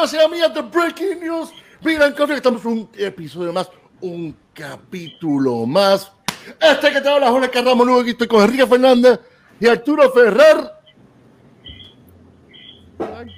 amigos 0.00 0.14
y 0.14 0.24
amigas 0.24 0.54
de 0.54 0.62
Breaking 0.62 1.20
News. 1.20 1.52
Miren, 1.82 2.14
que 2.14 2.34
estamos 2.34 2.64
en 2.64 2.70
un 2.70 2.88
episodio 2.96 3.52
más, 3.52 3.68
un 4.00 4.34
capítulo 4.54 5.66
más. 5.66 6.10
Este 6.58 6.90
que 6.90 7.02
te 7.02 7.08
habla 7.08 7.30
Jorge 7.30 7.50
Carramo, 7.50 7.84
luego 7.84 8.00
aquí 8.00 8.10
estoy 8.10 8.26
con 8.26 8.42
Enrique 8.42 8.66
Fernández 8.66 9.20
y 9.58 9.66
Arturo 9.66 10.10
Ferrer. 10.10 10.70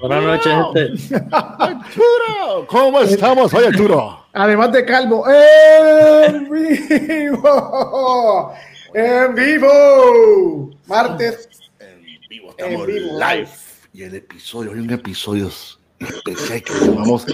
Buenas 0.00 0.22
noches, 0.22 0.52
gente. 0.52 1.18
Arturo, 1.32 2.66
¿cómo 2.68 3.00
estamos 3.00 3.52
hoy, 3.54 3.64
Arturo? 3.64 4.26
Además 4.32 4.70
de 4.70 4.84
calvo, 4.84 5.24
en 5.28 6.48
vivo, 6.48 8.52
en 8.94 9.34
vivo, 9.34 10.70
martes. 10.86 11.48
En 11.80 12.00
vivo, 12.28 12.50
estamos 12.50 12.82
En 12.82 12.86
vivo, 12.86 13.18
live. 13.18 13.48
Y 13.92 14.04
el 14.04 14.14
episodio, 14.14 14.70
hay 14.70 14.78
un 14.78 14.90
episodio 14.90 15.50
especial 16.04 16.62
que 16.62 16.72
llamamos 16.72 17.26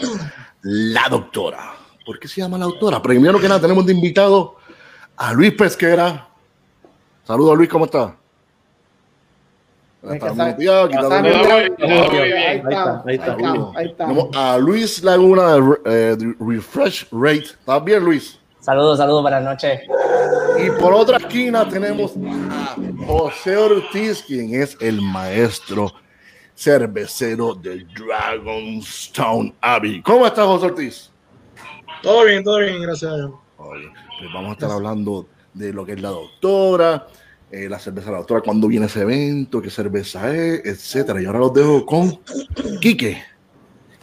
La 0.62 1.08
Doctora. 1.08 1.74
¿Por 2.04 2.18
qué 2.18 2.28
se 2.28 2.40
llama 2.40 2.58
La 2.58 2.66
Doctora? 2.66 3.02
Primero 3.02 3.40
que 3.40 3.48
nada, 3.48 3.60
tenemos 3.60 3.84
de 3.86 3.92
invitado 3.92 4.56
a 5.16 5.32
Luis 5.32 5.52
Pesquera. 5.52 6.28
Saludos, 7.24 7.56
Luis, 7.56 7.68
¿cómo 7.68 7.84
está? 7.84 8.16
Ahí 10.08 10.18
Ahí 10.22 10.70
ahí 13.76 13.96
a 14.34 14.58
Luis 14.58 15.02
Laguna 15.02 15.54
de 15.54 15.60
eh, 15.86 16.16
de 16.16 16.34
Refresh 16.38 17.08
Rate. 17.10 17.44
¿Estás 17.44 17.84
bien, 17.84 18.04
Luis? 18.04 18.38
Saludos, 18.60 18.98
saludos, 18.98 19.22
buenas 19.22 19.42
noches. 19.42 19.80
Y 20.64 20.70
por 20.80 20.92
otra 20.92 21.16
esquina 21.16 21.68
tenemos 21.68 22.12
a 22.16 22.76
José 23.06 23.56
Ortiz, 23.56 24.22
quien 24.22 24.54
es 24.60 24.76
el 24.80 25.00
maestro 25.00 25.92
cervecero 26.58 27.54
de 27.54 27.86
Dragonstone 27.96 29.54
Abbey. 29.60 30.02
¿Cómo 30.02 30.26
estás, 30.26 30.44
José 30.44 30.66
Ortiz? 30.66 31.10
Todo 32.02 32.24
bien, 32.24 32.42
todo 32.42 32.58
bien, 32.58 32.82
gracias 32.82 33.12
a 33.12 33.16
Dios. 33.16 33.30
Pues 33.56 34.32
vamos 34.34 34.50
a 34.50 34.52
estar 34.54 34.70
hablando 34.72 35.28
de 35.54 35.72
lo 35.72 35.86
que 35.86 35.92
es 35.92 36.00
la 36.02 36.08
doctora, 36.08 37.06
eh, 37.52 37.68
la 37.68 37.78
cerveza 37.78 38.06
de 38.06 38.12
la 38.12 38.18
doctora, 38.18 38.40
cuándo 38.40 38.66
viene 38.66 38.86
ese 38.86 39.02
evento, 39.02 39.62
qué 39.62 39.70
cerveza 39.70 40.34
es, 40.34 40.64
etcétera. 40.64 41.22
Y 41.22 41.26
ahora 41.26 41.38
los 41.38 41.54
dejo 41.54 41.86
con 41.86 42.18
Quique, 42.80 43.22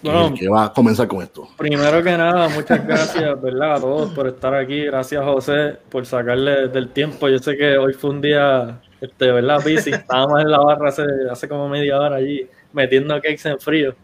Bueno, 0.01 0.33
que 0.33 0.47
va 0.47 0.65
a 0.65 0.73
comenzar 0.73 1.07
con 1.09 1.21
esto. 1.23 1.49
primero 1.57 2.01
que 2.01 2.17
nada, 2.17 2.47
muchas 2.49 2.87
gracias, 2.87 3.41
¿verdad? 3.41 3.75
A 3.75 3.79
todos 3.81 4.11
por 4.11 4.27
estar 4.27 4.55
aquí. 4.55 4.85
Gracias, 4.85 5.21
José, 5.23 5.77
por 5.89 6.05
sacarle 6.05 6.69
del 6.69 6.87
tiempo. 6.89 7.27
Yo 7.27 7.39
sé 7.39 7.57
que 7.57 7.77
hoy 7.77 7.93
fue 7.93 8.11
un 8.11 8.21
día, 8.21 8.81
este, 9.05 9.31
¿verdad? 9.31 9.61
Busy. 9.63 9.91
Estábamos 9.91 10.41
en 10.41 10.51
la 10.51 10.59
barra 10.59 10.89
hace, 10.89 11.03
hace 11.29 11.47
como 11.47 11.69
media 11.69 11.99
hora 11.99 12.17
allí, 12.17 12.47
metiendo 12.73 13.15
cakes 13.15 13.47
en 13.49 13.59
frío. 13.59 13.95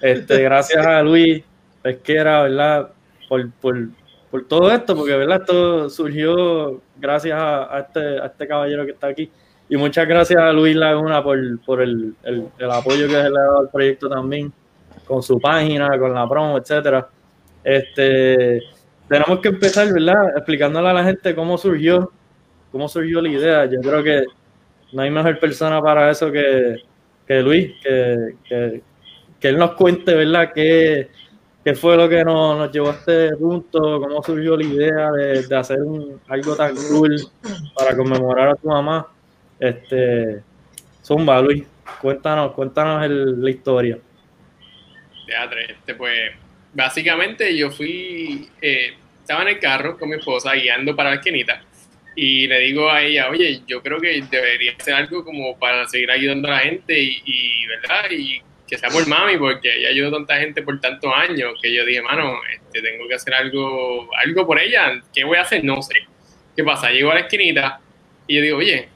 Este, 0.00 0.42
gracias 0.42 0.86
a 0.86 1.02
Luis 1.02 1.42
Pesquera, 1.82 2.42
¿verdad? 2.42 2.90
Por, 3.28 3.50
por, 3.52 3.88
por 4.30 4.46
todo 4.46 4.70
esto, 4.70 4.96
porque, 4.96 5.16
¿verdad? 5.16 5.40
Esto 5.40 5.90
surgió 5.90 6.80
gracias 6.96 7.38
a, 7.40 7.78
este, 7.80 8.18
a 8.20 8.26
este 8.26 8.46
caballero 8.46 8.84
que 8.84 8.92
está 8.92 9.08
aquí. 9.08 9.30
Y 9.68 9.76
muchas 9.76 10.06
gracias 10.06 10.40
a 10.40 10.52
Luis 10.52 10.76
Laguna 10.76 11.22
por, 11.22 11.38
por 11.64 11.80
el, 11.80 12.14
el, 12.22 12.70
apoyo 12.70 13.06
que 13.06 13.14
le 13.14 13.18
ha 13.18 13.30
dado 13.30 13.60
al 13.60 13.70
proyecto 13.70 14.08
también 14.08 14.52
con 15.06 15.22
su 15.22 15.40
página, 15.40 15.98
con 15.98 16.12
la 16.12 16.28
promo, 16.28 16.58
etcétera. 16.58 17.08
Este, 17.62 18.60
tenemos 19.08 19.40
que 19.40 19.48
empezar, 19.48 19.90
¿verdad? 19.92 20.36
Explicándole 20.36 20.88
a 20.88 20.92
la 20.92 21.04
gente 21.04 21.34
cómo 21.34 21.56
surgió, 21.56 22.12
cómo 22.74 22.88
surgió 22.88 23.20
la 23.22 23.28
idea. 23.28 23.66
Yo 23.66 23.80
creo 23.80 24.02
que 24.02 24.24
no 24.92 25.02
hay 25.02 25.10
mejor 25.10 25.38
persona 25.38 25.80
para 25.80 26.10
eso 26.10 26.32
que, 26.32 26.82
que 27.24 27.40
Luis, 27.40 27.72
que, 27.80 28.34
que, 28.48 28.82
que 29.38 29.48
él 29.48 29.58
nos 29.58 29.74
cuente, 29.74 30.12
¿verdad? 30.12 30.50
Qué, 30.52 31.08
qué 31.64 31.74
fue 31.76 31.96
lo 31.96 32.08
que 32.08 32.24
nos, 32.24 32.58
nos 32.58 32.72
llevó 32.72 32.90
a 32.90 32.94
este 32.94 33.36
punto, 33.36 34.00
cómo 34.00 34.20
surgió 34.24 34.56
la 34.56 34.64
idea 34.64 35.12
de, 35.12 35.46
de 35.46 35.56
hacer 35.56 35.80
un, 35.82 36.20
algo 36.26 36.56
tan 36.56 36.74
cool 36.74 37.16
para 37.78 37.96
conmemorar 37.96 38.48
a 38.48 38.54
tu 38.56 38.66
mamá. 38.66 39.06
Este, 39.60 40.42
Zumba, 41.00 41.40
Luis, 41.40 41.64
cuéntanos, 42.02 42.50
cuéntanos 42.54 43.08
la 43.08 43.50
historia. 43.50 43.98
Teatro, 45.28 45.60
este, 45.60 45.94
pues, 45.94 46.32
básicamente 46.72 47.56
yo 47.56 47.70
fui, 47.70 48.50
eh, 48.60 48.94
estaba 49.20 49.42
en 49.42 49.48
el 49.50 49.60
carro 49.60 49.96
con 49.96 50.08
mi 50.08 50.16
esposa 50.16 50.54
guiando 50.54 50.96
para 50.96 51.10
la 51.10 51.16
esquinita 51.16 51.62
y 52.16 52.46
le 52.46 52.60
digo 52.60 52.90
a 52.90 53.02
ella, 53.02 53.28
oye, 53.28 53.62
yo 53.66 53.82
creo 53.82 54.00
que 54.00 54.22
debería 54.30 54.72
hacer 54.78 54.94
algo 54.94 55.24
como 55.24 55.58
para 55.58 55.86
seguir 55.88 56.10
ayudando 56.10 56.48
a 56.48 56.52
la 56.52 56.58
gente 56.60 56.98
y, 56.98 57.22
y, 57.24 57.66
¿verdad? 57.66 58.10
Y 58.10 58.40
que 58.66 58.78
sea 58.78 58.88
por 58.88 59.06
mami, 59.06 59.36
porque 59.36 59.76
ella 59.76 59.90
ayudó 59.90 60.08
a 60.08 60.18
tanta 60.18 60.36
gente 60.38 60.62
por 60.62 60.80
tantos 60.80 61.12
años 61.14 61.54
que 61.60 61.72
yo 61.74 61.84
dije, 61.84 62.02
mano, 62.02 62.40
este, 62.52 62.80
tengo 62.82 63.06
que 63.08 63.14
hacer 63.14 63.34
algo, 63.34 64.08
algo 64.24 64.46
por 64.46 64.58
ella. 64.58 65.00
¿Qué 65.12 65.24
voy 65.24 65.36
a 65.36 65.42
hacer? 65.42 65.64
No 65.64 65.82
sé. 65.82 66.06
¿Qué 66.56 66.64
pasa? 66.64 66.90
Llego 66.90 67.10
a 67.10 67.14
la 67.14 67.20
esquinita 67.20 67.80
y 68.26 68.36
yo 68.36 68.42
digo, 68.42 68.58
oye, 68.58 68.88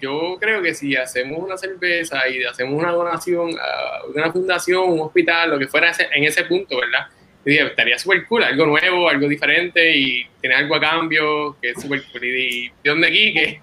yo 0.00 0.36
creo 0.40 0.62
que 0.62 0.74
si 0.74 0.96
hacemos 0.96 1.38
una 1.38 1.56
cerveza 1.56 2.28
y 2.28 2.44
hacemos 2.44 2.80
una 2.80 2.92
donación 2.92 3.50
a 3.60 4.04
una 4.06 4.32
fundación, 4.32 4.90
un 4.90 5.00
hospital, 5.00 5.50
lo 5.50 5.58
que 5.58 5.66
fuera 5.66 5.92
en 6.14 6.24
ese 6.24 6.44
punto, 6.44 6.78
¿verdad? 6.78 7.06
Y 7.44 7.50
dije, 7.50 7.66
estaría 7.66 7.98
súper 7.98 8.26
cool, 8.26 8.44
algo 8.44 8.66
nuevo, 8.66 9.08
algo 9.08 9.28
diferente 9.28 9.96
y 9.96 10.26
tener 10.40 10.58
algo 10.58 10.76
a 10.76 10.80
cambio, 10.80 11.56
que 11.60 11.70
es 11.70 11.80
súper 11.80 12.02
cool. 12.04 12.24
Y 12.24 12.30
di, 12.30 12.72
¿de 12.82 12.90
dónde 12.90 13.10
Quique? 13.10 13.60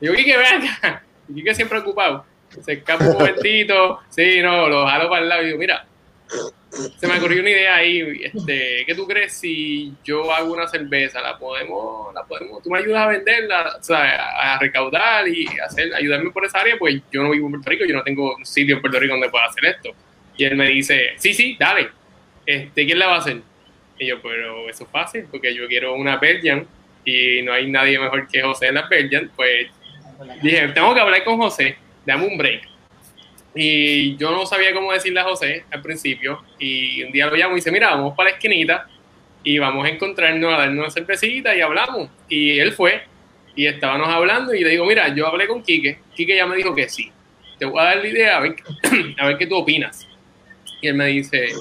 Y 0.00 0.06
yo, 0.06 0.14
Quique, 0.14 0.36
ven 0.36 0.68
acá. 0.68 1.02
Y 1.28 1.34
Quique 1.34 1.54
siempre 1.54 1.78
ocupado. 1.78 2.24
Se 2.60 2.74
escapa 2.74 3.06
un 3.06 3.14
momentito, 3.14 4.00
sí, 4.10 4.42
no, 4.42 4.68
lo 4.68 4.86
jalo 4.86 5.08
para 5.08 5.22
el 5.22 5.28
lado 5.28 5.42
y 5.42 5.46
digo, 5.46 5.58
mira, 5.58 5.86
se 6.98 7.06
me 7.06 7.18
ocurrió 7.18 7.40
una 7.40 7.50
idea 7.50 7.76
ahí, 7.76 8.20
este, 8.24 8.84
¿qué 8.86 8.94
tú 8.94 9.06
crees 9.06 9.34
si 9.34 9.92
yo 10.04 10.32
hago 10.32 10.52
una 10.52 10.66
cerveza? 10.66 11.20
La 11.20 11.38
podemos, 11.38 12.14
la 12.14 12.24
podemos, 12.24 12.62
tú 12.62 12.70
me 12.70 12.78
ayudas 12.78 13.02
a 13.02 13.08
venderla, 13.08 13.76
o 13.78 13.82
sea, 13.82 14.54
a 14.54 14.58
recaudar 14.58 15.28
y 15.28 15.46
hacer, 15.64 15.94
ayudarme 15.94 16.30
por 16.30 16.44
esa 16.44 16.60
área, 16.60 16.76
pues 16.78 17.00
yo 17.10 17.22
no 17.22 17.30
vivo 17.30 17.46
en 17.46 17.52
Puerto 17.52 17.70
Rico, 17.70 17.84
yo 17.84 17.94
no 17.94 18.02
tengo 18.02 18.34
un 18.36 18.46
sitio 18.46 18.76
en 18.76 18.80
Puerto 18.80 18.98
Rico 18.98 19.14
donde 19.14 19.28
pueda 19.28 19.46
hacer 19.46 19.66
esto. 19.66 19.90
Y 20.36 20.44
él 20.44 20.56
me 20.56 20.68
dice, 20.68 21.10
sí, 21.16 21.34
sí, 21.34 21.56
dale, 21.58 21.90
este, 22.46 22.86
¿quién 22.86 22.98
la 22.98 23.06
va 23.06 23.16
a 23.16 23.18
hacer? 23.18 23.40
Y 23.98 24.06
yo, 24.06 24.20
pero 24.20 24.68
eso 24.68 24.84
es 24.84 24.90
fácil, 24.90 25.26
porque 25.30 25.54
yo 25.54 25.66
quiero 25.68 25.94
una 25.94 26.16
Belgian 26.16 26.66
y 27.04 27.42
no 27.42 27.52
hay 27.52 27.70
nadie 27.70 27.98
mejor 27.98 28.28
que 28.28 28.42
José 28.42 28.68
en 28.68 28.74
la 28.74 28.88
Belgian, 28.88 29.30
pues 29.34 29.68
dije, 30.42 30.68
tengo 30.68 30.94
que 30.94 31.00
hablar 31.00 31.24
con 31.24 31.36
José, 31.36 31.76
dame 32.06 32.26
un 32.26 32.38
break. 32.38 32.68
Y 33.54 34.16
yo 34.16 34.30
no 34.30 34.46
sabía 34.46 34.72
cómo 34.72 34.92
decirle 34.92 35.20
a 35.20 35.24
José 35.24 35.64
al 35.70 35.82
principio. 35.82 36.42
Y 36.58 37.02
un 37.02 37.12
día 37.12 37.26
lo 37.26 37.36
llamo 37.36 37.52
y 37.52 37.56
dice, 37.56 37.70
mira, 37.70 37.90
vamos 37.90 38.14
para 38.16 38.30
la 38.30 38.36
esquinita 38.36 38.88
y 39.44 39.58
vamos 39.58 39.86
a 39.86 39.90
encontrarnos 39.90 40.54
a 40.54 40.58
darnos 40.58 40.84
una 40.84 40.90
cervecita 40.90 41.54
y 41.54 41.60
hablamos. 41.60 42.08
Y 42.28 42.58
él 42.58 42.72
fue 42.72 43.02
y 43.54 43.66
estábamos 43.66 44.08
hablando 44.08 44.54
y 44.54 44.60
le 44.60 44.70
digo, 44.70 44.86
mira, 44.86 45.14
yo 45.14 45.26
hablé 45.26 45.46
con 45.46 45.62
Quique. 45.62 45.98
Quique 46.14 46.34
ya 46.34 46.46
me 46.46 46.56
dijo 46.56 46.74
que 46.74 46.88
sí. 46.88 47.10
Te 47.58 47.66
voy 47.66 47.80
a 47.80 47.84
dar 47.84 47.96
la 47.98 48.08
idea 48.08 48.36
a 48.38 48.40
ver, 48.40 48.56
a 49.18 49.26
ver 49.26 49.36
qué 49.36 49.46
tú 49.46 49.56
opinas. 49.56 50.08
Y 50.82 50.88
él 50.88 50.94
me 50.94 51.06
dice, 51.06 51.52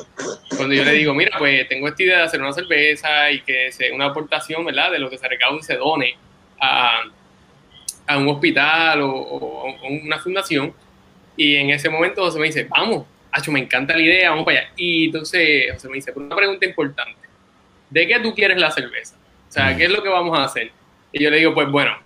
cuando 0.58 0.74
yo 0.74 0.84
le 0.84 0.92
digo, 0.92 1.14
mira, 1.14 1.38
pues 1.38 1.70
tengo 1.70 1.88
esta 1.88 2.04
idea 2.04 2.18
de 2.18 2.24
hacer 2.24 2.42
una 2.42 2.52
cerveza 2.52 3.32
y 3.32 3.42
que 3.42 3.72
sea 3.72 3.94
una 3.94 4.08
aportación, 4.08 4.66
¿verdad? 4.66 4.92
De 4.92 5.00
lo 5.00 5.10
que 5.10 5.18
se 5.18 5.28
recaude 5.28 5.62
se 5.62 5.78
done 5.78 6.18
a, 6.60 7.04
a 8.08 8.18
un 8.18 8.28
hospital 8.28 9.02
o, 9.04 9.68
a 9.70 9.88
una 9.88 10.18
fundación. 10.20 10.74
Y 11.38 11.56
en 11.56 11.70
ese 11.70 11.88
momento 11.88 12.24
José 12.24 12.40
me 12.40 12.48
dice, 12.48 12.66
vamos, 12.70 13.06
Acho, 13.32 13.52
me 13.52 13.62
encanta 13.62 13.96
la 13.96 14.02
idea, 14.02 14.32
vamos 14.32 14.44
para 14.44 14.60
allá. 14.60 14.70
Y 14.76 15.06
entonces 15.06 15.72
José 15.72 15.88
me 15.88 15.96
dice, 15.96 16.12
una 16.16 16.36
pregunta 16.36 16.66
importante, 16.66 17.20
¿de 17.90 18.08
qué 18.08 18.20
tú 18.20 18.36
quieres 18.36 18.58
la 18.58 18.72
cerveza? 18.72 19.16
O 19.48 19.52
sea, 19.52 19.76
¿qué 19.76 19.86
es 19.86 19.90
lo 19.90 20.04
que 20.04 20.10
vamos 20.10 20.38
a 20.38 20.44
hacer? 20.44 20.72
Y 21.14 21.24
yo 21.24 21.30
le 21.30 21.38
digo, 21.38 21.54
pues 21.54 21.70
bueno, 21.70 21.98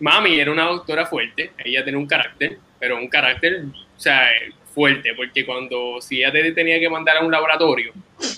mami 0.00 0.38
era 0.38 0.50
una 0.50 0.64
doctora 0.64 1.06
fuerte, 1.06 1.52
ella 1.64 1.84
tenía 1.84 1.98
un 1.98 2.06
carácter, 2.06 2.58
pero 2.80 2.96
un 2.96 3.08
carácter, 3.08 3.64
o 3.96 4.00
sea, 4.00 4.28
fuerte, 4.74 5.14
porque 5.14 5.46
cuando 5.46 6.00
si 6.00 6.18
ella 6.18 6.32
te 6.32 6.52
tenía 6.52 6.80
que 6.80 6.90
mandar 6.90 7.18
a 7.18 7.24
un 7.24 7.30
laboratorio 7.30 7.92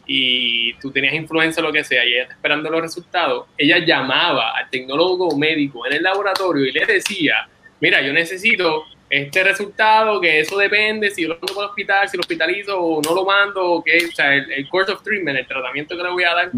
y 0.07 0.75
tú 0.75 0.91
tenías 0.91 1.15
influencia 1.15 1.63
o 1.63 1.67
lo 1.67 1.73
que 1.73 1.83
sea 1.83 2.05
y 2.05 2.13
ella 2.13 2.23
está 2.23 2.35
esperando 2.35 2.71
los 2.71 2.83
resultados, 2.83 3.47
ella 3.57 3.79
llamaba 3.79 4.57
al 4.57 4.69
tecnólogo 4.71 5.37
médico 5.37 5.87
en 5.87 5.95
el 5.95 6.03
laboratorio 6.03 6.67
y 6.67 6.73
le 6.73 6.85
decía, 6.85 7.49
mira, 7.81 8.03
yo 8.03 8.13
necesito 8.13 8.85
este 9.09 9.45
resultado, 9.45 10.21
que 10.21 10.41
eso 10.41 10.59
depende 10.59 11.11
si 11.11 11.23
yo 11.23 11.29
lo 11.29 11.35
mando 11.35 11.55
para 11.55 11.65
el 11.67 11.71
hospital, 11.71 12.09
si 12.09 12.17
lo 12.17 12.23
hospitalizo 12.23 12.81
o 12.81 13.01
no 13.01 13.15
lo 13.15 13.25
mando, 13.25 13.65
o 13.65 13.85
qué, 13.85 14.05
o 14.05 14.15
sea, 14.15 14.35
el, 14.35 14.51
el 14.51 14.69
course 14.69 14.93
of 14.93 15.03
treatment, 15.03 15.39
el 15.39 15.47
tratamiento 15.47 15.97
que 15.97 16.03
le 16.03 16.11
voy 16.11 16.25
a 16.25 16.35
dar. 16.35 16.51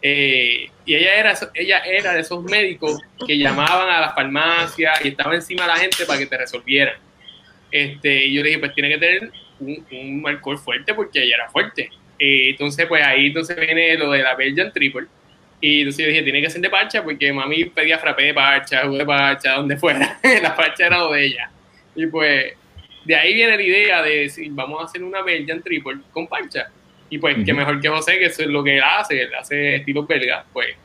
Eh, 0.00 0.70
y 0.86 0.94
ella 0.94 1.14
era, 1.14 1.34
ella 1.54 1.78
era 1.80 2.14
de 2.14 2.20
esos 2.20 2.42
médicos 2.44 2.98
que 3.26 3.36
llamaban 3.36 3.88
a 3.90 4.00
la 4.00 4.14
farmacia 4.14 4.92
y 5.04 5.08
estaba 5.08 5.34
encima 5.34 5.62
de 5.62 5.68
la 5.68 5.76
gente 5.76 6.06
para 6.06 6.18
que 6.18 6.26
te 6.26 6.38
resolvieran. 6.38 6.94
Este, 7.70 8.24
y 8.26 8.34
yo 8.34 8.42
le 8.42 8.48
dije, 8.48 8.60
pues 8.60 8.74
tiene 8.74 8.88
que 8.90 8.98
tener 8.98 9.30
un, 9.60 9.86
un 9.90 10.28
alcohol 10.28 10.58
fuerte 10.58 10.94
porque 10.94 11.22
ella 11.22 11.36
era 11.36 11.50
fuerte. 11.50 11.90
Eh, 12.18 12.50
entonces, 12.50 12.86
pues 12.86 13.02
ahí 13.02 13.28
entonces 13.28 13.56
viene 13.58 13.96
lo 13.96 14.10
de 14.10 14.22
la 14.22 14.34
Belgian 14.34 14.72
Triple. 14.72 15.06
Y 15.60 15.80
entonces 15.80 16.04
yo 16.04 16.10
dije, 16.10 16.22
tiene 16.22 16.40
que 16.40 16.50
ser 16.50 16.60
de 16.60 16.70
parcha 16.70 17.02
porque 17.02 17.32
mami 17.32 17.66
pedía 17.66 17.98
frappé 17.98 18.24
de 18.24 18.34
parcha, 18.34 18.82
jugo 18.82 18.96
de 18.96 19.06
parcha, 19.06 19.54
donde 19.54 19.76
fuera. 19.76 20.18
la 20.42 20.56
parcha 20.56 20.86
era 20.86 20.98
lo 20.98 21.12
de 21.12 21.26
ella. 21.26 21.50
Y 21.94 22.06
pues 22.06 22.54
de 23.04 23.16
ahí 23.16 23.34
viene 23.34 23.56
la 23.56 23.62
idea 23.62 24.02
de 24.02 24.16
decir, 24.20 24.48
vamos 24.52 24.80
a 24.80 24.84
hacer 24.84 25.02
una 25.02 25.22
Belgian 25.22 25.62
Triple 25.62 25.98
con 26.12 26.26
parcha. 26.26 26.70
Y 27.08 27.18
pues, 27.18 27.36
qué 27.44 27.52
mejor 27.52 27.80
que 27.80 27.88
José, 27.88 28.18
que 28.18 28.26
eso 28.26 28.42
es 28.42 28.48
lo 28.48 28.62
que 28.62 28.76
él 28.76 28.82
hace, 28.84 29.22
él 29.22 29.34
hace 29.34 29.76
estilo 29.76 30.06
belga, 30.06 30.44
pues, 30.52 30.76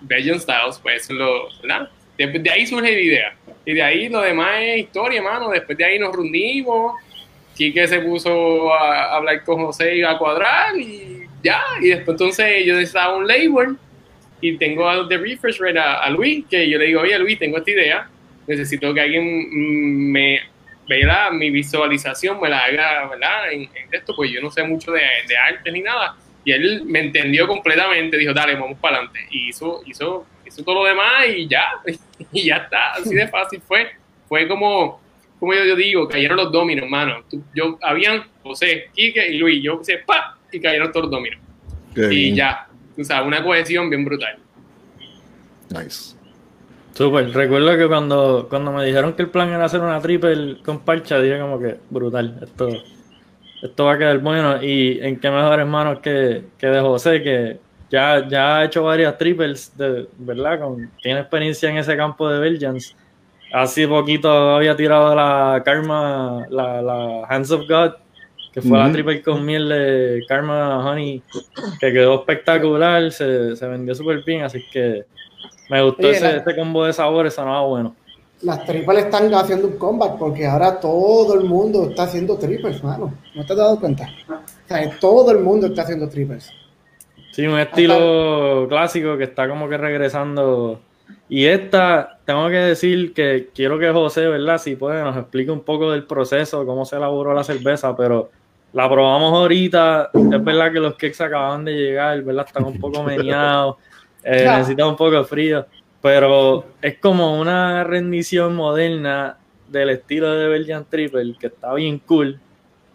Belgian 0.00 0.38
Styles, 0.38 0.78
pues 0.80 1.02
eso 1.02 1.12
es 1.12 1.18
lo, 1.18 1.48
¿verdad? 1.60 1.90
Después 2.16 2.42
de 2.42 2.50
ahí 2.50 2.66
surge 2.66 2.92
la 2.92 3.00
idea. 3.00 3.36
Y 3.66 3.74
de 3.74 3.82
ahí 3.82 4.08
lo 4.08 4.22
demás 4.22 4.60
es 4.60 4.78
historia, 4.78 5.20
mano. 5.20 5.50
Después 5.50 5.76
de 5.76 5.84
ahí 5.84 5.98
nos 5.98 6.14
reunimos. 6.14 6.94
Quique 7.54 7.86
se 7.88 8.00
puso 8.00 8.72
a 8.72 9.16
hablar 9.16 9.42
con 9.44 9.64
José 9.64 9.96
y 9.96 10.02
a 10.02 10.16
cuadrar 10.16 10.78
y 10.78 11.24
ya. 11.42 11.62
Y 11.82 11.88
después 11.88 12.14
entonces 12.14 12.64
yo 12.64 12.74
necesitaba 12.74 13.16
un 13.16 13.26
label 13.26 13.76
y 14.40 14.56
tengo 14.56 14.88
a 14.88 15.08
The 15.08 15.18
Refresh 15.18 15.58
Rate 15.58 15.78
a, 15.78 15.94
a, 15.94 16.10
Luis, 16.10 16.44
que 16.48 16.68
yo 16.68 16.78
le 16.78 16.86
digo, 16.86 17.00
oye 17.00 17.18
Luis, 17.18 17.38
tengo 17.38 17.58
esta 17.58 17.70
idea. 17.70 18.08
Necesito 18.46 18.94
que 18.94 19.00
alguien 19.00 20.12
me 20.12 20.40
vea 20.88 21.30
mi 21.32 21.50
visualización, 21.50 22.40
me 22.40 22.48
la 22.48 22.64
haga, 22.64 23.08
¿verdad? 23.08 23.52
En, 23.52 23.62
en, 23.62 23.88
esto, 23.90 24.14
pues 24.14 24.30
yo 24.30 24.40
no 24.40 24.50
sé 24.50 24.62
mucho 24.62 24.92
de, 24.92 25.02
de 25.26 25.36
arte 25.36 25.72
ni 25.72 25.80
nada. 25.80 26.16
Y 26.44 26.52
él 26.52 26.82
me 26.84 27.00
entendió 27.00 27.48
completamente, 27.48 28.16
dijo, 28.16 28.32
dale, 28.32 28.54
vamos 28.54 28.78
para 28.78 28.98
adelante. 28.98 29.26
Y 29.30 29.48
hizo, 29.48 29.82
hizo, 29.84 30.24
hizo 30.46 30.62
todo 30.62 30.76
lo 30.76 30.84
demás 30.84 31.26
y 31.34 31.46
ya, 31.48 31.64
y 32.32 32.46
ya 32.46 32.56
está, 32.56 32.92
así 32.92 33.14
de 33.14 33.28
fácil 33.28 33.60
fue. 33.66 33.90
Fue 34.28 34.48
como, 34.48 35.00
como 35.38 35.54
yo, 35.54 35.64
yo 35.64 35.76
digo, 35.76 36.08
cayeron 36.08 36.36
los 36.36 36.50
dominos, 36.50 36.84
hermano. 36.84 37.22
Yo, 37.54 37.78
habían 37.82 38.24
José, 38.42 38.90
Quique 38.94 39.26
y 39.28 39.38
Luis, 39.38 39.62
yo 39.62 39.78
puse 39.78 39.98
pa 39.98 40.36
y 40.50 40.60
cayeron 40.60 40.90
todos 40.90 41.04
los 41.04 41.12
dominos. 41.12 41.40
Qué 41.94 42.06
y 42.06 42.16
bien. 42.16 42.36
ya, 42.36 42.66
o 42.98 43.04
sea, 43.04 43.22
una 43.22 43.42
cohesión 43.42 43.88
bien 43.88 44.04
brutal. 44.04 44.38
Nice. 45.70 46.16
Súper. 46.96 47.30
Recuerdo 47.30 47.76
que 47.76 47.86
cuando, 47.88 48.46
cuando 48.48 48.72
me 48.72 48.84
dijeron 48.84 49.12
que 49.12 49.22
el 49.22 49.28
plan 49.28 49.50
era 49.50 49.66
hacer 49.66 49.80
una 49.80 50.00
triple 50.00 50.56
con 50.64 50.80
parcha, 50.80 51.20
dije 51.20 51.38
como 51.38 51.60
que 51.60 51.76
brutal. 51.90 52.38
Esto, 52.42 52.68
esto 53.62 53.84
va 53.84 53.92
a 53.92 53.98
quedar 53.98 54.18
bueno. 54.20 54.62
Y 54.62 54.98
en 55.02 55.20
qué 55.20 55.30
mejores 55.30 55.66
manos 55.66 55.98
que, 56.00 56.44
que 56.58 56.66
de 56.68 56.80
José, 56.80 57.22
que 57.22 57.58
ya, 57.90 58.26
ya 58.28 58.58
ha 58.58 58.64
hecho 58.64 58.82
varias 58.84 59.16
triples, 59.18 59.76
de, 59.76 60.08
¿verdad? 60.18 60.60
Con, 60.60 60.90
tiene 61.02 61.20
experiencia 61.20 61.70
en 61.70 61.78
ese 61.78 61.96
campo 61.96 62.28
de 62.28 62.38
Belgians. 62.40 62.94
Hace 63.52 63.86
poquito 63.86 64.28
había 64.28 64.76
tirado 64.76 65.14
la 65.14 65.62
Karma, 65.64 66.46
la, 66.50 66.82
la 66.82 67.24
Hands 67.28 67.50
of 67.52 67.62
God, 67.68 67.92
que 68.52 68.60
fue 68.60 68.76
la 68.76 68.84
Ujú. 68.84 68.92
triple 68.94 69.22
con 69.22 69.44
miel 69.44 69.68
de 69.68 70.24
Karma 70.28 70.84
Honey, 70.84 71.22
que 71.78 71.92
quedó 71.92 72.16
espectacular, 72.20 73.10
se, 73.12 73.54
se 73.54 73.66
vendió 73.68 73.94
súper 73.94 74.22
bien, 74.24 74.42
así 74.42 74.64
que 74.72 75.04
me 75.68 75.82
gustó 75.82 76.08
Oye, 76.08 76.16
ese, 76.16 76.24
la- 76.24 76.36
ese 76.38 76.56
combo 76.56 76.84
de 76.84 76.92
sabores, 76.92 77.34
sonaba 77.34 77.62
bueno. 77.66 77.94
Las 78.42 78.64
triples 78.66 79.06
están 79.06 79.32
haciendo 79.34 79.66
un 79.68 79.78
comeback 79.78 80.18
porque 80.18 80.46
ahora 80.46 80.78
todo 80.78 81.34
el 81.34 81.44
mundo 81.46 81.88
está 81.88 82.02
haciendo 82.02 82.36
triples, 82.36 82.82
mano. 82.84 83.14
¿No 83.34 83.44
te 83.46 83.52
has 83.54 83.58
dado 83.58 83.80
cuenta? 83.80 84.10
O 84.28 84.68
sea, 84.68 84.90
todo 85.00 85.30
el 85.30 85.38
mundo 85.38 85.68
está 85.68 85.82
haciendo 85.82 86.06
triples. 86.08 86.50
Sí, 87.36 87.46
un 87.46 87.58
estilo 87.58 88.64
clásico 88.66 89.18
que 89.18 89.24
está 89.24 89.46
como 89.46 89.68
que 89.68 89.76
regresando. 89.76 90.80
Y 91.28 91.44
esta, 91.44 92.18
tengo 92.24 92.48
que 92.48 92.56
decir 92.56 93.12
que 93.12 93.50
quiero 93.54 93.78
que 93.78 93.90
José, 93.90 94.26
¿verdad? 94.26 94.56
Si 94.56 94.74
puede, 94.74 95.02
nos 95.02 95.18
explique 95.18 95.50
un 95.50 95.60
poco 95.60 95.92
del 95.92 96.04
proceso, 96.04 96.64
cómo 96.64 96.86
se 96.86 96.96
elaboró 96.96 97.34
la 97.34 97.44
cerveza, 97.44 97.94
pero 97.94 98.30
la 98.72 98.88
probamos 98.88 99.34
ahorita. 99.34 100.12
Es 100.14 100.44
verdad 100.44 100.72
que 100.72 100.80
los 100.80 100.94
cakes 100.94 101.22
acaban 101.22 101.66
de 101.66 101.74
llegar, 101.74 102.22
¿verdad? 102.22 102.46
Están 102.46 102.64
un 102.64 102.80
poco 102.80 103.02
meneados, 103.02 103.76
eh, 104.24 104.46
necesitan 104.56 104.88
un 104.88 104.96
poco 104.96 105.18
de 105.18 105.24
frío, 105.24 105.66
pero 106.00 106.64
es 106.80 106.96
como 106.96 107.38
una 107.38 107.84
rendición 107.84 108.56
moderna 108.56 109.36
del 109.68 109.90
estilo 109.90 110.32
de 110.32 110.48
Belgian 110.48 110.86
Triple, 110.88 111.36
que 111.38 111.48
está 111.48 111.74
bien 111.74 111.98
cool. 111.98 112.40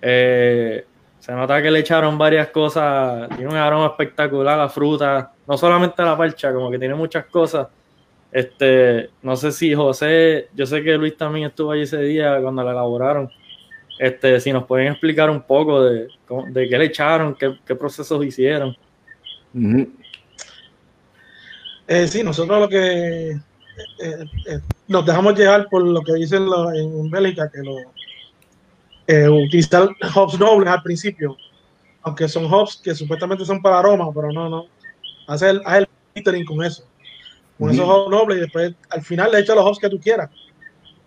Eh, 0.02 0.84
se 1.22 1.32
nota 1.34 1.62
que 1.62 1.70
le 1.70 1.80
echaron 1.80 2.18
varias 2.18 2.48
cosas, 2.48 3.30
tiene 3.38 3.52
un 3.52 3.56
aroma 3.56 3.86
espectacular 3.86 4.60
a 4.60 4.68
fruta, 4.68 5.32
no 5.48 5.56
solamente 5.56 6.02
la 6.02 6.18
parcha, 6.18 6.52
como 6.52 6.72
que 6.72 6.80
tiene 6.80 6.96
muchas 6.96 7.26
cosas. 7.26 7.68
Este, 8.32 9.12
no 9.22 9.36
sé 9.36 9.52
si 9.52 9.76
José, 9.76 10.50
yo 10.56 10.66
sé 10.66 10.82
que 10.82 10.98
Luis 10.98 11.16
también 11.16 11.50
estuvo 11.50 11.72
allí 11.72 11.84
ese 11.84 12.02
día 12.02 12.42
cuando 12.42 12.64
la 12.64 12.72
elaboraron. 12.72 13.30
Este, 14.00 14.40
si 14.40 14.52
nos 14.52 14.66
pueden 14.66 14.88
explicar 14.88 15.30
un 15.30 15.44
poco 15.44 15.84
de, 15.84 16.08
de 16.48 16.68
qué 16.68 16.78
le 16.80 16.86
echaron, 16.86 17.36
qué, 17.36 17.56
qué 17.68 17.76
procesos 17.76 18.26
hicieron. 18.26 18.76
Eh, 21.88 22.08
sí, 22.08 22.24
nosotros 22.24 22.62
lo 22.62 22.68
que 22.68 23.32
eh, 23.32 23.38
eh, 24.00 24.60
nos 24.88 25.06
dejamos 25.06 25.38
llevar 25.38 25.68
por 25.70 25.86
lo 25.86 26.02
que 26.02 26.14
dicen 26.16 26.48
los, 26.48 26.74
en 26.74 27.12
Bélgica, 27.12 27.52
que 27.52 27.60
lo, 27.60 27.76
eh, 29.12 29.30
utilizar 29.30 29.90
hops 30.16 30.40
nobles 30.40 30.70
al 30.70 30.82
principio, 30.84 31.36
aunque 32.04 32.28
son 32.28 32.46
hops 32.52 32.80
que 32.84 32.96
supuestamente 32.96 33.46
son 33.46 33.62
para 33.62 33.80
aroma, 33.80 34.10
pero 34.14 34.32
no, 34.32 34.50
no. 34.50 34.66
Haz 35.28 35.42
el 35.44 35.62
filtering 36.14 36.46
con 36.46 36.64
eso, 36.64 36.84
con 37.58 37.70
esos 37.72 37.86
hops 37.88 38.10
nobles 38.12 38.38
y 38.38 38.42
después 38.42 38.76
al 38.90 39.02
final 39.02 39.32
le 39.32 39.40
echas 39.40 39.56
los 39.56 39.66
hops 39.66 39.80
que 39.80 39.90
tú 39.90 40.00
quieras. 40.00 40.30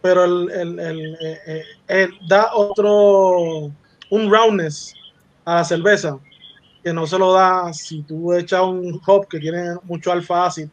Pero 0.03 0.25
el, 0.25 0.51
el- 0.51 0.79
el, 0.81 1.15
eh, 1.21 1.63
eh, 1.89 2.09
da 2.29 2.55
otro, 2.55 3.73
un 4.11 4.31
roundness 4.31 4.93
a 5.45 5.57
la 5.57 5.65
cerveza 5.65 6.19
que 6.83 6.93
no 6.93 7.07
se 7.07 7.19
lo 7.19 7.33
da 7.33 7.73
si 7.73 8.03
tú 8.03 8.33
echas 8.35 8.61
un 8.63 9.01
hop 9.07 9.27
que 9.29 9.39
tiene 9.41 9.77
mucho 9.85 10.13
alfa 10.13 10.45
ácido. 10.47 10.71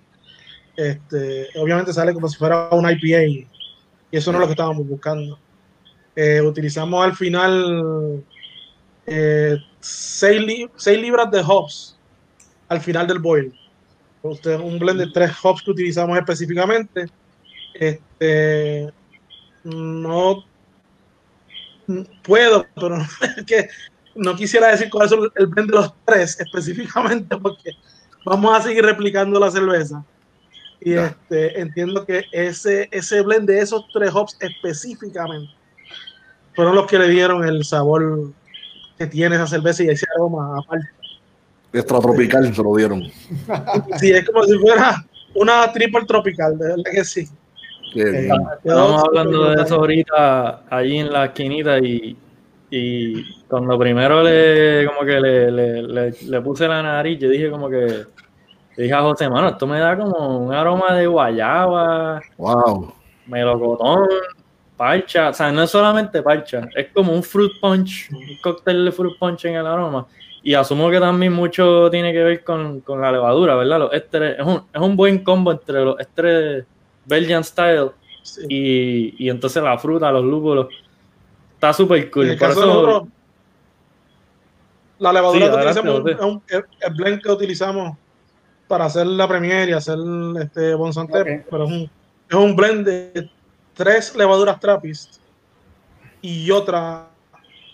Este, 0.75 1.47
obviamente 1.55 1.93
sale 1.93 2.13
como 2.13 2.27
si 2.27 2.37
fuera 2.37 2.69
un 2.71 2.89
IPA 2.89 3.23
y 3.25 3.47
eso 4.11 4.31
no 4.31 4.37
es 4.37 4.41
lo 4.41 4.47
que 4.47 4.53
estábamos 4.53 4.85
buscando. 4.87 5.39
Eh, 6.15 6.41
utilizamos 6.41 7.03
al 7.03 7.15
final 7.15 8.23
6 9.05 10.99
libras 10.99 11.31
de 11.31 11.41
hops 11.45 11.97
al 12.71 12.79
final 12.79 13.05
del 13.05 13.19
boil. 13.19 13.53
Usted, 14.21 14.57
un 14.59 14.79
blend 14.79 14.99
de 14.99 15.07
tres 15.07 15.31
hops 15.43 15.61
que 15.61 15.71
utilizamos 15.71 16.17
específicamente. 16.17 17.07
Este, 17.73 18.89
no 19.63 20.45
puedo, 22.23 22.65
pero 22.75 22.97
es 23.37 23.45
que 23.45 23.67
no 24.15 24.35
quisiera 24.35 24.67
decir 24.67 24.89
cuál 24.89 25.07
es 25.07 25.13
el 25.35 25.47
blend 25.47 25.71
de 25.71 25.75
los 25.75 25.93
tres 26.05 26.39
específicamente 26.39 27.35
porque 27.37 27.71
vamos 28.25 28.57
a 28.57 28.61
seguir 28.61 28.85
replicando 28.85 29.37
la 29.37 29.51
cerveza. 29.51 30.05
Y 30.79 30.93
este, 30.93 31.59
entiendo 31.59 32.05
que 32.05 32.23
ese, 32.31 32.87
ese 32.91 33.21
blend 33.21 33.49
de 33.49 33.59
esos 33.59 33.85
tres 33.91 34.11
hops 34.13 34.37
específicamente 34.39 35.60
fueron 36.61 36.75
los 36.75 36.85
que 36.85 36.99
le 36.99 37.09
dieron 37.09 37.43
el 37.43 37.63
sabor 37.65 38.31
que 38.97 39.07
tiene 39.07 39.35
esa 39.35 39.47
cerveza 39.47 39.83
y 39.83 39.87
ese 39.89 40.05
aroma 40.15 40.59
aparte. 40.59 40.87
Extra 41.73 41.99
tropical 41.99 42.53
se 42.53 42.61
lo 42.63 42.75
dieron. 42.75 43.01
Sí, 43.99 44.11
es 44.11 44.25
como 44.29 44.43
si 44.43 44.57
fuera 44.59 45.03
una 45.33 45.71
triple 45.73 46.05
tropical, 46.05 46.55
de 46.59 46.67
verdad 46.67 46.83
que 46.91 47.03
sí. 47.03 47.21
Eh, 47.95 48.21
bien. 48.21 48.31
Estábamos 48.63 49.03
hablando 49.05 49.49
de 49.49 49.63
eso 49.63 49.75
ahorita 49.75 50.63
allí 50.69 50.99
en 50.99 51.11
la 51.11 51.25
esquinita 51.25 51.79
y, 51.79 52.15
y 52.69 53.23
cuando 53.47 53.77
primero 53.79 54.21
le 54.21 54.85
como 54.85 55.05
que 55.05 55.19
le, 55.19 55.51
le, 55.51 55.81
le- 55.83 56.13
le 56.21 56.41
puse 56.41 56.67
la 56.67 56.83
nariz, 56.83 57.17
yo 57.19 57.27
dije 57.29 57.49
como 57.49 57.69
que 57.69 58.05
le 58.77 58.83
dije 58.83 58.93
a 58.93 59.01
José, 59.01 59.27
mano, 59.29 59.49
esto 59.49 59.65
me 59.65 59.79
da 59.79 59.97
como 59.97 60.37
un 60.45 60.53
aroma 60.53 60.93
de 60.93 61.07
guayaba, 61.07 62.21
Wow. 62.37 62.93
melocotón, 63.25 64.07
parcha, 64.81 65.29
o 65.29 65.33
sea, 65.33 65.51
no 65.51 65.61
es 65.61 65.69
solamente 65.69 66.23
parcha, 66.23 66.67
es 66.75 66.87
como 66.91 67.13
un 67.13 67.21
fruit 67.21 67.51
punch, 67.61 68.09
un 68.11 68.37
cóctel 68.41 68.83
de 68.85 68.91
fruit 68.91 69.15
punch 69.19 69.45
en 69.45 69.53
el 69.55 69.67
aroma. 69.67 70.07
Y 70.41 70.55
asumo 70.55 70.89
que 70.89 70.99
también 70.99 71.33
mucho 71.33 71.87
tiene 71.91 72.11
que 72.11 72.23
ver 72.23 72.43
con, 72.43 72.81
con 72.81 72.99
la 72.99 73.11
levadura, 73.11 73.53
¿verdad? 73.55 73.77
Los 73.77 73.93
ésteres, 73.93 74.39
es 74.39 74.43
un, 74.45 74.63
es 74.73 74.81
un 74.81 74.95
buen 74.95 75.23
combo 75.23 75.51
entre 75.51 75.85
los 75.85 75.99
ésteres 75.99 76.65
Belgian 77.05 77.43
Style 77.43 77.91
Sí. 78.23 78.41
y, 78.49 79.25
y 79.25 79.29
entonces 79.29 79.61
la 79.61 79.77
fruta, 79.77 80.11
los 80.11 80.23
lúpulos. 80.23 80.67
Está 81.55 81.73
súper 81.73 82.09
cool. 82.09 82.25
En 82.25 82.31
el 82.31 82.37
Por 82.39 82.47
caso 82.49 82.61
eso- 82.63 83.07
la 84.99 85.13
levadura 85.13 85.45
Sí, 85.45 85.51
que 85.51 85.57
utilizamos 85.89 86.09
es 86.09 86.19
un- 86.21 86.43
el 86.81 86.93
blend 86.95 87.21
que 87.21 87.31
utilizamos 87.31 87.97
para 88.67 88.85
hacer 88.85 89.05
la 89.07 89.27
premier 89.27 89.69
y 89.69 89.73
hacer 89.73 89.97
este 90.41 90.73
Bon 90.75 90.91
Santé, 90.93 91.45
pero 91.49 91.65
es 91.65 91.71
un, 91.71 91.89
es 92.29 92.35
un 92.35 92.55
blend 92.55 92.85
de 92.87 93.29
tres 93.73 94.15
levaduras 94.15 94.59
Trappist 94.59 95.17
y 96.21 96.51
otra 96.51 97.07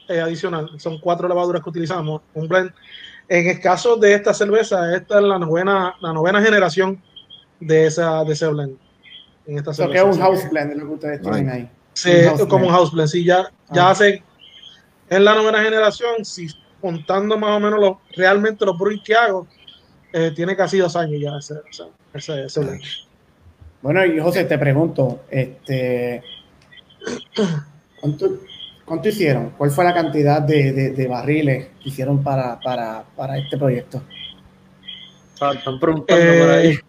eh, 0.08 0.20
adicional. 0.22 0.70
Son 0.80 1.00
cuatro 1.00 1.28
levaduras 1.28 1.62
que 1.64 1.70
utilizamos. 1.70 2.22
Un 2.34 2.48
blend. 2.48 2.72
En 3.30 3.48
el 3.48 3.60
caso 3.60 3.98
de 3.98 4.14
esta 4.14 4.34
cerveza, 4.34 4.96
esta 4.96 5.18
es 5.18 5.24
la 5.26 5.38
novena, 5.38 5.94
la 6.00 6.14
novena 6.14 6.42
generación 6.42 7.02
de, 7.60 7.88
esa, 7.88 8.24
de 8.24 8.34
ese 8.34 8.48
blend. 8.48 8.78
En 9.46 9.58
esta 9.58 9.72
Eso 9.72 9.84
que 9.90 9.98
cerveza. 9.98 10.10
es 10.10 10.16
un 10.16 10.22
house 10.22 10.50
blend, 10.50 10.74
lo 10.76 10.86
que 10.88 10.94
ustedes 10.94 11.22
tienen 11.22 11.50
ahí. 11.50 11.70
Sí, 11.94 12.12
Un 12.40 12.48
como 12.48 12.68
un 12.68 12.72
house 12.72 12.92
blend. 12.92 13.10
Sí, 13.10 13.26
ya, 13.26 13.52
ya 13.72 13.88
Ah. 13.88 13.92
hace. 13.92 14.24
En 15.10 15.26
la 15.26 15.36
novena 15.36 15.62
generación, 15.64 16.24
si 16.24 16.48
contando 16.82 17.38
más 17.38 17.52
o 17.52 17.60
menos 17.60 17.80
los, 17.80 17.98
realmente 18.16 18.66
los 18.66 18.78
brewing 18.78 19.02
que 19.04 19.16
hago, 19.16 19.48
eh, 20.14 20.32
tiene 20.36 20.56
casi 20.56 20.78
dos 20.78 20.96
años 20.96 21.20
ya 21.22 21.38
ese, 21.38 21.56
ese, 21.70 21.84
ese, 22.14 22.46
ese 22.46 22.60
blend. 22.62 22.82
Bueno, 23.82 24.06
y 24.06 24.20
José, 24.20 24.46
te 24.46 24.58
pregunto, 24.58 25.22
este, 25.30 26.24
¿cuánto, 28.00 28.30
¿Cuánto 28.86 29.10
hicieron? 29.10 29.50
¿Cuál 29.58 29.70
fue 29.72 29.84
la 29.84 29.94
cantidad 29.94 30.42
de, 30.42 30.72
de, 30.72 30.90
de 30.92 31.08
barriles 31.08 31.68
que 31.82 31.90
hicieron 31.90 32.24
para, 32.24 32.60
para, 32.60 33.04
para 33.16 33.38
este 33.38 33.58
proyecto? 33.58 34.02
Ah, 35.42 35.52
Están 35.54 35.80
preguntando 35.80 36.24
por 36.40 36.50
ahí. 36.52 36.68
Eh, 36.70 36.80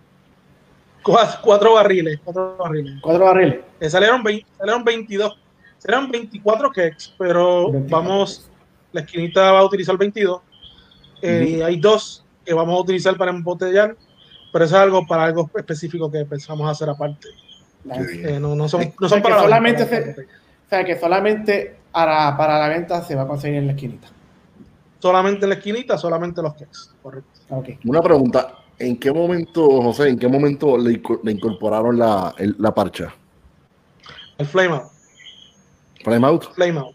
cua- 1.02 1.40
cuatro 1.42 1.74
barriles, 1.74 2.20
cuatro 2.24 2.56
barriles. 2.56 2.94
¿Cuatro 3.02 3.24
barriles? 3.24 3.58
Eh, 3.80 3.90
salieron, 3.90 4.22
20 4.22 4.46
salieron 4.56 4.84
22, 4.84 5.38
salieron 5.78 6.10
24 6.10 6.70
cakes, 6.70 7.12
pero 7.18 7.72
24. 7.72 7.88
vamos, 8.08 8.48
la 8.92 9.00
esquinita 9.02 9.52
va 9.52 9.58
a 9.60 9.64
utilizar 9.64 9.96
22. 9.98 10.40
Eh, 11.20 11.62
Hay 11.64 11.78
dos 11.80 12.24
que 12.44 12.54
vamos 12.54 12.76
a 12.78 12.80
utilizar 12.82 13.16
para 13.16 13.32
embotellar, 13.32 13.96
pero 14.52 14.64
eso 14.64 14.76
es 14.76 14.82
algo 14.82 15.06
para 15.06 15.24
algo 15.24 15.50
específico 15.56 16.10
que 16.10 16.24
pensamos 16.24 16.70
hacer 16.70 16.88
aparte. 16.90 17.28
Eh, 17.90 18.38
no, 18.40 18.54
no 18.54 18.68
son, 18.68 18.80
no 18.82 19.06
O 19.06 19.08
sea, 19.08 19.08
son 19.08 19.18
que 19.18 19.22
para 19.22 19.36
la 19.36 19.42
solamente 19.42 19.84
venta, 19.84 20.14
se- 20.14 20.20
O 20.22 20.68
sea, 20.68 20.84
que 20.84 20.98
solamente 20.98 21.76
para, 21.92 22.36
para 22.36 22.58
la 22.58 22.68
venta 22.68 23.02
se 23.02 23.14
va 23.14 23.22
a 23.22 23.26
conseguir 23.26 23.58
en 23.58 23.66
la 23.66 23.72
esquinita. 23.72 24.08
solamente 25.00 25.44
en 25.44 25.50
la 25.50 25.54
esquinita, 25.56 25.96
solamente 25.96 26.42
los 26.42 26.52
cakes. 26.54 26.90
Correcto. 27.02 27.30
Una 27.84 28.02
pregunta. 28.02 28.54
¿En 28.80 28.96
qué 28.98 29.10
momento, 29.12 29.82
José, 29.82 30.08
en 30.08 30.18
qué 30.18 30.28
momento 30.28 30.76
le, 30.78 31.02
inco- 31.02 31.20
le 31.22 31.32
incorporaron 31.32 31.98
la, 31.98 32.34
el- 32.38 32.54
la 32.58 32.72
parcha? 32.74 33.12
El 34.36 34.46
flame 34.46 34.74
out, 34.74 34.84
Flame 36.04 36.26
out. 36.26 36.52
flame 36.54 36.78
out, 36.78 36.94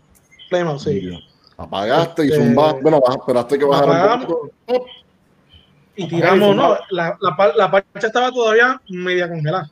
flame 0.49 0.69
out, 0.69 0.79
sí. 0.79 1.19
Apagaste 1.57 2.25
y 2.25 2.31
zumbaste. 2.31 2.81
Bueno, 2.81 3.01
esperaste 3.19 3.59
que 3.59 3.65
bajara 3.65 3.91
un 3.91 3.97
apagamos. 3.97 4.37
Y 5.95 6.07
tiramos, 6.07 6.55
no, 6.55 6.77
la, 6.89 7.17
la, 7.21 7.53
la 7.55 7.71
parcha 7.71 8.07
estaba 8.07 8.31
todavía 8.31 8.81
media 8.89 9.27
congelada. 9.29 9.69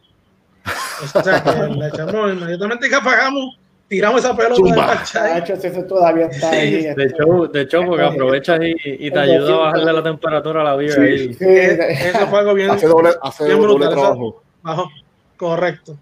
O 1.03 1.07
sea, 1.21 1.43
que 1.43 1.51
la 1.75 1.87
echamos 1.87 2.33
inmediatamente 2.33 2.87
que 2.89 2.95
apagamos, 2.95 3.57
tiramos 3.87 4.23
esa 4.23 4.35
pelota 4.37 4.61
de 4.61 4.69
Zumba. 4.69 4.85
parcha 4.85 5.23
ahí. 5.23 5.43
Chacho, 5.43 5.67
eso 5.67 5.83
todavía 5.85 6.27
está 6.27 6.51
ahí. 6.51 6.71
De 6.83 6.89
este, 6.89 7.03
hecho, 7.05 7.47
de 7.47 7.61
hecho, 7.61 7.81
porque 7.87 8.03
aprovechas 8.05 8.59
y, 8.61 8.75
y 9.07 9.09
te 9.11 9.19
ayuda 9.19 9.53
a 9.53 9.57
bajarle 9.57 9.93
la 9.93 10.03
temperatura 10.03 10.61
a 10.61 10.63
la 10.63 10.75
beer 10.75 10.99
ahí. 10.99 11.33
sí, 11.33 11.45
Eso 11.47 12.27
fue 12.27 12.39
algo 12.39 12.53
bien, 12.53 12.69
Hace 12.69 12.87
doble, 12.87 13.09
hace 13.21 13.45
bien 13.45 13.57
doble 13.59 13.73
brutal, 13.73 13.91
eso- 13.93 13.99
trabajo. 14.01 14.43
bajo. 14.61 14.89
Correcto. 15.37 15.97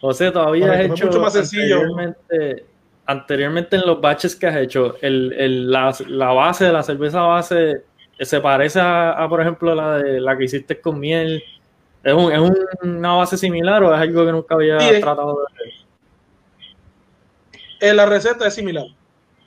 José, 0.00 0.30
todavía 0.32 0.64
has 0.64 0.70
Correcto, 0.72 0.94
hecho 0.94 1.06
mucho 1.06 1.20
más 1.20 1.32
sencillo. 1.34 1.76
Anteriormente, 1.82 2.64
anteriormente 3.04 3.76
en 3.76 3.86
los 3.86 4.00
batches 4.00 4.34
que 4.34 4.46
has 4.46 4.56
hecho, 4.56 4.96
el, 5.02 5.32
el- 5.34 5.70
la, 5.70 5.94
la 6.08 6.32
base 6.32 6.64
de 6.64 6.72
la 6.72 6.82
cerveza 6.82 7.20
base 7.20 7.82
se 8.20 8.40
parece 8.40 8.80
a, 8.80 9.10
a, 9.12 9.28
por 9.28 9.40
ejemplo, 9.40 9.74
la 9.74 9.98
de 9.98 10.20
la 10.20 10.36
que 10.36 10.44
hiciste 10.44 10.80
con 10.80 10.98
miel. 11.00 11.42
¿Es, 12.04 12.12
un, 12.12 12.32
¿Es 12.32 12.38
un- 12.38 12.56
una 12.82 13.12
base 13.14 13.36
similar 13.36 13.82
o 13.82 13.94
es 13.94 14.00
algo 14.00 14.24
que 14.26 14.32
nunca 14.32 14.54
había 14.54 14.80
Sí, 14.80 15.00
tratado 15.00 15.38
de 15.38 15.44
hacer? 15.54 15.72
Eh, 17.80 17.94
la 17.94 18.06
receta 18.06 18.46
es 18.46 18.54
similar. 18.54 18.86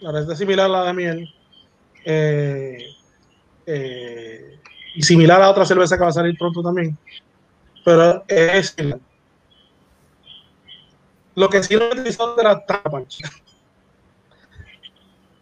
La 0.02 0.12
receta 0.12 0.34
es 0.34 0.40
similar 0.40 0.66
a 0.66 0.70
la 0.70 0.84
de 0.86 0.94
miel. 0.94 1.34
Eh, 2.06 2.78
eh, 3.66 4.60
y 4.94 5.02
similar 5.04 5.42
a 5.42 5.50
otra 5.50 5.66
cerveza 5.66 5.98
que 5.98 6.04
va 6.04 6.10
a 6.10 6.14
salir 6.14 6.38
pronto 6.38 6.62
también. 6.62 6.98
Pero 7.84 8.24
es 8.28 8.70
similar. 8.70 9.00
Lo 11.36 11.50
que 11.50 11.62
sí 11.64 11.76
no 11.76 11.84
he 11.84 11.92
utilizado 11.92 12.40
era 12.40 12.66
tanta 12.66 12.90
parcha. 12.90 13.30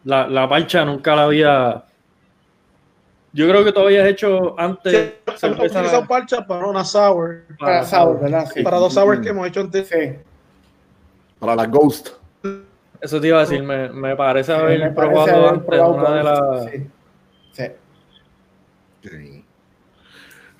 La, 0.06 0.28
la 0.28 0.50
parcha 0.50 0.84
nunca 0.86 1.16
la 1.16 1.24
había. 1.26 1.84
Yo 3.34 3.48
creo 3.50 3.66
que 3.66 3.72
tú 3.72 3.80
habías 3.80 4.08
hecho 4.08 4.58
antes 4.60 4.94
Sí, 4.94 5.14
hemos 5.26 5.40
cerveza- 5.40 5.80
utilizado 5.80 6.08
parcha 6.08 6.46
para 6.46 6.68
una 6.68 6.86
sour. 6.86 7.44
Para 7.60 7.84
sour, 7.84 8.20
¿verdad? 8.22 8.48
Sí. 8.54 8.62
Para 8.62 8.78
dos 8.78 8.94
sours 8.94 9.20
que 9.22 9.30
hemos 9.30 9.48
hecho 9.48 9.62
antes. 9.62 9.88
Sí. 9.88 10.16
Para 11.40 11.56
la 11.56 11.66
Ghost. 11.66 12.10
Eso 13.02 13.20
te 13.20 13.28
iba 13.28 13.38
a 13.40 13.42
decir, 13.42 13.62
me, 13.64 13.90
me 13.90 14.16
parece 14.16 14.54
Me 14.54 14.60
haber 14.60 14.94
parece 14.94 14.94
probado 14.96 15.36
haber 15.36 15.50
antes 15.50 15.66
probado 15.66 15.94
una 15.96 16.16
de 16.16 16.24
las. 16.24 16.66
sí. 16.72 16.88
Sí. 19.02 19.44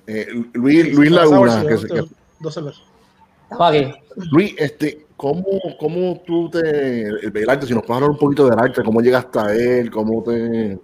Eh, 0.06 0.26
Luis, 0.52 1.10
Laguna, 1.10 1.64
que 1.66 1.78
se- 1.78 1.88
que- 1.88 2.04
dos 2.40 2.52
cervezas. 2.52 2.82
Estaba 3.44 3.68
aquí. 3.68 3.90
Luis, 4.30 4.54
este, 4.58 5.06
¿cómo, 5.16 5.44
cómo 5.80 6.20
tú 6.26 6.50
te, 6.50 7.02
el, 7.02 7.32
el 7.34 7.50
arte, 7.50 7.66
si 7.66 7.72
nos 7.72 7.82
puedes 7.82 7.96
hablar 7.96 8.10
un 8.10 8.18
poquito 8.18 8.48
del 8.48 8.58
arte, 8.58 8.82
cómo 8.82 9.00
llegaste 9.00 9.38
a 9.38 9.54
él, 9.54 9.90
cómo 9.90 10.22
te, 10.22 10.78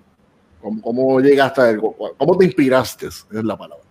cómo, 0.61 0.81
cómo 0.83 1.21
llegaste 1.21 1.61
a 1.61 1.71
él, 1.71 1.81
cómo 1.81 2.37
te 2.37 2.45
inspiraste, 2.45 3.07
es 3.07 3.27
la 3.31 3.57
palabra. 3.57 3.85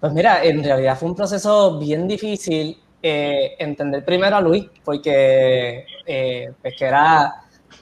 Pues 0.00 0.12
mira, 0.12 0.44
en 0.44 0.62
realidad 0.62 0.98
fue 0.98 1.08
un 1.08 1.14
proceso 1.14 1.78
bien 1.78 2.06
difícil 2.06 2.78
eh, 3.02 3.54
entender 3.58 4.04
primero 4.04 4.36
a 4.36 4.40
Luis, 4.40 4.66
porque 4.84 5.86
eh, 6.06 6.52
pues 6.60 6.74
que 6.78 6.84
era 6.84 7.34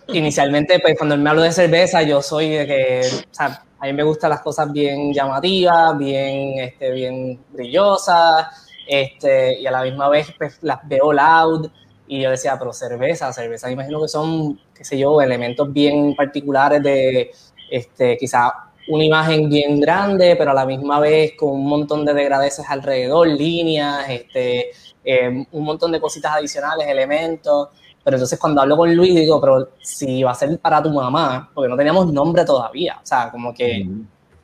inicialmente, 0.09 0.79
pues 0.81 0.97
cuando 0.97 1.15
él 1.15 1.21
me 1.21 1.31
habló 1.31 1.43
de 1.43 1.53
cerveza, 1.53 2.03
yo 2.03 2.23
soy 2.23 2.51
de 2.51 2.67
que, 2.67 3.01
o 3.31 3.35
sea, 3.35 3.65
a 3.79 3.87
mí 3.87 3.93
me 3.93 4.03
gustan 4.05 4.31
las 4.31 4.41
cosas 4.41 4.73
bien 4.73 5.13
llamativas, 5.13 5.99
bien, 5.99 6.61
este, 6.61 6.93
bien 6.93 7.41
brillosas, 7.51 8.47
este, 8.87 9.61
y 9.61 9.67
a 9.67 9.71
la 9.71 9.83
misma 9.83 10.09
vez 10.09 10.29
pues 10.39 10.59
las 10.63 10.79
veo 10.89 11.13
loud, 11.13 11.71
y 12.07 12.21
yo 12.23 12.31
decía, 12.31 12.57
pero 12.59 12.73
cerveza, 12.73 13.33
cerveza, 13.33 13.71
imagino 13.71 14.01
que 14.01 14.09
son, 14.09 14.61
qué 14.75 14.85
sé 14.85 14.99
yo, 14.99 15.21
elementos 15.21 15.73
bien 15.73 16.15
particulares 16.15 16.83
de, 16.83 17.31
este, 17.73 18.19
quizá 18.19 18.53
una 18.89 19.05
imagen 19.05 19.49
bien 19.49 19.81
grande, 19.81 20.37
pero 20.37 20.51
a 20.51 20.55
la 20.55 20.67
misma 20.67 21.01
vez 21.01 21.33
con 21.37 21.51
un 21.51 21.67
montón 21.67 22.05
de 22.05 22.13
degradeces 22.13 22.67
alrededor, 22.69 23.27
líneas, 23.29 24.09
este, 24.11 24.73
eh, 25.03 25.47
un 25.51 25.65
montón 25.65 25.91
de 25.93 26.01
cositas 26.01 26.33
adicionales, 26.33 26.87
elementos. 26.87 27.69
Pero 28.05 28.17
entonces 28.17 28.39
cuando 28.39 28.61
hablo 28.61 28.77
con 28.77 28.95
Luis 28.95 29.15
digo, 29.15 29.41
pero 29.41 29.71
si 29.81 30.23
va 30.23 30.33
a 30.33 30.35
ser 30.35 30.59
para 30.59 30.83
tu 30.83 30.91
mamá, 30.91 31.51
porque 31.55 31.69
no 31.71 31.77
teníamos 31.77 32.13
nombre 32.13 32.45
todavía, 32.45 32.99
o 33.03 33.07
sea, 33.07 33.31
como 33.31 33.55
que 33.55 33.87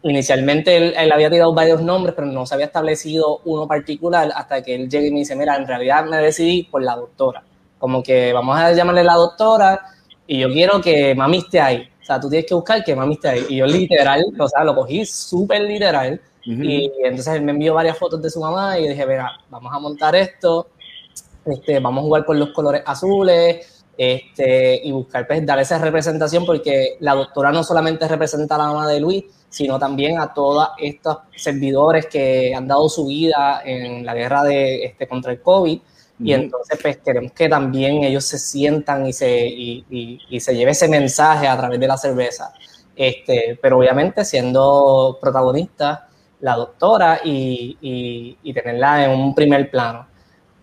inicialmente 0.03 0.77
él, 0.77 0.95
él 0.97 1.13
había 1.13 1.29
tirado 1.29 1.53
varios 1.53 1.83
nombres, 1.83 2.15
pero 2.15 2.29
no 2.29 2.47
se 2.47 2.55
había 2.55 2.67
establecido 2.67 3.41
uno 3.45 3.67
particular 3.67 4.31
hasta 4.35 4.63
que 4.63 4.77
él 4.77 4.89
llegue 4.89 5.09
y 5.09 5.11
me 5.11 5.19
dice, 5.19 5.35
mira, 5.35 5.57
en 5.57 5.67
realidad 5.67 6.05
me 6.07 6.19
decidí 6.19 6.63
por 6.63 6.83
la 6.83 6.95
doctora, 6.95 7.43
como 7.79 8.03
que 8.03 8.33
vamos 8.33 8.57
a 8.57 8.73
llamarle 8.73 9.03
la 9.03 9.15
doctora 9.15 9.81
y 10.27 10.39
yo 10.39 10.49
quiero 10.49 10.81
que 10.81 11.15
mami 11.17 11.39
esté 11.39 11.61
ahí. 11.61 11.88
Sea, 12.09 12.19
tú 12.19 12.31
tienes 12.31 12.47
que 12.47 12.55
buscar 12.55 12.83
que 12.83 12.97
mami 12.97 13.15
esté 13.15 13.29
ahí. 13.29 13.47
Y 13.51 13.57
yo 13.57 13.67
literal, 13.67 14.25
o 14.39 14.49
sea, 14.49 14.65
lo 14.65 14.75
cogí 14.75 15.05
súper 15.05 15.61
literal. 15.61 16.19
Ujú. 16.47 16.63
Y 16.63 16.91
entonces 17.05 17.35
él 17.35 17.43
me 17.43 17.53
envió 17.53 17.75
varias 17.75 17.99
fotos 17.99 18.23
de 18.23 18.31
su 18.31 18.41
mamá 18.41 18.79
y 18.79 18.89
dije, 18.89 19.05
mira, 19.05 19.31
vamos 19.51 19.71
a 19.75 19.79
montar 19.79 20.17
esto, 20.17 20.69
este, 21.45 21.79
vamos 21.81 22.01
a 22.01 22.07
jugar 22.07 22.25
con 22.25 22.39
los 22.39 22.49
colores 22.53 22.83
azules 22.87 23.85
este, 23.99 24.81
y 24.83 24.91
buscar, 24.91 25.27
pues, 25.27 25.45
dar 25.45 25.59
esa 25.59 25.77
representación 25.77 26.47
porque 26.47 26.97
la 27.01 27.15
doctora 27.15 27.53
no 27.53 27.63
solamente 27.63 28.09
representa 28.09 28.55
a 28.55 28.59
la 28.59 28.67
mamá 28.69 28.89
de 28.89 29.01
Luis, 29.01 29.25
sino 29.51 29.79
también 29.79 30.19
a 30.19 30.33
todos 30.33 30.67
estos 30.79 31.19
servidores 31.37 32.07
que 32.07 32.55
han 32.55 32.67
dado 32.67 32.89
su 32.89 33.05
vida 33.05 33.61
en 33.67 34.07
la 34.07 34.15
guerra 34.15 34.45
de, 34.45 34.83
este, 34.87 35.07
contra 35.07 35.33
el 35.33 35.43
COVID. 35.43 35.79
Y 36.23 36.33
entonces, 36.33 36.79
pues 36.83 36.99
queremos 36.99 37.33
que 37.33 37.49
también 37.49 38.03
ellos 38.05 38.25
se 38.25 38.39
sientan 38.39 39.07
y 39.07 39.13
se, 39.13 39.47
y, 39.47 39.85
y- 39.91 40.21
y 40.31 40.41
se 40.41 40.55
lleve 40.57 40.73
ese 40.73 40.89
mensaje 40.89 41.47
a 41.47 41.57
través 41.57 41.79
de 41.81 41.87
la 41.87 41.97
cerveza. 41.97 42.53
Este, 42.97 43.59
pero 43.63 43.79
obviamente 43.79 44.25
siendo 44.25 45.19
protagonista 45.21 46.09
la 46.41 46.57
doctora 46.57 47.21
y, 47.25 47.77
y- 47.81 48.39
y 48.43 48.53
tenerla 48.55 49.05
en 49.05 49.11
un 49.21 49.35
primer 49.35 49.71
plano. 49.71 50.07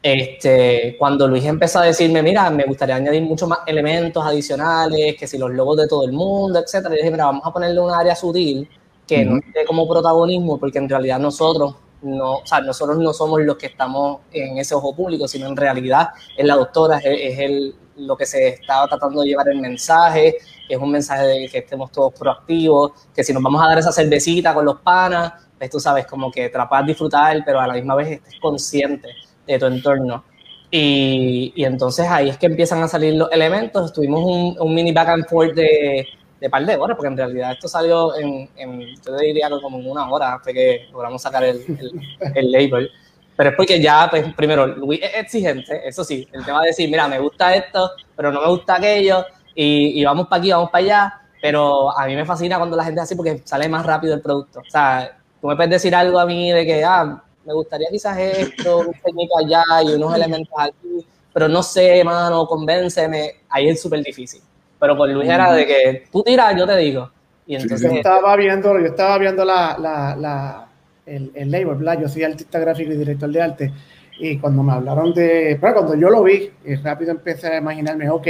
Este, 0.02 0.96
cuando 1.00 1.28
Luis 1.28 1.44
empezó 1.46 1.80
a 1.80 1.86
decirme, 1.86 2.22
mira, 2.22 2.50
me 2.52 2.66
gustaría 2.66 2.96
añadir 2.96 3.24
muchos 3.24 3.50
más 3.50 3.60
elementos 3.66 4.24
adicionales, 4.24 5.16
que 5.18 5.26
si 5.28 5.38
los 5.38 5.50
logos 5.52 5.78
de 5.78 5.88
todo 5.88 6.06
el 6.06 6.12
mundo, 6.14 6.60
etcétera, 6.60 6.92
yo 6.94 6.98
dije, 6.98 7.12
mira, 7.12 7.26
vamos 7.26 7.42
a 7.46 7.52
ponerle 7.52 7.80
un 7.82 7.90
área 7.92 8.16
sutil 8.16 8.70
que 9.08 9.26
no 9.26 9.32
Ujú. 9.38 9.42
esté 9.48 9.66
como 9.66 9.88
protagonismo, 9.88 10.60
porque 10.60 10.78
en 10.78 10.90
realidad 10.90 11.20
nosotros 11.20 11.76
no, 12.06 12.36
o 12.36 12.46
sea, 12.46 12.62
nosotros 12.62 13.00
no 13.00 13.12
somos 13.14 13.42
los 13.42 13.58
que 13.58 13.66
estamos 13.66 14.20
en 14.32 14.60
ese 14.60 14.76
ojo 14.76 14.96
público, 14.96 15.28
sino 15.28 15.48
en 15.48 15.58
realidad 15.58 16.10
es 16.38 16.46
la 16.46 16.56
doctora, 16.56 17.00
es, 17.00 17.40
el, 17.40 17.76
lo 17.98 18.16
que 18.16 18.28
se 18.28 18.50
estaba 18.50 18.88
tratando 18.88 19.22
de 19.22 19.30
llevar 19.30 19.50
el 19.50 19.60
mensaje, 19.60 20.38
es 20.70 20.78
un 20.78 20.92
mensaje 20.92 21.26
de 21.26 21.50
que 21.50 21.58
estemos 21.60 21.92
todos 21.92 22.14
proactivos, 22.14 22.92
que 23.14 23.24
si 23.24 23.34
nos 23.34 23.42
vamos 23.42 23.60
a 23.64 23.70
dar 23.70 23.80
esa 23.80 23.92
cervecita 23.92 24.54
con 24.54 24.66
los 24.66 24.82
panas, 24.82 25.34
pues 25.58 25.72
tú 25.72 25.80
sabes, 25.80 26.06
como 26.06 26.32
que 26.32 26.50
tratar 26.50 26.86
disfrutar, 26.86 27.42
pero 27.44 27.60
a 27.60 27.66
la 27.66 27.74
misma 27.74 27.96
vez 27.96 28.12
estés 28.12 28.40
consciente 28.40 29.10
de 29.48 29.58
tu 29.58 29.66
entorno. 29.66 30.24
Y, 30.70 31.54
y 31.56 31.64
entonces 31.64 32.08
ahí 32.08 32.30
es 32.30 32.38
que 32.38 32.46
empiezan 32.46 32.84
a 32.84 32.88
salir 32.88 33.16
los 33.16 33.32
elementos. 33.32 33.94
Tuvimos 33.94 34.58
un 34.60 34.74
mini 34.76 34.92
back 34.92 35.08
and 35.10 35.28
forth 35.28 35.56
de, 35.56 36.06
de 36.46 36.50
par 36.52 36.64
de 36.64 36.76
horas, 36.76 36.96
porque 36.96 37.08
en 37.08 37.18
realidad 37.18 37.54
esto 37.54 37.68
salió 37.68 38.16
en, 38.16 38.48
en 38.56 38.96
yo 39.04 39.18
diría 39.18 39.50
que 39.50 39.60
como 39.62 39.80
en 39.80 39.90
una 39.90 40.08
hora 40.12 40.36
hasta 40.36 40.54
que 40.54 40.88
logramos 40.92 41.20
sacar 41.20 41.44
el, 41.44 41.58
el, 41.68 41.92
el 42.36 42.52
label. 42.52 42.92
Pero 43.36 43.50
es 43.50 43.56
porque 43.56 43.82
ya, 43.82 44.08
pues, 44.10 44.32
primero, 44.36 44.68
Luis 44.68 45.02
es 45.02 45.16
exigente, 45.16 45.82
eso 45.88 46.04
sí, 46.04 46.28
él 46.32 46.46
te 46.46 46.52
va 46.52 46.60
a 46.62 46.66
decir, 46.66 46.88
mira, 46.90 47.08
me 47.08 47.20
gusta 47.20 47.56
esto, 47.56 47.90
pero 48.16 48.32
no 48.32 48.42
me 48.42 48.48
gusta 48.48 48.76
aquello, 48.76 49.26
y, 49.56 50.00
y 50.00 50.06
vamos 50.06 50.28
para 50.28 50.40
aquí, 50.40 50.52
vamos 50.52 50.70
para 50.70 50.84
allá, 50.86 51.22
pero 51.42 51.98
a 51.98 52.06
mí 52.06 52.16
me 52.16 52.26
fascina 52.26 52.58
cuando 52.58 52.78
la 52.78 52.84
gente 52.84 53.00
es 53.00 53.06
así 53.06 53.16
porque 53.16 53.42
sale 53.44 53.68
más 53.68 53.86
rápido 53.86 54.14
el 54.14 54.22
producto. 54.22 54.60
O 54.60 54.70
sea, 54.70 55.18
tú 55.42 55.48
me 55.48 55.56
puedes 55.56 55.72
decir 55.72 55.94
algo 55.96 56.20
a 56.20 56.26
mí 56.26 56.52
de 56.52 56.66
que, 56.66 56.84
ah, 56.84 57.22
me 57.44 57.54
gustaría 57.54 57.90
quizás 57.90 58.18
esto, 58.18 58.78
un 58.80 58.94
técnico 59.04 59.38
allá 59.40 59.64
y 59.84 59.96
unos 59.96 60.16
elementos 60.16 60.54
aquí, 60.58 61.06
pero 61.34 61.48
no 61.48 61.62
sé, 61.64 62.04
mano, 62.04 62.46
convénceme, 62.46 63.42
ahí 63.50 63.68
es 63.68 63.82
súper 63.82 64.02
difícil. 64.02 64.42
Pero 64.80 64.98
con 64.98 65.14
Luis 65.14 65.30
era 65.30 65.54
de 65.54 65.66
que 65.66 66.04
tú 66.12 66.24
tiras, 66.24 66.56
yo 66.58 66.66
te 66.66 66.78
digo. 66.78 67.12
Y 67.48 67.56
entonces, 67.56 67.92
yo 67.92 67.98
estaba 67.98 68.36
viendo, 68.36 68.80
yo 68.80 68.86
estaba 68.86 69.18
viendo 69.18 69.46
la, 69.46 69.78
la, 69.80 70.16
la 70.16 70.68
el, 71.06 71.32
el 71.36 71.52
label, 71.52 71.76
¿verdad? 71.76 72.02
Yo 72.02 72.10
soy 72.10 72.24
artista 72.24 72.60
gráfico 72.60 72.92
y 72.92 72.98
director 72.98 73.30
de 73.30 73.42
arte. 73.42 73.74
Y 74.20 74.38
cuando 74.38 74.64
me 74.64 74.74
hablaron 74.74 75.14
de, 75.14 75.58
pero 75.60 75.74
cuando 75.76 75.96
yo 75.96 76.10
lo 76.10 76.24
vi, 76.24 76.50
y 76.66 76.76
rápido 76.76 77.12
empecé 77.12 77.48
a 77.48 77.58
imaginarme, 77.58 78.10
ok, 78.10 78.28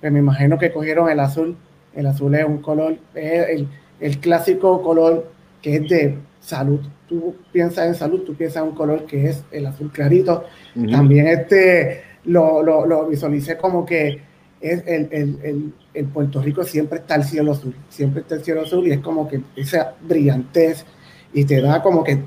pues 0.00 0.12
me 0.12 0.18
imagino 0.18 0.58
que 0.58 0.72
cogieron 0.72 1.08
el 1.08 1.20
azul. 1.20 1.56
El 1.94 2.06
azul 2.06 2.34
es 2.34 2.44
un 2.44 2.58
color, 2.58 2.96
es 3.14 3.48
el, 3.48 3.68
el 4.00 4.18
clásico 4.18 4.82
color 4.82 5.30
que 5.62 5.76
es 5.76 5.88
de 5.88 6.18
salud. 6.40 6.80
Tú 7.08 7.36
piensas 7.52 7.86
en 7.86 7.94
salud, 7.94 8.22
tú 8.24 8.34
piensas 8.34 8.62
en 8.62 8.70
un 8.70 8.74
color 8.74 9.04
que 9.06 9.28
es 9.28 9.44
el 9.50 9.66
azul 9.66 9.90
clarito. 9.90 10.44
También 10.90 11.28
este 11.28 12.02
lo, 12.24 12.62
lo, 12.62 12.86
lo, 12.86 13.06
visualicé 13.06 13.56
como 13.56 13.84
que 13.86 14.20
es 14.60 14.82
el, 14.86 15.08
el, 15.12 15.72
el, 15.94 16.04
Puerto 16.06 16.42
Rico 16.42 16.64
siempre 16.64 16.98
está 16.98 17.14
el 17.14 17.24
cielo 17.24 17.52
azul, 17.52 17.74
siempre 17.88 18.22
está 18.22 18.36
el 18.36 18.44
cielo 18.44 18.62
azul 18.62 18.86
y 18.86 18.92
es 18.92 19.00
como 19.00 19.28
que 19.28 19.40
esa 19.56 19.94
brillantez 20.00 20.84
y 21.32 21.44
te 21.44 21.60
da 21.60 21.82
como 21.82 22.02
que 22.02 22.18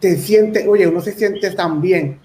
te 0.00 0.16
sientes, 0.16 0.66
oye, 0.66 0.86
uno 0.86 1.00
se 1.00 1.12
siente 1.12 1.50
tan 1.50 1.80
bien 1.80 2.18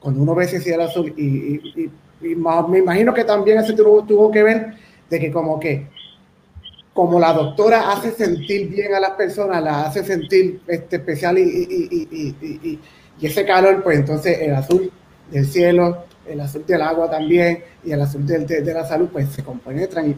cuando 0.00 0.22
uno 0.22 0.34
ve 0.34 0.44
ese 0.44 0.60
cielo 0.60 0.84
azul 0.84 1.12
y, 1.16 1.24
y, 1.24 1.90
y, 2.22 2.28
y 2.28 2.34
me 2.34 2.78
imagino 2.78 3.12
que 3.12 3.24
también 3.24 3.58
eso 3.58 3.74
tuvo, 3.74 4.04
tuvo 4.04 4.30
que 4.30 4.42
ver 4.42 4.74
de 5.10 5.20
que 5.20 5.30
como 5.30 5.60
que 5.60 5.88
como 6.96 7.20
la 7.20 7.34
doctora 7.34 7.92
hace 7.92 8.10
sentir 8.10 8.70
bien 8.70 8.94
a 8.94 9.00
las 9.00 9.10
personas, 9.10 9.62
la 9.62 9.84
hace 9.84 10.02
sentir 10.02 10.62
este, 10.66 10.96
especial 10.96 11.38
y, 11.38 11.42
y, 11.42 12.78
y, 13.20 13.26
ese 13.26 13.44
calor, 13.44 13.82
pues 13.82 13.98
entonces 13.98 14.38
el 14.40 14.54
azul 14.54 14.90
del 15.30 15.46
cielo, 15.46 16.04
el 16.28 16.40
azul 16.40 16.64
del 16.66 16.82
agua 16.82 17.10
también 17.10 17.62
y 17.84 17.92
el 17.92 18.00
azul 18.00 18.26
de, 18.26 18.38
de, 18.40 18.62
de 18.62 18.74
la 18.74 18.84
salud, 18.84 19.08
pues 19.12 19.28
se 19.30 19.42
compenetran 19.42 20.10
y 20.10 20.16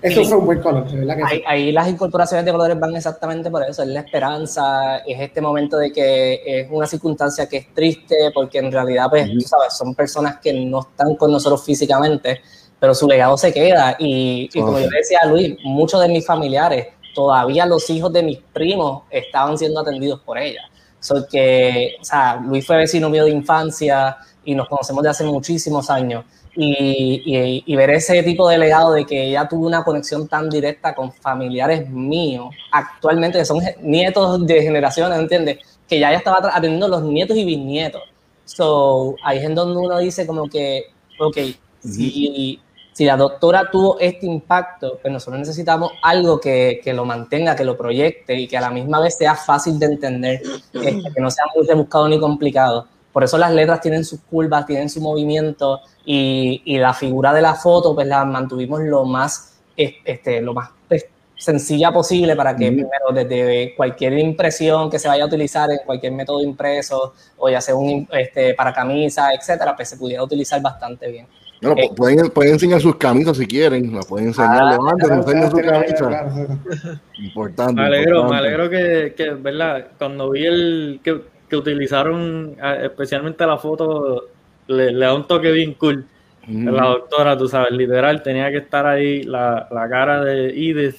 eso 0.00 0.24
fue 0.24 0.38
un 0.38 0.46
buen 0.46 0.60
color, 0.60 0.88
¿verdad? 0.88 1.16
Que 1.16 1.22
ahí, 1.24 1.38
sí. 1.38 1.44
ahí, 1.46 1.72
las 1.72 1.88
incorporaciones 1.88 2.46
de 2.46 2.52
colores 2.52 2.78
van 2.78 2.94
exactamente 2.94 3.50
por 3.50 3.64
eso, 3.64 3.82
es 3.82 3.88
la 3.88 4.00
esperanza, 4.00 4.98
es 4.98 5.20
este 5.20 5.40
momento 5.40 5.76
de 5.76 5.92
que 5.92 6.40
es 6.44 6.68
una 6.70 6.86
circunstancia 6.86 7.48
que 7.48 7.56
es 7.56 7.74
triste, 7.74 8.14
porque 8.32 8.58
en 8.58 8.70
realidad, 8.70 9.06
pues, 9.10 9.28
tú 9.28 9.40
sabes, 9.40 9.76
son 9.76 9.96
personas 9.96 10.38
que 10.38 10.52
no 10.52 10.80
están 10.80 11.16
con 11.16 11.32
nosotros 11.32 11.64
físicamente, 11.64 12.40
pero 12.78 12.94
su 12.94 13.08
legado 13.08 13.36
se 13.36 13.52
queda. 13.52 13.96
Y, 13.98 14.48
y 14.52 14.60
como 14.60 14.78
yo 14.78 14.88
decía 14.88 15.18
a 15.22 15.26
Luis, 15.26 15.56
muchos 15.64 16.00
de 16.00 16.08
mis 16.08 16.24
familiares, 16.24 16.86
todavía 17.12 17.66
los 17.66 17.90
hijos 17.90 18.12
de 18.12 18.22
mis 18.22 18.38
primos 18.38 19.02
estaban 19.10 19.58
siendo 19.58 19.80
atendidos 19.80 20.20
por 20.20 20.38
ella. 20.38 20.62
So 21.00 21.26
que, 21.28 21.96
o 22.00 22.04
sea, 22.04 22.36
Luis 22.36 22.64
fue 22.64 22.76
vecino 22.76 23.10
mío 23.10 23.24
de 23.24 23.30
infancia 23.30 24.16
y 24.48 24.54
nos 24.54 24.66
conocemos 24.66 25.02
de 25.02 25.10
hace 25.10 25.24
muchísimos 25.24 25.90
años. 25.90 26.24
Y, 26.56 27.22
y, 27.26 27.62
y, 27.66 27.76
ver 27.76 27.90
ese 27.90 28.22
tipo 28.22 28.48
de 28.48 28.56
legado 28.56 28.92
de 28.92 29.04
que 29.04 29.28
ella 29.28 29.46
tuvo 29.46 29.66
una 29.66 29.84
conexión 29.84 30.26
tan 30.26 30.48
directa 30.48 30.94
con 30.94 31.12
familiares 31.12 31.88
míos, 31.88 32.52
actualmente 32.72 33.38
que 33.38 33.44
son 33.44 33.60
nietos 33.82 34.44
de 34.46 34.62
generaciones, 34.62 35.18
¿entiendes? 35.18 35.58
Que 35.86 36.00
ya 36.00 36.08
ella 36.08 36.18
estaba 36.18 36.38
atendiendo 36.52 36.88
los 36.88 37.02
nietos 37.02 37.36
y 37.36 37.44
bisnietos. 37.44 38.02
So, 38.46 39.16
ahí 39.22 39.38
es 39.38 39.44
en 39.44 39.54
donde 39.54 39.78
uno 39.78 39.98
dice 39.98 40.26
como 40.26 40.48
que, 40.48 40.86
ok, 41.20 41.36
si, 41.80 42.58
si 42.92 43.04
la 43.04 43.18
doctora 43.18 43.70
tuvo 43.70 43.98
este 44.00 44.24
impacto, 44.24 44.98
pues 45.02 45.12
nosotros 45.12 45.38
necesitamos 45.40 45.92
algo 46.02 46.40
que, 46.40 46.80
que, 46.82 46.94
lo 46.94 47.04
mantenga, 47.04 47.54
que 47.54 47.64
lo 47.64 47.76
proyecte 47.76 48.34
y 48.34 48.48
que 48.48 48.56
a 48.56 48.62
la 48.62 48.70
misma 48.70 48.98
vez 48.98 49.18
sea 49.18 49.34
fácil 49.34 49.78
de 49.78 49.86
entender, 49.86 50.42
este, 50.72 51.12
que 51.14 51.20
no 51.20 51.30
sea 51.30 51.44
muy 51.54 51.66
rebuscado 51.66 52.08
ni 52.08 52.18
complicado. 52.18 52.88
Por 53.12 53.24
eso 53.24 53.38
las 53.38 53.52
letras 53.52 53.80
tienen 53.80 54.04
sus 54.04 54.20
curvas, 54.20 54.66
tienen 54.66 54.88
su 54.88 55.00
movimiento 55.00 55.80
y, 56.04 56.62
y 56.64 56.78
la 56.78 56.94
figura 56.94 57.32
de 57.32 57.42
la 57.42 57.54
foto, 57.54 57.94
pues 57.94 58.06
la 58.06 58.24
mantuvimos 58.24 58.80
lo 58.80 59.04
más, 59.04 59.58
este, 59.76 60.40
lo 60.40 60.54
más 60.54 60.70
pues, 60.88 61.06
sencilla 61.36 61.92
posible 61.92 62.34
para 62.36 62.54
que 62.54 62.70
mm. 62.70 62.74
primero 62.74 63.12
desde 63.14 63.74
cualquier 63.76 64.18
impresión 64.18 64.90
que 64.90 64.98
se 64.98 65.08
vaya 65.08 65.24
a 65.24 65.26
utilizar 65.26 65.70
en 65.70 65.78
cualquier 65.86 66.12
método 66.12 66.42
impreso 66.42 67.14
o 67.38 67.48
ya 67.48 67.60
sea 67.60 67.74
un, 67.74 68.08
este, 68.12 68.54
para 68.54 68.72
camisa, 68.72 69.32
etcétera, 69.32 69.74
pues 69.74 69.88
se 69.88 69.96
pudiera 69.96 70.22
utilizar 70.22 70.60
bastante 70.60 71.10
bien. 71.10 71.26
No, 71.60 71.72
eh, 71.72 71.90
pueden, 71.96 72.30
pueden 72.30 72.52
enseñar 72.52 72.80
sus 72.80 72.96
camisas 72.96 73.36
si 73.36 73.46
quieren, 73.46 73.92
la 73.92 74.02
pueden 74.02 74.28
enseñar, 74.28 74.62
ah, 74.62 74.70
levanten, 74.72 75.08
claro, 75.08 75.22
enseñen 75.22 75.50
su 75.50 75.56
camisa. 75.56 75.96
Claro, 75.96 76.30
claro. 76.34 77.00
Importante. 77.18 77.74
Me 77.74 77.86
alegro, 77.86 78.20
importante. 78.20 78.32
me 78.32 78.38
alegro 78.38 78.70
que, 78.70 79.14
que, 79.16 79.30
¿verdad? 79.30 79.88
Cuando 79.98 80.30
vi 80.30 80.46
el 80.46 81.00
que, 81.02 81.20
que 81.48 81.56
utilizaron 81.56 82.56
especialmente 82.82 83.46
la 83.46 83.58
foto, 83.58 84.28
le, 84.66 84.92
le, 84.92 85.06
da 85.06 85.14
un 85.14 85.26
toque 85.26 85.50
bien 85.50 85.74
cool. 85.74 86.04
Mm. 86.46 86.68
La 86.68 86.86
doctora, 86.86 87.36
tú 87.36 87.48
sabes, 87.48 87.72
literal, 87.72 88.22
tenía 88.22 88.50
que 88.50 88.58
estar 88.58 88.86
ahí 88.86 89.22
la, 89.22 89.68
la 89.70 89.88
cara 89.88 90.24
de 90.24 90.50
Edith, 90.50 90.96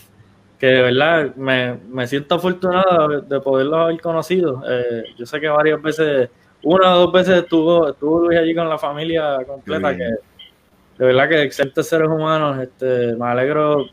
que 0.60 0.68
de 0.68 0.82
verdad 0.82 1.36
me, 1.36 1.76
me 1.90 2.06
siento 2.08 2.36
afortunado 2.36 3.22
de 3.22 3.40
poderlo 3.40 3.78
haber 3.78 4.02
conocido. 4.02 4.62
Eh, 4.70 5.06
yo 5.18 5.26
sé 5.26 5.40
que 5.40 5.48
varias 5.48 5.82
veces, 5.82 6.30
una 6.64 6.96
o 6.96 7.00
dos 7.06 7.14
veces 7.14 7.44
estuvo, 7.44 7.90
estuvo 7.90 8.26
Luis 8.26 8.38
allí 8.38 8.54
con 8.54 8.70
la 8.70 8.78
familia 8.78 9.40
completa, 9.46 9.96
que 9.96 10.04
de 10.04 11.06
verdad 11.06 11.30
que 11.30 11.44
excelentes 11.44 11.88
seres 11.88 12.10
humanos, 12.10 12.60
este, 12.60 13.16
me 13.16 13.26
alegro, 13.26 13.88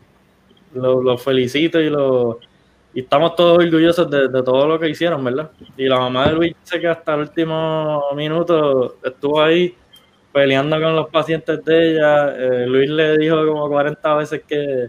los 0.75 1.05
lo 1.05 1.17
felicito 1.17 1.81
y, 1.81 1.89
lo, 1.89 2.41
y 2.97 3.01
estamos 3.01 3.37
todos 3.37 3.59
orgullosos 3.59 4.11
de, 4.11 4.29
de, 4.29 4.43
todo 4.43 4.67
lo 4.67 4.81
que 4.81 4.89
hicieron, 4.89 5.23
¿verdad? 5.23 5.51
Y 5.77 5.85
la 5.85 5.99
mamá 5.99 6.29
de 6.29 6.33
Luis 6.33 6.55
sé 6.63 6.81
que 6.81 6.89
hasta 6.89 7.13
el 7.13 7.21
último 7.21 8.03
minuto 8.17 8.97
estuvo 9.05 9.43
ahí 9.43 9.75
peleando 10.33 10.81
con 10.81 10.97
los 10.97 11.11
pacientes 11.11 11.63
de 11.63 11.91
ella, 11.91 12.35
eh, 12.35 12.67
Luis 12.67 12.89
le 12.89 13.19
dijo 13.19 13.37
como 13.47 13.69
40 13.69 14.15
veces 14.15 14.43
que, 14.49 14.87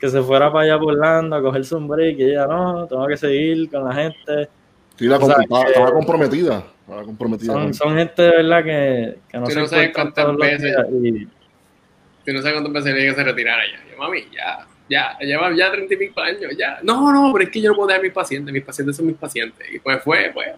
que 0.00 0.08
se 0.08 0.22
fuera 0.22 0.50
para 0.50 0.64
allá 0.64 0.78
por 0.78 0.94
Orlando 0.94 1.36
a 1.36 1.42
cogerse 1.42 1.74
un 1.74 1.86
break 1.86 2.18
y 2.20 2.22
ella 2.30 2.46
no, 2.46 2.86
tengo 2.86 3.06
que 3.06 3.18
seguir 3.18 3.70
con 3.70 3.84
la 3.86 3.94
gente. 3.94 4.48
Sí, 4.96 5.04
la 5.04 5.18
sea, 5.18 5.36
estaba, 5.42 5.64
estaba 5.64 5.92
comprometida. 5.92 6.64
Estaba 6.80 7.04
comprometida 7.04 7.52
son, 7.52 7.74
son, 7.74 7.94
gente 7.94 8.22
de 8.22 8.36
verdad 8.36 8.64
que, 8.64 9.18
que 9.28 9.36
no 9.36 9.44
no 9.44 9.66
sabes 9.66 9.90
cuántas 9.94 10.34
veces 10.34 10.76
y, 11.02 11.26
Tú 12.24 12.32
no 12.32 12.40
sabes 12.40 12.54
cuántas 12.54 12.84
veces 12.84 12.94
le 12.94 13.06
que 13.10 13.14
se 13.14 13.22
retirara 13.22 13.62
ya. 13.66 13.90
Yo, 13.90 13.98
mami, 13.98 14.24
ya, 14.34 14.66
ya, 14.90 15.16
lleva 15.20 15.54
ya 15.54 15.70
treinta 15.70 15.94
y 15.94 15.96
pico 15.96 16.20
años, 16.20 16.56
ya. 16.58 16.80
No, 16.82 17.12
no, 17.12 17.32
pero 17.32 17.44
es 17.44 17.50
que 17.50 17.60
yo 17.60 17.70
no 17.70 17.76
puedo 17.76 17.86
dejar 17.86 18.00
a 18.00 18.02
mis 18.02 18.12
pacientes, 18.12 18.52
mis 18.52 18.64
pacientes 18.64 18.96
son 18.96 19.06
mis 19.06 19.16
pacientes. 19.16 19.64
Y 19.72 19.78
pues 19.78 20.02
fue, 20.02 20.32
pues, 20.34 20.48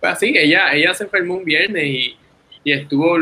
fue 0.00 0.08
así, 0.08 0.34
ella, 0.34 0.72
ella 0.72 0.94
se 0.94 1.04
enfermó 1.04 1.34
un 1.34 1.44
viernes 1.44 1.84
y, 1.84 2.16
y 2.64 2.72
estuvo, 2.72 3.12
o 3.12 3.18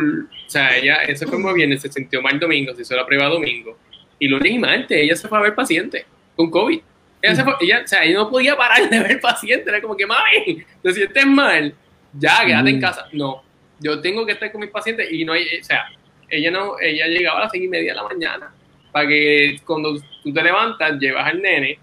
sea, 0.46 0.76
ella, 0.76 1.02
ella 1.02 1.16
se 1.16 1.24
enfermó 1.24 1.52
viernes, 1.52 1.82
se 1.82 1.90
sintió 1.90 2.22
mal 2.22 2.38
domingo, 2.38 2.72
se 2.76 2.82
hizo 2.82 2.94
la 2.94 3.04
prueba 3.04 3.26
domingo. 3.26 3.76
Y 4.20 4.28
lunes 4.28 4.52
y 4.52 4.58
martes 4.58 4.96
ella 4.96 5.16
se 5.16 5.26
fue 5.26 5.38
a 5.38 5.42
ver 5.42 5.54
pacientes 5.56 6.04
con 6.36 6.48
COVID. 6.50 6.80
Ella, 7.20 7.34
se 7.34 7.42
fue, 7.42 7.54
ella, 7.60 7.82
o 7.84 7.88
sea, 7.88 8.04
ella 8.04 8.18
no 8.18 8.30
podía 8.30 8.56
parar 8.56 8.88
de 8.88 9.00
ver 9.00 9.20
pacientes, 9.20 9.66
era 9.66 9.82
como 9.82 9.96
que, 9.96 10.06
mami, 10.06 10.64
te 10.82 10.92
sientes 10.92 11.26
mal, 11.26 11.74
ya, 12.12 12.46
quédate 12.46 12.70
mm. 12.70 12.74
en 12.74 12.80
casa. 12.80 13.08
No, 13.12 13.42
yo 13.80 14.00
tengo 14.00 14.24
que 14.24 14.32
estar 14.32 14.52
con 14.52 14.60
mis 14.60 14.70
pacientes 14.70 15.10
y 15.10 15.24
no 15.24 15.32
hay, 15.32 15.46
o 15.60 15.64
sea, 15.64 15.86
ella 16.28 16.52
no, 16.52 16.78
ella 16.80 17.08
llegaba 17.08 17.40
a 17.40 17.42
las 17.42 17.50
seis 17.50 17.64
y 17.64 17.68
media 17.68 17.90
de 17.90 17.96
la 17.96 18.04
mañana 18.04 18.54
para 18.92 19.08
que 19.08 19.60
cuando 19.64 19.94
tú 20.22 20.32
te 20.32 20.42
levantas 20.42 20.98
llevas 20.98 21.26
al 21.26 21.40
nene 21.40 21.78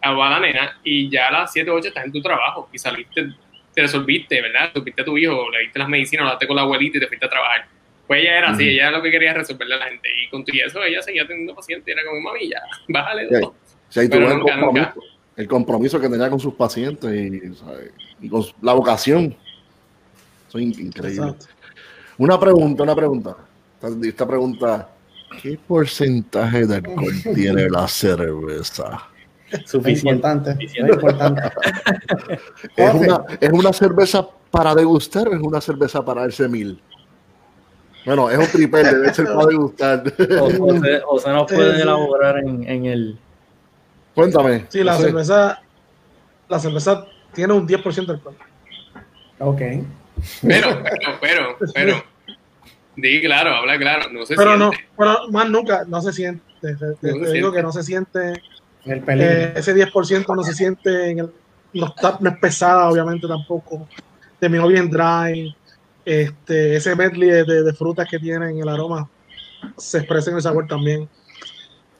a 0.00 0.12
la 0.12 0.40
nena 0.40 0.78
y 0.84 1.10
ya 1.10 1.28
a 1.28 1.32
las 1.32 1.52
7 1.52 1.70
o 1.70 1.74
8 1.74 1.88
estás 1.88 2.04
en 2.04 2.12
tu 2.12 2.22
trabajo 2.22 2.68
y 2.72 2.78
saliste, 2.78 3.30
te 3.74 3.82
resolviste, 3.82 4.40
¿verdad? 4.40 4.70
Resolviste 4.72 5.02
a 5.02 5.04
tu 5.04 5.18
hijo, 5.18 5.50
le 5.50 5.60
diste 5.60 5.78
las 5.78 5.88
medicinas, 5.88 6.24
hablaste 6.24 6.46
con 6.46 6.56
la 6.56 6.62
abuelita 6.62 6.98
y 6.98 7.00
te 7.00 7.06
fuiste 7.08 7.26
a 7.26 7.28
trabajar. 7.28 7.66
Pues 8.06 8.22
ella 8.22 8.38
era 8.38 8.50
así, 8.50 8.68
ella 8.68 8.90
lo 8.90 9.02
que 9.02 9.10
quería 9.10 9.34
resolverle 9.34 9.74
a 9.74 9.78
la 9.78 9.86
gente 9.86 10.08
y 10.22 10.28
con 10.30 10.44
todo 10.44 10.56
eso 10.64 10.82
ella 10.82 11.02
seguía 11.02 11.26
teniendo 11.26 11.54
pacientes, 11.54 11.94
era 11.94 12.04
como 12.04 12.20
mami, 12.20 12.48
ya, 12.48 12.62
bájale 12.88 13.26
dos. 13.26 13.44
O 13.44 13.54
sea, 13.92 14.04
y 14.04 14.08
Pero 14.08 14.28
nunca, 14.28 14.54
el, 14.54 14.60
compromiso, 14.60 14.92
nunca. 14.94 15.08
el 15.36 15.48
compromiso 15.48 16.00
que 16.00 16.08
tenía 16.08 16.30
con 16.30 16.40
sus 16.40 16.54
pacientes 16.54 17.10
y, 17.12 17.54
¿sabes? 17.54 17.90
y 18.20 18.28
con 18.28 18.44
la 18.62 18.72
vocación. 18.72 19.36
Eso 20.48 20.58
es 20.58 20.78
increíble. 20.78 21.28
Exacto. 21.28 21.46
Una 22.18 22.38
pregunta, 22.38 22.82
una 22.82 22.94
pregunta 22.94 23.36
esta 24.02 24.26
pregunta, 24.26 24.88
¿qué 25.42 25.58
porcentaje 25.66 26.66
de 26.66 26.76
alcohol 26.76 27.12
tiene 27.34 27.68
la 27.68 27.86
cerveza? 27.88 29.08
Suficiente. 29.64 30.28
Importante. 30.78 31.40
¿Es, 32.76 32.94
una, 32.94 33.24
¿Es 33.40 33.50
una 33.50 33.72
cerveza 33.72 34.26
para 34.50 34.74
degustar 34.74 35.28
o 35.28 35.34
es 35.34 35.40
una 35.40 35.60
cerveza 35.60 36.04
para 36.04 36.22
darse 36.22 36.48
mil? 36.48 36.80
Bueno, 38.04 38.30
es 38.30 38.38
un 38.38 38.46
triple, 38.46 38.82
debe 38.84 39.14
ser 39.14 39.26
para 39.26 39.46
degustar. 39.46 40.02
O, 40.40 40.44
o, 40.44 40.80
se, 40.80 41.00
o 41.06 41.18
se 41.18 41.30
nos 41.30 41.50
puede 41.50 41.82
elaborar 41.82 42.38
en, 42.38 42.68
en, 42.68 42.86
el... 42.86 43.18
Cuéntame. 44.14 44.66
Sí, 44.68 44.84
la 44.84 44.96
cerveza, 44.96 45.62
la 46.48 46.58
cerveza 46.58 47.06
tiene 47.32 47.54
un 47.54 47.66
10% 47.66 48.06
de 48.06 48.12
alcohol. 48.12 48.36
Ok. 49.38 49.60
Pero, 50.42 50.82
pero, 50.82 51.18
pero, 51.20 51.56
pero 51.74 52.02
Di 53.00 53.20
claro, 53.20 53.54
habla 53.54 53.78
claro, 53.78 54.10
no 54.12 54.26
se 54.26 54.34
pero 54.34 54.56
siente. 54.56 54.76
no, 54.76 54.82
pero 54.96 55.28
más 55.30 55.48
nunca, 55.48 55.84
no 55.86 56.02
se 56.02 56.12
siente. 56.12 56.42
Te, 56.60 56.74
te, 56.74 56.86
no 56.86 56.96
te 56.96 57.06
digo 57.06 57.26
siente. 57.26 57.52
que 57.52 57.62
no 57.62 57.72
se 57.72 57.82
siente. 57.84 58.42
El 58.84 59.04
eh, 59.06 59.52
ese 59.54 59.72
10% 59.72 60.34
no 60.34 60.42
se 60.42 60.52
siente 60.52 61.10
en 61.10 61.18
el. 61.20 61.30
No, 61.74 61.86
está, 61.86 62.18
no 62.20 62.30
es 62.30 62.38
pesada, 62.38 62.90
obviamente, 62.90 63.28
tampoco. 63.28 63.86
Terminó 64.40 64.66
bien 64.66 64.90
dry. 64.90 65.54
Este, 66.04 66.74
ese 66.74 66.96
medley 66.96 67.28
de, 67.28 67.44
de, 67.44 67.72
frutas 67.72 68.08
que 68.08 68.18
tiene 68.18 68.50
en 68.50 68.58
el 68.58 68.68
aroma 68.68 69.08
se 69.76 69.98
expresa 69.98 70.30
en 70.30 70.36
el 70.36 70.42
sabor 70.42 70.66
también. 70.66 71.08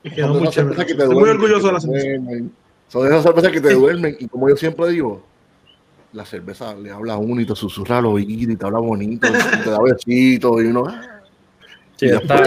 Y 0.03 0.09
quedó 0.09 0.33
muy 0.33 0.41
esas 0.43 0.55
chévere. 0.55 0.75
cervezas 0.75 0.85
que 0.85 0.95
te 0.95 1.03
Estoy 1.03 1.17
muy 1.17 1.29
orgulloso 1.29 1.67
de 1.67 1.73
la 1.73 1.79
duermen. 1.79 2.51
Son 2.89 3.07
esas 3.07 3.23
cervezas 3.23 3.51
que 3.53 3.61
te 3.61 3.73
duermen. 3.73 4.17
Y 4.19 4.27
como 4.27 4.49
yo 4.49 4.57
siempre 4.57 4.89
digo, 4.89 5.23
la 6.13 6.25
cerveza 6.25 6.75
le 6.75 6.91
habla 6.91 7.13
a 7.13 7.17
uno 7.17 7.41
y 7.41 7.45
te 7.45 7.55
susurra 7.55 7.99
al 7.99 8.05
oído 8.07 8.51
y 8.51 8.55
te 8.55 8.65
habla 8.65 8.79
bonito, 8.79 9.27
y 9.27 9.63
te 9.63 9.69
da 9.69 9.79
besitos 9.81 10.61
y 10.61 10.65
uno. 10.65 10.85
Sí, 11.97 12.05
y 12.07 12.09
está- 12.09 12.41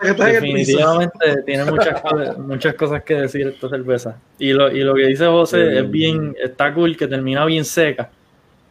definitivamente 0.00 1.42
tiene 1.44 1.64
muchas, 1.64 2.00
cosas- 2.00 2.38
muchas 2.38 2.74
cosas 2.74 3.02
que 3.02 3.14
decir 3.14 3.48
esta 3.48 3.68
cerveza. 3.68 4.16
Y 4.38 4.52
lo, 4.52 4.70
y 4.70 4.80
lo 4.80 4.94
que 4.94 5.06
dice 5.06 5.26
José 5.26 5.78
es 5.80 5.90
bien, 5.90 6.36
está 6.42 6.72
cool, 6.72 6.96
que 6.96 7.08
termina 7.08 7.44
bien 7.44 7.64
seca. 7.64 8.10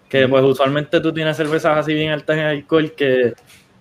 Que 0.08 0.26
pues 0.28 0.42
usualmente 0.44 1.02
tú 1.02 1.12
tienes 1.12 1.36
cervezas 1.36 1.78
así 1.78 1.94
bien 1.94 2.12
altas 2.12 2.38
en 2.38 2.46
alcohol 2.46 2.94
que, 2.96 3.34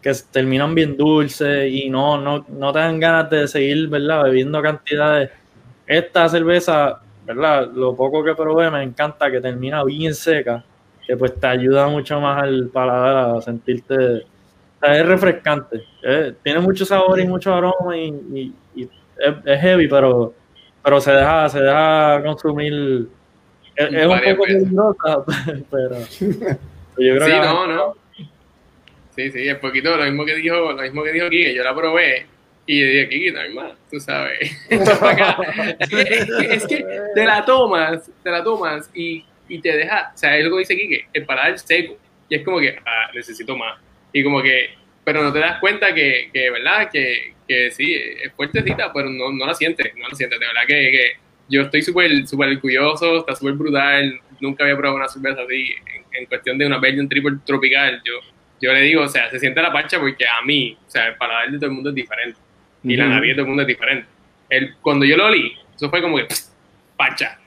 que 0.03 0.13
terminan 0.33 0.75
bien 0.75 0.97
dulces 0.97 1.71
y 1.71 1.89
no, 1.89 2.21
no, 2.21 2.45
no 2.49 2.73
te 2.73 2.81
dan 2.81 2.99
ganas 2.99 3.31
de 3.31 3.47
seguir, 3.47 3.87
¿verdad? 3.89 4.25
Bebiendo 4.25 4.61
cantidades. 4.61 5.31
Esta 5.87 6.29
cerveza, 6.29 7.01
¿verdad? 7.27 7.71
Lo 7.75 7.95
poco 7.97 8.23
que 8.25 8.35
probé 8.35 8.71
me 8.71 8.83
encanta 8.83 9.31
que 9.31 9.41
termina 9.41 9.83
bien 9.85 10.15
seca, 10.15 10.65
que 11.07 11.17
pues 11.17 11.39
te 11.39 11.47
ayuda 11.47 11.89
mucho 11.89 12.21
más 12.21 12.43
al 12.43 12.69
paladar 12.73 13.37
a 13.37 13.41
sentirte 13.43 13.95
o 13.95 14.79
sea, 14.81 14.97
es 14.99 15.07
refrescante. 15.07 15.83
eh, 16.03 16.35
tiene 16.43 16.61
mucho 16.61 16.85
sabor 16.85 17.19
y 17.19 17.27
mucho 17.27 17.53
aroma 17.55 17.97
y, 17.97 18.09
y- 18.35 18.53
y 18.75 18.83
es, 18.85 18.91
es 19.45 19.61
heavy, 19.61 19.89
pero, 19.89 20.35
pero 20.85 21.01
se 21.01 21.13
deja, 21.13 21.49
se 21.49 21.61
deja 21.61 22.23
consumir. 22.23 23.09
Es, 23.75 23.93
es 23.93 24.07
un 24.07 24.21
poco 24.21 24.43
peligrosa, 24.45 25.25
pero 25.71 25.97
yo 25.99 27.15
creo 27.17 27.21
Sí, 27.27 27.33
que 27.33 27.41
no, 27.41 27.67
no. 27.67 27.95
Sí, 29.11 29.31
sí, 29.33 29.49
es 29.49 29.57
poquito 29.59 29.97
lo 29.97 30.05
mismo 30.05 30.25
que 30.27 30.35
dijo, 30.35 30.73
lo 30.73 30.83
mismo 30.83 31.03
que 31.03 31.13
dijo 31.13 31.31
Kike, 31.31 31.55
yo 31.55 31.65
la 31.65 31.75
probé 31.75 32.27
y 32.67 32.81
yo 32.81 32.87
dije, 32.87 33.09
Kike, 33.09 33.33
no 33.33 33.41
hay 33.41 33.55
más, 33.55 33.73
tú 33.91 34.01
sabes. 34.01 34.51
Es, 34.71 36.67
que, 36.67 36.79
que 36.79 37.01
te 37.15 37.25
la 37.25 37.45
tomas, 37.45 38.11
te 38.23 38.31
la 38.31 38.43
tomas 38.43 38.91
y, 38.93 39.25
y 39.49 39.61
te 39.61 39.77
deja, 39.77 40.13
o 40.15 40.19
sea, 40.19 40.37
es 40.37 40.45
lo 40.45 40.51
que 40.51 40.59
dice 40.61 40.77
Kike, 40.77 41.09
el 41.13 41.25
paladar 41.25 41.59
seco. 41.59 41.97
Y 42.29 42.35
es 42.35 42.43
como 42.43 42.59
que, 42.59 42.77
ah, 42.85 43.11
necesito 43.15 43.57
más. 43.57 43.79
Y 44.13 44.25
como 44.25 44.43
que, 44.43 44.71
pero 45.05 45.23
no 45.23 45.33
te 45.33 45.39
das 45.39 45.61
cuenta 45.61 45.95
que, 45.95 46.29
que 46.33 46.51
¿verdad? 46.51 46.91
Que, 46.91 47.35
que 47.47 47.71
sí, 47.71 47.95
es 47.95 48.33
fuertecita, 48.33 48.93
pero 48.93 49.09
no, 49.09 49.31
no 49.31 49.47
la 49.47 49.55
sientes, 49.55 49.93
no 49.95 50.09
la 50.09 50.15
sientes. 50.17 50.41
De 50.41 50.47
verdad 50.47 50.63
que, 50.67 50.91
que 50.91 51.13
yo 51.49 51.63
estoy 51.63 51.83
súper 51.83 52.27
súper 52.27 52.49
orgulloso, 52.49 53.19
está 53.19 53.37
súper 53.37 53.55
brutal. 53.55 54.21
Nunca 54.41 54.65
había 54.65 54.77
probado 54.77 54.97
una 54.97 55.09
cerveza 55.09 55.43
así 55.43 55.71
en, 55.95 56.05
en 56.23 56.27
cuestión 56.27 56.59
de 56.59 56.67
una 56.67 56.79
Belgian 56.79 57.09
Triple 57.09 57.39
tropical. 57.45 58.03
Yo, 58.05 58.15
yo 58.61 58.73
le 58.73 58.81
digo, 58.81 59.03
o 59.03 59.09
sea, 59.09 59.31
se 59.31 59.39
siente 59.39 59.63
la 59.63 59.73
parcha 59.73 60.01
porque 60.01 60.27
a 60.27 60.45
mí, 60.45 60.77
o 60.85 60.91
sea, 60.91 61.09
el 61.09 61.17
paladar 61.17 61.51
de 61.51 61.59
todo 61.59 61.67
el 61.67 61.73
mundo 61.73 61.91
es 61.91 61.95
diferente. 61.95 62.39
Y 62.87 62.97
la 62.97 63.09
nariz 63.09 63.31
de 63.31 63.35
todo 63.35 63.43
el 63.43 63.49
mundo 63.49 63.63
es 63.63 63.69
diferente. 63.69 64.07
El, 64.49 64.77
cuando 64.77 65.05
yo 65.05 65.17
lo 65.17 65.27
olí, 65.27 65.57
eso 65.75 65.91
fue 65.91 66.01
como 66.01 66.17
que, 66.19 66.29
parcha. 66.97 67.39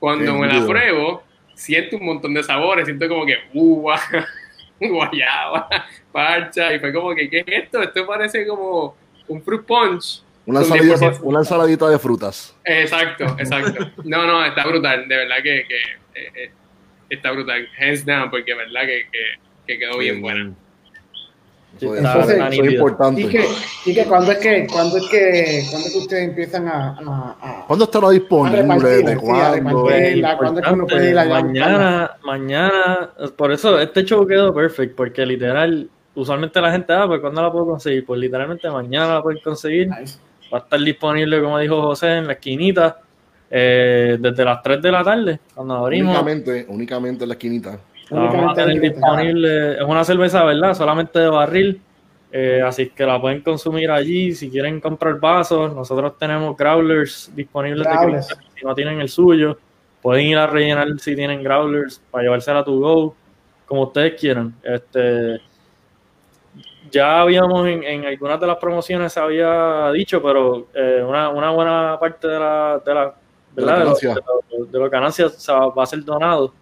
Cuando 0.00 0.36
me 0.36 0.48
la 0.48 0.66
pruebo, 0.66 1.22
siento 1.54 1.96
un 1.96 2.06
montón 2.06 2.34
de 2.34 2.42
sabores, 2.42 2.86
siento 2.86 3.08
como 3.08 3.24
que, 3.24 3.36
uva, 3.54 4.00
guayaba, 4.80 5.68
parcha, 6.10 6.74
y 6.74 6.80
fue 6.80 6.92
como 6.92 7.14
que, 7.14 7.30
¿qué 7.30 7.40
es 7.40 7.64
esto? 7.64 7.80
Esto 7.82 8.04
parece 8.04 8.44
como 8.46 8.96
un 9.28 9.42
fruit 9.42 9.62
punch. 9.62 10.22
Una, 10.46 10.60
ensaladita, 10.60 10.96
10%. 10.96 11.18
una 11.22 11.38
ensaladita 11.38 11.88
de 11.88 11.98
frutas. 11.98 12.56
Exacto, 12.64 13.24
exacto. 13.38 13.92
No, 14.04 14.26
no, 14.26 14.44
está 14.44 14.66
brutal, 14.66 15.06
de 15.06 15.16
verdad 15.16 15.36
que, 15.36 15.66
que 15.68 15.76
eh, 16.20 16.32
eh, 16.34 16.50
está 17.08 17.30
brutal, 17.30 17.68
hands 17.78 18.04
down, 18.04 18.28
porque 18.28 18.52
de 18.52 18.58
verdad 18.58 18.80
que, 18.80 19.06
que, 19.12 19.24
que 19.68 19.78
quedó 19.78 19.98
bien 19.98 20.20
buena. 20.20 20.52
Eso, 21.76 21.94
Está- 21.94 22.20
eso- 22.20 22.46
es 22.62 22.72
importante. 22.72 23.20
Y 23.22 23.28
que, 23.28 23.44
y 23.86 23.94
que 23.94 24.04
cuando 24.04 24.32
es 24.32 24.38
que, 24.38 24.66
cuando 24.70 24.96
es 24.98 25.08
que, 25.08 25.64
cuando 25.70 25.86
es 25.86 25.92
que 25.92 25.98
ustedes 25.98 26.28
empiezan 26.28 26.68
a, 26.68 26.88
a, 26.98 27.36
a- 27.40 27.64
¿Cuándo 27.66 27.84
estará 27.86 28.10
disponible? 28.10 28.62
¿De 29.02 29.16
cuándo? 29.16 29.54
es 30.60 30.66
que 30.66 30.72
uno 30.74 30.86
puede 30.86 31.10
ir 31.10 31.18
allá 31.18 31.40
mañana, 31.42 32.10
mañana, 32.22 33.10
por 33.36 33.52
eso 33.52 33.78
este 33.80 34.04
show 34.04 34.26
quedó 34.26 34.52
perfecto, 34.52 34.94
porque 34.96 35.24
literal, 35.24 35.88
usualmente 36.14 36.60
la 36.60 36.72
gente, 36.72 36.92
ah, 36.92 37.04
pues 37.06 37.20
¿cuándo 37.20 37.40
la 37.40 37.50
puedo 37.50 37.66
conseguir? 37.66 38.04
Pues 38.04 38.20
literalmente 38.20 38.68
mañana 38.70 39.14
la 39.14 39.22
pueden 39.22 39.40
conseguir. 39.42 39.88
Nice. 39.88 40.18
Va 40.52 40.58
a 40.58 40.60
estar 40.62 40.80
disponible, 40.80 41.40
como 41.40 41.58
dijo 41.58 41.80
José, 41.80 42.16
en 42.18 42.26
la 42.26 42.32
esquinita, 42.34 42.98
eh, 43.50 44.16
desde 44.20 44.44
las 44.44 44.60
3 44.62 44.82
de 44.82 44.92
la 44.92 45.02
tarde, 45.04 45.40
cuando 45.54 45.74
abrimos. 45.74 46.10
Únicamente, 46.14 46.66
únicamente 46.68 47.24
en 47.24 47.28
la 47.28 47.34
esquinita. 47.34 47.78
La 48.10 48.20
vamos 48.22 48.52
a 48.52 48.54
tener 48.54 48.78
aquí. 48.78 48.88
disponible. 48.88 49.72
Es 49.74 49.82
una 49.82 50.04
cerveza, 50.04 50.44
¿verdad? 50.44 50.74
Solamente 50.74 51.18
de 51.18 51.28
barril. 51.28 51.80
eh, 52.32 52.62
así 52.64 52.90
que 52.90 53.04
la 53.04 53.20
pueden 53.20 53.40
consumir 53.42 53.90
allí. 53.90 54.32
Si 54.34 54.50
quieren 54.50 54.80
comprar 54.80 55.18
vasos, 55.18 55.74
nosotros 55.74 56.16
tenemos 56.18 56.56
growlers 56.56 57.30
disponibles 57.34 57.86
de 57.86 57.92
Growlers. 57.92 58.26
cristal. 58.28 58.46
Si 58.56 58.64
no 58.66 58.74
tienen 58.74 59.00
el 59.00 59.08
suyo, 59.08 59.58
pueden 60.02 60.26
ir 60.26 60.38
a 60.38 60.46
rellenar 60.46 60.88
si 60.98 61.14
tienen 61.16 61.42
growlers 61.42 62.00
para 62.10 62.22
llevársela 62.24 62.60
a 62.60 62.64
tu 62.64 62.78
go, 62.80 63.14
como 63.66 63.82
ustedes 63.82 64.18
quieran. 64.20 64.54
Este, 64.62 65.40
ya 66.90 67.20
habíamos 67.20 67.66
en, 67.68 67.82
en 67.84 68.04
algunas 68.06 68.40
de 68.40 68.46
las 68.46 68.56
promociones 68.56 69.12
se 69.12 69.20
había 69.20 69.90
dicho, 69.92 70.20
pero 70.22 70.66
eh, 70.74 71.02
una, 71.06 71.28
una 71.30 71.50
buena 71.50 71.96
parte 72.00 72.26
de 72.28 72.38
la, 72.38 72.80
de 72.84 72.94
la, 72.94 73.14
De 73.54 73.62
la 73.62 73.76
¿verdad? 73.78 73.94
de, 74.00 74.56
de 74.58 74.66
de 74.70 74.78
los 74.78 74.90
ganancias 74.90 75.46
va 75.50 75.82
a 75.82 75.86
ser 75.86 76.04
donado. 76.04 76.52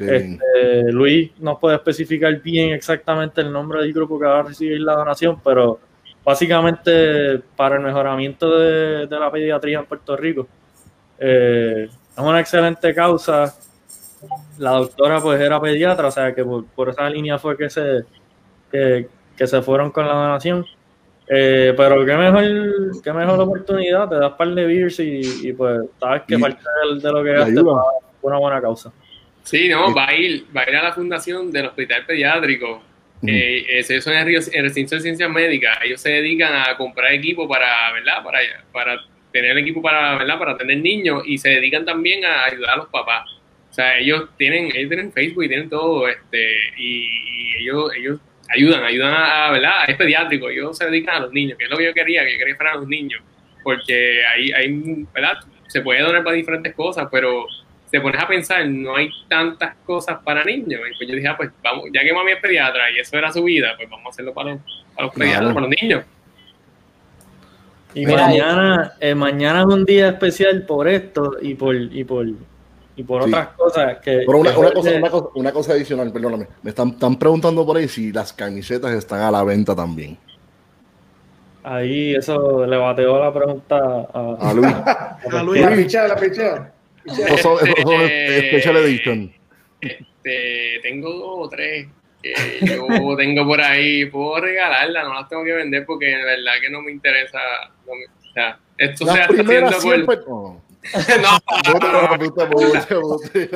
Este, 0.00 0.92
Luis 0.92 1.30
nos 1.40 1.58
puede 1.58 1.76
especificar 1.76 2.34
bien 2.40 2.72
exactamente 2.72 3.40
el 3.40 3.52
nombre 3.52 3.80
del 3.80 3.92
grupo 3.92 4.18
que 4.18 4.26
va 4.26 4.40
a 4.40 4.42
recibir 4.42 4.80
la 4.80 4.94
donación, 4.94 5.40
pero 5.42 5.78
básicamente 6.24 7.38
para 7.56 7.76
el 7.76 7.82
mejoramiento 7.82 8.58
de, 8.58 9.06
de 9.06 9.18
la 9.18 9.30
pediatría 9.30 9.78
en 9.78 9.86
Puerto 9.86 10.16
Rico. 10.16 10.46
Eh, 11.18 11.88
es 12.12 12.18
una 12.18 12.40
excelente 12.40 12.94
causa. 12.94 13.54
La 14.58 14.72
doctora 14.72 15.20
pues 15.20 15.40
era 15.40 15.60
pediatra, 15.60 16.08
o 16.08 16.10
sea 16.10 16.34
que 16.34 16.44
por, 16.44 16.66
por 16.66 16.88
esa 16.90 17.08
línea 17.08 17.38
fue 17.38 17.56
que 17.56 17.70
se, 17.70 18.04
que, 18.70 19.08
que 19.36 19.46
se 19.46 19.62
fueron 19.62 19.90
con 19.90 20.06
la 20.06 20.14
donación. 20.14 20.64
Eh, 21.30 21.74
pero 21.76 22.04
qué 22.06 22.16
mejor, 22.16 22.44
qué 23.02 23.12
mejor 23.12 23.38
oportunidad, 23.40 24.08
te 24.08 24.16
das 24.16 24.32
par 24.32 24.48
de 24.48 24.64
beers 24.66 24.98
y, 25.00 25.48
y, 25.48 25.52
pues 25.52 25.82
sabes 26.00 26.22
que 26.26 26.36
Y- 26.36 26.40
parte 26.40 26.62
de, 26.94 27.00
de 27.00 27.12
lo 27.12 27.22
que 27.22 27.32
gastes 27.32 27.64
una 28.22 28.38
buena 28.38 28.60
causa. 28.60 28.90
Sí, 29.48 29.66
no, 29.66 29.94
va 29.94 30.08
a 30.08 30.14
ir, 30.14 30.44
va 30.54 30.60
a 30.60 30.68
ir 30.68 30.76
a 30.76 30.82
la 30.82 30.92
fundación 30.92 31.50
del 31.50 31.66
hospital 31.66 32.04
pediátrico. 32.04 32.82
Ujú. 33.22 33.28
Eh, 33.28 33.78
eso 33.78 33.94
eso 33.94 34.12
es 34.12 34.48
en 34.48 34.58
el 34.58 34.64
recinto 34.64 34.94
de 34.94 35.00
ciencias 35.00 35.30
médicas. 35.30 35.78
Ellos 35.82 36.02
se 36.02 36.10
dedican 36.10 36.52
a 36.54 36.76
comprar 36.76 37.14
equipo 37.14 37.48
para, 37.48 37.90
¿verdad? 37.94 38.22
Para, 38.22 38.40
para 38.70 39.00
tener 39.32 39.56
equipo 39.56 39.80
para, 39.80 40.18
¿verdad? 40.18 40.38
Para 40.38 40.58
tener 40.58 40.76
niños 40.76 41.22
y 41.24 41.38
se 41.38 41.48
dedican 41.48 41.86
también 41.86 42.26
a 42.26 42.44
ayudar 42.44 42.74
a 42.74 42.76
los 42.76 42.88
papás. 42.88 43.24
O 43.70 43.72
sea, 43.72 43.96
ellos 43.96 44.28
tienen, 44.36 44.66
ellos 44.66 44.90
tienen 44.90 45.12
Facebook 45.14 45.44
y 45.44 45.48
tienen 45.48 45.70
todo, 45.70 46.06
este, 46.08 46.50
y, 46.76 47.06
y 47.06 47.62
ellos, 47.62 47.90
ellos 47.96 48.20
ayudan, 48.54 48.84
ayudan 48.84 49.14
a, 49.14 49.50
¿verdad? 49.50 49.88
Es 49.88 49.96
pediátrico, 49.96 50.50
ellos 50.50 50.76
se 50.76 50.84
dedican 50.84 51.16
a 51.16 51.20
los 51.20 51.32
niños, 51.32 51.56
que 51.56 51.64
es 51.64 51.70
lo 51.70 51.76
que 51.78 51.84
yo 51.84 51.94
quería, 51.94 52.22
que 52.24 52.32
yo 52.32 52.38
quería 52.38 52.56
fueran 52.56 52.80
los 52.80 52.88
niños, 52.88 53.22
porque 53.62 54.22
ahí 54.26 54.52
hay, 54.52 54.68
¿verdad? 55.14 55.38
Se 55.68 55.80
puede 55.80 56.02
donar 56.02 56.22
para 56.22 56.36
diferentes 56.36 56.74
cosas, 56.74 57.08
pero 57.10 57.46
te 57.90 58.00
pones 58.00 58.22
a 58.22 58.26
pensar, 58.28 58.66
no 58.68 58.96
hay 58.96 59.08
tantas 59.28 59.74
cosas 59.86 60.18
para 60.24 60.44
niños. 60.44 60.80
Y 60.92 60.96
pues 60.98 61.08
yo 61.08 61.14
dije, 61.16 61.28
ah, 61.28 61.36
pues 61.36 61.50
vamos, 61.62 61.84
ya 61.92 62.02
que 62.02 62.12
mami 62.12 62.32
es 62.32 62.40
pediatra 62.40 62.90
y 62.90 62.98
eso 63.00 63.16
era 63.16 63.32
su 63.32 63.42
vida, 63.44 63.68
pues 63.76 63.88
vamos 63.88 64.06
a 64.06 64.08
hacerlo 64.10 64.32
para 64.34 64.50
los, 64.52 64.60
para 64.94 65.06
los 65.06 65.14
Claro. 65.14 65.30
pediatras, 65.30 65.54
para 65.54 65.66
los 65.66 65.74
niños. 65.82 66.04
Y 67.94 68.04
Mira, 68.06 68.26
mañana, 68.26 68.92
eh, 69.00 69.14
mañana 69.14 69.60
es 69.60 69.66
un 69.66 69.84
día 69.84 70.08
especial 70.10 70.62
por 70.66 70.86
esto 70.88 71.36
y 71.40 71.54
por 71.54 71.74
y 71.74 72.04
por 72.04 72.26
y 72.96 73.02
por 73.04 73.22
Sí. 73.24 73.28
otras 73.30 73.48
cosas 73.56 73.98
que, 73.98 74.24
Pero 74.26 74.38
una, 74.38 74.52
que 74.52 74.58
una 74.58 74.70
cosa, 74.72 74.90
una, 74.96 75.10
cosa, 75.10 75.26
una 75.34 75.52
cosa 75.52 75.72
adicional, 75.72 76.12
perdóname. 76.12 76.46
Me 76.62 76.70
están, 76.70 76.88
están 76.90 77.16
preguntando 77.18 77.64
por 77.64 77.76
ahí 77.76 77.88
si 77.88 78.12
las 78.12 78.32
camisetas 78.32 78.90
están 78.92 79.20
a 79.20 79.30
la 79.30 79.42
venta 79.44 79.74
también. 79.74 80.18
ahí 81.64 82.14
eso 82.14 82.66
le 82.66 82.76
bateó 82.76 83.18
la 83.22 83.32
pregunta 83.32 83.76
a, 84.12 84.36
A 84.50 84.52
Luis. 84.52 84.72
A 85.32 85.42
Luis. 85.44 85.62
La 85.62 85.70
pichea, 85.76 86.08
la 86.08 86.16
pichea. 86.16 86.72
Esos 87.12 87.40
son, 87.40 87.58
Eh, 88.10 88.48
Special 88.50 88.76
Edition. 88.78 89.32
Este, 89.80 90.80
tengo 90.82 91.10
dos 91.12 91.46
o 91.46 91.48
tres 91.48 91.86
que 92.22 92.34
yo 92.66 92.86
tengo 93.16 93.46
por 93.46 93.60
ahí. 93.60 94.04
Puedo 94.06 94.40
regalarlas, 94.40 95.04
no 95.04 95.14
las 95.14 95.28
tengo 95.28 95.44
que 95.44 95.52
vender 95.52 95.84
porque 95.86 96.06
de 96.06 96.24
verdad 96.24 96.52
que 96.60 96.70
no 96.70 96.82
me 96.82 96.92
interesa. 96.92 97.38
no 97.86 97.94
me- 97.94 98.06
o 98.28 98.32
sea, 98.32 98.58
esto 98.76 99.04
se 99.06 99.10
Las 99.12 99.20
está 99.20 99.34
primeras 99.34 99.74
haciendo 99.74 100.06
por. 100.06 100.14
siempre. 100.16 100.58
No, 101.22 101.38
No. 101.80 101.92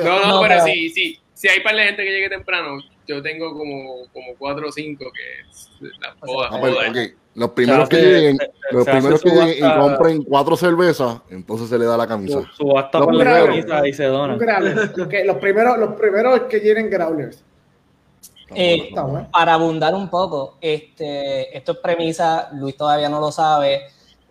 No, 0.03 0.19
no, 0.19 0.25
No, 0.27 0.41
pero- 0.47 0.65
sí, 0.65 0.89
sí. 0.89 1.19
Si 1.33 1.47
hay 1.47 1.59
par 1.61 1.75
de 1.75 1.83
gente 1.83 2.03
que 2.03 2.11
llegue 2.11 2.29
temprano, 2.29 2.77
yo 3.07 3.21
tengo 3.21 3.51
como, 3.57 4.07
como 4.13 4.35
cuatro 4.37 4.67
o 4.69 4.71
cinco 4.71 5.05
que 5.11 5.87
las 5.99 6.13
Ah, 6.51 6.57
pues. 6.59 7.13
Los 7.35 7.49
primeros 7.49 7.89
que 7.89 7.97
lleguen, 7.97 8.37
se- 8.37 8.51
los 8.71 8.85
se 8.85 8.91
primeros 8.91 9.21
que 9.23 9.29
lleguen 9.31 9.57
y 9.57 9.79
compren 9.79 10.23
cuatro 10.23 10.55
cervezas, 10.55 11.17
entonces 11.31 11.67
se 11.67 11.79
le 11.79 11.85
da 11.85 11.97
la 11.97 12.05
camisa. 12.07 12.41
su- 12.41 12.63
subasta 12.67 12.99
Los 12.99 13.07
por 13.07 13.15
la 13.15 13.23
primeros. 13.23 13.47
camisa 13.65 13.87
y 13.87 13.93
se 13.93 14.03
dona. 14.05 14.33
Los, 14.35 15.37
primeros, 15.37 15.77
los 15.79 15.95
primeros 15.95 16.41
que 16.41 16.59
llenen 16.59 16.91
growlers. 16.91 17.43
Eh. 18.55 18.91
Para 19.31 19.55
abundar 19.55 19.95
un 19.95 20.09
poco, 20.11 20.57
este, 20.61 21.57
esto 21.57 21.71
es 21.71 21.77
premisa, 21.79 22.49
Luis 22.53 22.77
todavía 22.77 23.09
no 23.09 23.19
lo 23.19 23.31
sabe. 23.31 23.81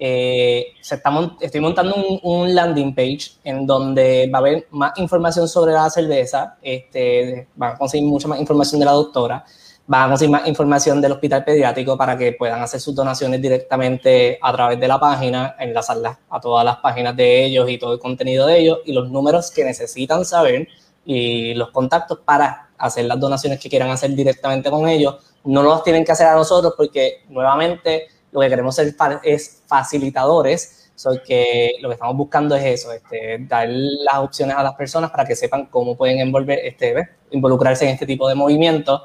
Eh, 0.05 0.75
se 0.81 0.97
está 0.97 1.13
estoy 1.41 1.61
montando 1.61 1.95
un, 2.25 2.53
landing 2.53 2.93
page 2.93 3.35
en 3.45 3.65
donde 3.69 4.29
va 4.35 4.39
a 4.39 4.41
haber 4.41 4.67
más 4.73 4.99
información 4.99 5.47
sobre 5.47 5.75
la 5.75 5.89
cerveza, 5.91 6.57
este, 6.61 7.47
van 7.55 7.75
a 7.75 7.79
conseguir 7.79 8.09
mucha 8.09 8.27
más 8.27 8.41
información 8.41 8.81
de 8.81 8.87
la 8.87 8.93
doctora, 8.93 9.45
van 9.87 10.03
a 10.03 10.09
conseguir 10.09 10.33
más 10.33 10.49
información 10.49 11.01
del 11.01 11.13
hospital 11.13 11.45
pediátrico 11.45 11.97
para 11.97 12.19
que 12.19 12.33
puedan 12.33 12.61
hacer 12.61 12.81
sus 12.81 12.97
donaciones 12.97 13.41
directamente 13.41 14.41
a 14.43 14.53
través 14.53 14.81
de 14.81 14.89
la 14.89 14.99
página, 14.99 15.55
enlazarlas 15.57 16.19
a 16.29 16.41
todas 16.41 16.65
las 16.65 16.79
páginas 16.79 17.15
de 17.15 17.45
ellos 17.45 17.71
y 17.71 17.79
todo 17.79 17.93
el 17.93 18.01
contenido 18.01 18.49
de 18.49 18.59
ellos 18.59 18.79
y 18.85 18.93
los 18.93 19.09
números 19.09 19.53
que 19.53 19.65
necesitan 19.65 20.25
saber 20.25 20.67
y 21.05 21.55
los 21.55 21.71
contactos 21.71 22.19
para 22.25 22.71
hacer 22.77 23.05
las 23.05 23.21
donaciones 23.21 23.61
que 23.61 23.71
quieran 23.71 23.91
hacer 23.91 24.11
directamente 24.17 24.69
con 24.69 24.89
ellos. 24.89 25.15
No 25.45 25.63
los 25.63 25.85
tienen 25.85 26.05
que 26.05 26.11
hacer 26.11 26.27
a 26.27 26.35
nosotros 26.35 26.75
porque 26.77 27.23
nuevamente 27.29 28.09
lo 28.33 28.41
que 28.41 28.49
queremos 28.49 28.75
ser 28.75 28.95
es 29.23 29.63
facilitadores, 29.67 30.91
so 30.95 31.11
que 31.25 31.73
lo 31.81 31.89
que 31.89 31.95
estamos 31.95 32.17
buscando 32.17 32.57
es 32.57 32.65
eso, 32.65 32.93
este, 32.93 33.39
dar 33.41 33.69
las 33.69 34.17
opciones 34.17 34.57
a 34.57 34.63
las 34.63 34.75
personas 34.75 35.11
para 35.11 35.25
que 35.25 35.37
sepan 35.37 35.67
cómo 35.67 35.97
pueden 35.97 36.19
envolver, 36.19 36.59
este, 36.65 37.09
involucrarse 37.31 37.85
en 37.85 37.93
este 37.93 38.07
tipo 38.07 38.29
de 38.29 38.35
movimientos. 38.35 39.03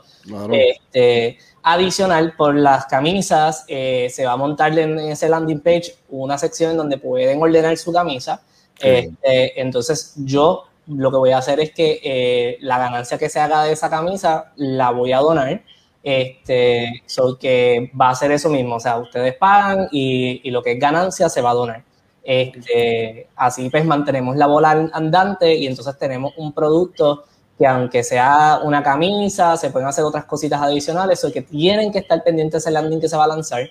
Este, 0.51 1.37
adicional, 1.63 2.33
por 2.37 2.55
las 2.55 2.85
camisas, 2.85 3.65
eh, 3.67 4.07
se 4.09 4.25
va 4.25 4.33
a 4.33 4.37
montar 4.37 4.77
en 4.77 4.99
ese 4.99 5.27
landing 5.27 5.59
page 5.59 5.95
una 6.09 6.37
sección 6.37 6.71
en 6.71 6.77
donde 6.77 6.97
pueden 6.97 7.41
ordenar 7.41 7.75
su 7.77 7.91
camisa. 7.91 8.41
Este, 8.79 9.59
entonces, 9.59 10.13
yo 10.17 10.65
lo 10.87 11.11
que 11.11 11.17
voy 11.17 11.31
a 11.31 11.39
hacer 11.39 11.59
es 11.59 11.71
que 11.71 11.99
eh, 12.03 12.57
la 12.61 12.77
ganancia 12.77 13.17
que 13.17 13.27
se 13.27 13.39
haga 13.39 13.63
de 13.63 13.73
esa 13.73 13.89
camisa 13.89 14.53
la 14.55 14.91
voy 14.91 15.11
a 15.11 15.17
donar 15.17 15.61
este, 16.07 17.03
so 17.05 17.37
que 17.37 17.91
va 17.99 18.11
a 18.11 18.15
ser 18.15 18.31
eso 18.31 18.49
mismo, 18.49 18.75
o 18.75 18.79
sea, 18.79 18.97
ustedes 18.97 19.35
pagan 19.35 19.89
y, 19.91 20.49
lo 20.51 20.63
que 20.63 20.71
es 20.71 20.79
ganancia 20.79 21.27
se 21.27 21.41
va 21.41 21.49
a 21.49 21.53
donar. 21.53 21.83
Este, 22.23 23.27
así 23.35 23.69
pues 23.69 23.83
mantenemos 23.83 24.37
la 24.37 24.47
bola 24.47 24.89
andante 24.93 25.53
y 25.53 25.67
entonces 25.67 25.97
tenemos 25.97 26.31
un 26.37 26.53
producto 26.53 27.25
que 27.57 27.67
aunque 27.67 28.03
sea 28.03 28.61
una 28.63 28.81
camisa, 28.81 29.57
se 29.57 29.69
pueden 29.69 29.89
hacer 29.89 30.05
otras 30.05 30.23
cositas 30.23 30.61
adicionales, 30.61 31.25
o 31.25 31.31
que 31.31 31.41
tienen 31.41 31.91
que 31.91 31.99
estar 31.99 32.23
pendientes 32.23 32.63
del 32.63 32.75
landing 32.75 33.01
que 33.01 33.09
se 33.09 33.17
va 33.17 33.25
a 33.25 33.27
lanzar. 33.27 33.63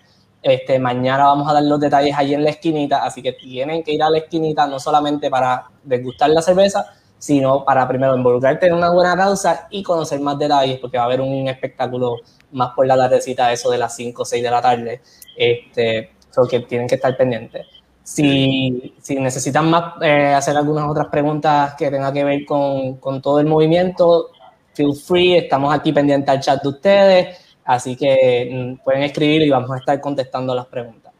Este, 0.42 0.78
mañana 0.78 1.24
vamos 1.24 1.48
a 1.48 1.54
dar 1.54 1.62
los 1.62 1.80
detalles 1.80 2.14
ahí 2.18 2.34
en 2.34 2.44
la 2.44 2.50
esquinita, 2.50 3.02
así 3.02 3.22
que 3.22 3.32
tienen 3.32 3.82
que 3.82 3.92
ir 3.92 4.02
a 4.02 4.10
la 4.10 4.18
esquinita 4.18 4.66
no 4.66 4.78
solamente 4.78 5.30
para 5.30 5.70
degustar 5.84 6.28
la 6.28 6.42
cerveza, 6.42 6.84
sino 7.26 7.64
para 7.64 7.88
primero 7.88 8.16
involucrarte 8.16 8.66
en 8.68 8.74
una 8.74 8.88
buena 8.90 9.16
causa 9.16 9.66
y 9.68 9.82
conocer 9.82 10.20
más 10.20 10.38
detalles, 10.38 10.78
porque 10.78 10.96
va 10.96 11.02
a 11.02 11.06
haber 11.06 11.20
un 11.20 11.48
espectáculo 11.48 12.18
más 12.52 12.70
por 12.72 12.86
la 12.86 12.96
tardecita, 12.96 13.50
eso 13.52 13.68
de 13.68 13.78
las 13.78 13.96
5 13.96 14.22
o 14.22 14.24
6 14.24 14.44
de 14.44 14.50
la 14.50 14.62
tarde, 14.62 15.00
este, 15.36 16.12
que 16.48 16.60
tienen 16.60 16.86
que 16.86 16.94
estar 16.94 17.16
pendientes. 17.16 17.66
Si, 18.04 18.94
si 19.02 19.16
necesitan 19.16 19.68
más 19.68 19.94
eh, 20.02 20.34
hacer 20.34 20.56
algunas 20.56 20.88
otras 20.88 21.08
preguntas 21.08 21.74
que 21.74 21.90
tengan 21.90 22.14
que 22.14 22.22
ver 22.22 22.44
con, 22.44 22.98
con, 22.98 23.20
todo 23.20 23.40
el 23.40 23.46
movimiento, 23.46 24.28
feel 24.72 24.94
free, 24.94 25.38
estamos 25.38 25.74
aquí 25.74 25.92
pendientes 25.92 26.28
al 26.28 26.40
chat 26.40 26.62
de 26.62 26.68
ustedes, 26.68 27.38
así 27.64 27.96
que 27.96 28.76
mm, 28.78 28.84
pueden 28.84 29.02
escribir 29.02 29.42
y 29.42 29.50
vamos 29.50 29.72
a 29.72 29.78
estar 29.78 30.00
contestando 30.00 30.54
las 30.54 30.66
preguntas. 30.66 31.12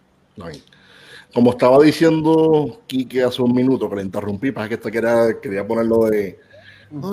Como 1.37 1.51
estaba 1.51 1.85
diciendo 1.85 2.81
Kike 2.87 3.23
hace 3.23 3.43
un 3.43 3.55
minuto, 3.55 3.91
que 3.91 3.97
le 3.97 4.03
interrumpí, 4.05 4.53
para 4.53 4.71
que 4.71 4.79
quería, 4.79 5.39
quería 5.39 5.67
ponerlo 5.67 6.07
de, 6.07 6.41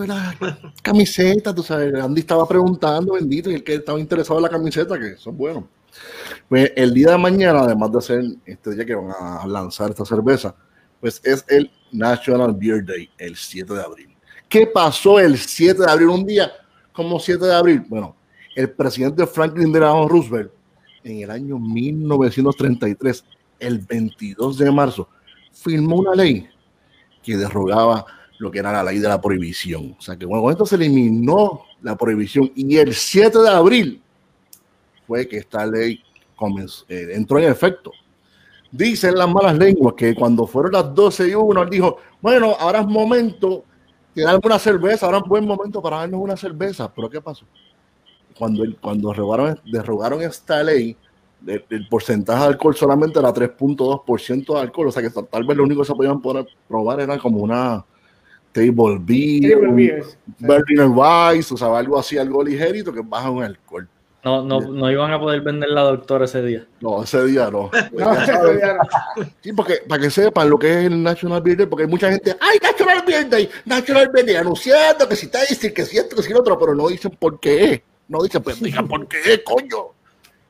la 0.08 0.34
camiseta, 0.82 1.54
tú 1.54 1.62
sabes, 1.62 1.94
Andy 1.94 2.22
estaba 2.22 2.48
preguntando, 2.48 3.16
bendito, 3.16 3.52
y 3.52 3.56
el 3.56 3.66
que 3.66 3.74
estaba 3.74 4.00
interesado 4.00 4.40
en 4.40 4.44
la 4.44 4.50
camiseta, 4.50 4.98
que 4.98 5.18
son 5.18 5.36
buenos. 5.36 5.66
Pues 6.48 6.72
el 6.74 6.94
día 6.94 7.12
de 7.12 7.18
mañana, 7.18 7.64
además 7.64 7.92
de 7.92 8.02
ser 8.02 8.24
este 8.46 8.74
día 8.74 8.86
que 8.86 8.96
van 8.96 9.12
a 9.20 9.46
lanzar 9.46 9.90
esta 9.90 10.06
cerveza, 10.06 10.56
pues 11.02 11.20
es 11.22 11.44
el 11.50 11.70
National 11.92 12.54
Beer 12.54 12.86
Day, 12.86 13.10
el 13.18 13.36
7 13.36 13.74
de 13.74 13.82
abril. 13.82 14.16
¿Qué 14.48 14.68
pasó 14.68 15.20
el 15.20 15.38
7 15.38 15.82
de 15.84 15.92
abril? 15.92 16.08
Un 16.08 16.26
día 16.26 16.50
como 16.94 17.20
7 17.20 17.44
de 17.44 17.54
abril. 17.54 17.84
Bueno, 17.90 18.16
el 18.56 18.72
presidente 18.72 19.28
Franklin 19.28 19.74
Delano 19.74 20.08
Roosevelt, 20.08 20.54
en 21.04 21.24
el 21.24 21.30
año 21.30 21.60
1933, 21.60 23.26
el 23.60 23.80
22 23.80 24.58
de 24.58 24.72
marzo, 24.72 25.10
firmó 25.52 25.98
una 25.98 26.16
ley 26.16 26.48
que 27.22 27.38
derogaba 27.38 28.06
lo 28.38 28.52
que 28.52 28.60
era 28.60 28.72
la 28.72 28.84
ley 28.84 29.00
de 29.00 29.08
la 29.08 29.22
prohibición. 29.22 29.96
O 29.98 30.02
sea 30.02 30.18
que 30.18 30.26
bueno, 30.26 30.44
con 30.44 30.52
esto 30.52 30.66
se 30.66 30.76
eliminó 30.76 31.62
la 31.82 31.96
prohibición 31.96 32.52
y 32.56 32.78
el 32.78 32.94
7 32.94 33.40
de 33.40 33.50
abril 33.50 34.02
fue 35.08 35.28
que 35.28 35.38
esta 35.38 35.66
ley 35.66 36.02
comenzó, 36.36 36.86
eh, 36.90 37.10
entró 37.14 37.40
en 37.40 37.50
efecto. 37.50 37.92
Dicen 38.72 39.16
las 39.16 39.30
malas 39.30 39.58
lenguas 39.58 39.94
que 39.96 40.16
cuando 40.16 40.48
fueron 40.48 40.72
las 40.72 40.94
12 40.94 41.30
y 41.30 41.36
1, 41.36 41.62
él 41.62 41.70
dijo, 41.70 41.98
bueno, 42.22 42.56
ahora 42.60 42.80
es 42.80 42.88
momento 42.88 43.64
de 44.16 44.24
darme 44.24 44.42
una 44.44 44.60
cerveza, 44.60 45.06
ahora 45.06 45.20
es 45.20 45.26
buen 45.26 45.46
momento 45.46 45.82
para 45.82 45.98
darnos 45.98 46.22
una 46.22 46.36
cerveza. 46.36 46.92
Pero 46.94 47.10
¿qué 47.10 47.22
pasó? 47.22 47.46
Cuando, 48.38 48.64
cuando 48.82 49.14
derrogaron 49.66 50.22
esta 50.22 50.64
ley, 50.64 50.98
el, 51.48 51.88
porcentaje 51.88 52.42
de 52.42 52.48
alcohol 52.48 52.76
solamente 52.76 53.20
era 53.20 53.34
3.2% 53.34 54.54
de 54.54 54.60
alcohol, 54.60 54.88
o 54.88 54.92
sea 54.92 55.02
que 55.02 55.10
tal 55.10 55.44
vez 55.44 55.58
lo 55.58 55.64
único 55.64 55.82
que 55.82 55.88
se 55.88 55.96
podían 55.96 56.22
poder 56.22 56.46
probar 56.68 57.02
era 57.02 57.18
como 57.18 57.40
una 57.40 57.84
table 58.52 59.00
beer, 59.00 59.58
Berliner 60.40 60.88
Weiss, 60.88 61.52
o 61.52 61.58
sea, 61.58 61.78
algo 61.78 61.98
así, 61.98 62.18
algo 62.18 62.44
ligerito 62.44 62.94
que 62.94 63.02
baja 63.04 63.30
un 63.30 63.44
alcohol. 63.44 63.88
No, 64.24 64.42
no, 64.42 64.62
no 64.62 64.90
iban 64.90 65.12
a 65.12 65.20
poder 65.20 65.42
vender 65.42 65.70
la 65.70 65.82
doctora 65.82 66.26
ese 66.26 66.42
día. 66.42 66.66
No, 66.80 67.04
ese 67.04 67.26
día 67.26 67.50
no. 67.50 67.70
Sí, 69.42 69.52
porque 69.52 69.80
para 69.88 70.02
que 70.02 70.10
sepan 70.10 70.50
lo 70.50 70.58
que 70.58 70.72
es 70.72 70.86
el 70.86 71.04
National 71.04 71.42
Beer 71.42 71.58
Day, 71.58 71.66
porque 71.66 71.84
hay 71.84 71.90
mucha 71.90 72.10
gente, 72.10 72.36
¡ay, 72.40 72.58
National 72.62 73.04
Beer 73.06 73.30
Day! 73.30 73.50
National 73.66 74.10
Beer 74.10 74.26
Day, 74.26 74.36
anunciando 74.36 75.10
que 75.10 75.16
si 75.16 75.26
está 75.26 75.42
diciendo 75.42 75.76
que 75.76 75.86
si 75.86 75.98
esto, 75.98 76.16
que 76.16 76.24
si 76.24 76.32
lo 76.32 76.40
otro, 76.40 76.58
pero 76.58 76.74
no 76.74 76.88
dicen 76.88 77.12
por 77.20 77.40
qué. 77.40 77.84
No 78.08 78.22
dicen, 78.22 78.44
pues 78.44 78.62
digan 78.62 78.88
por 78.88 79.08
qué, 79.08 79.44
coño 79.44 79.94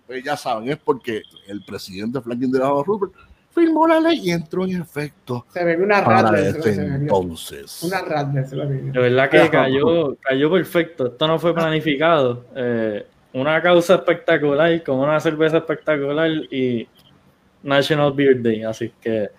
pues 0.08 0.24
ya 0.24 0.36
saben, 0.38 0.70
es 0.70 0.78
porque 0.78 1.22
el 1.48 1.64
presidente 1.64 2.22
Franklin 2.22 2.52
Delano 2.52 2.84
Roosevelt 2.84 3.14
firmó 3.54 3.88
la 3.88 4.00
ley 4.00 4.20
y 4.24 4.32
entró 4.32 4.66
en 4.66 4.82
efecto. 4.82 5.46
Se 5.54 5.64
ve 5.64 5.78
una 5.78 6.02
rata. 6.02 6.40
entonces. 6.40 7.84
Una 7.84 8.02
rata. 8.02 8.42
De 8.42 9.00
verdad 9.00 9.30
que 9.30 9.50
cayó, 9.52 10.16
cayó 10.18 10.52
perfecto. 10.52 11.08
Esto 11.08 11.28
no 11.28 11.40
fue 11.40 11.54
planificado. 11.54 12.46
Eh, 12.56 13.06
una 13.34 13.62
causa 13.62 13.96
espectacular, 13.96 14.84
con 14.84 15.00
una 15.00 15.20
cerveza 15.20 15.58
espectacular 15.58 16.30
y 16.52 16.88
National 17.62 18.14
Beer 18.14 18.42
Day. 18.42 18.64
Así 18.64 18.92
que 19.02 19.30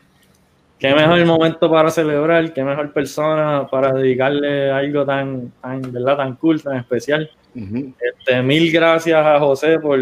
qué 0.79 0.95
mejor 0.95 1.25
momento 1.25 1.71
para 1.71 1.91
celebrar, 1.91 2.53
qué 2.53 2.65
mejor 2.65 2.93
persona 2.93 3.67
para 3.71 3.93
dedicarle 3.93 4.71
algo 4.71 5.05
tan, 5.05 5.53
tan, 5.61 5.81
¿verdad? 5.93 6.17
tan 6.17 6.37
cool, 6.37 6.63
tan 6.63 6.77
especial. 6.77 7.31
este, 7.55 8.43
mil 8.43 8.73
gracias 8.73 9.25
a 9.25 9.39
José 9.39 9.79
por, 9.79 9.99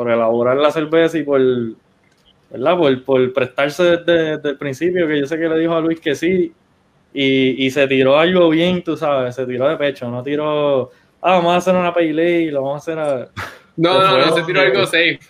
por 0.00 0.10
elaborar 0.10 0.56
la 0.56 0.70
cerveza 0.70 1.18
y 1.18 1.24
por, 1.24 1.42
¿verdad? 2.50 2.78
Por, 2.78 3.04
por 3.04 3.32
prestarse 3.34 3.98
desde, 3.98 4.48
el 4.48 4.56
principio, 4.56 5.06
que 5.06 5.20
yo 5.20 5.26
sé 5.26 5.38
que 5.38 5.46
le 5.46 5.58
dijo 5.58 5.74
a 5.74 5.80
Luis 5.82 6.00
que 6.00 6.14
sí, 6.14 6.54
y, 7.12 7.66
y, 7.66 7.70
se 7.70 7.86
tiró 7.86 8.18
algo 8.18 8.48
bien, 8.48 8.82
tú 8.82 8.96
sabes, 8.96 9.34
se 9.34 9.44
tiró 9.44 9.68
de 9.68 9.76
pecho, 9.76 10.10
no 10.10 10.22
tiró, 10.22 10.90
ah, 11.20 11.32
vamos 11.32 11.52
a 11.52 11.56
hacer 11.56 11.74
una 11.74 11.92
paylay 11.92 12.44
y 12.44 12.50
lo 12.50 12.62
vamos 12.62 12.76
a 12.76 12.78
hacer 12.78 12.98
a... 12.98 13.28
No, 13.76 14.00
no, 14.00 14.24
no, 14.24 14.34
se 14.34 14.42
tiró 14.44 14.62
algo 14.62 14.86
safe. 14.86 15.20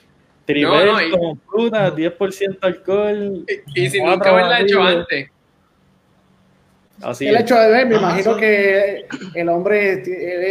Triple 0.44 0.86
no, 0.86 1.08
no, 1.08 1.18
con 1.18 1.40
fruta, 1.40 1.92
10% 1.92 2.58
alcohol. 2.60 3.44
Y, 3.74 3.82
y 3.82 3.90
sin 3.90 4.06
nunca 4.06 4.30
haberla 4.30 4.60
hecho 4.60 4.80
antes. 4.80 5.30
Así 7.02 7.26
el 7.26 7.38
hecho 7.38 7.56
de 7.56 7.72
ver, 7.72 7.88
me 7.88 7.96
imagino 7.96 8.36
que 8.36 9.04
el 9.34 9.48
hombre 9.48 10.02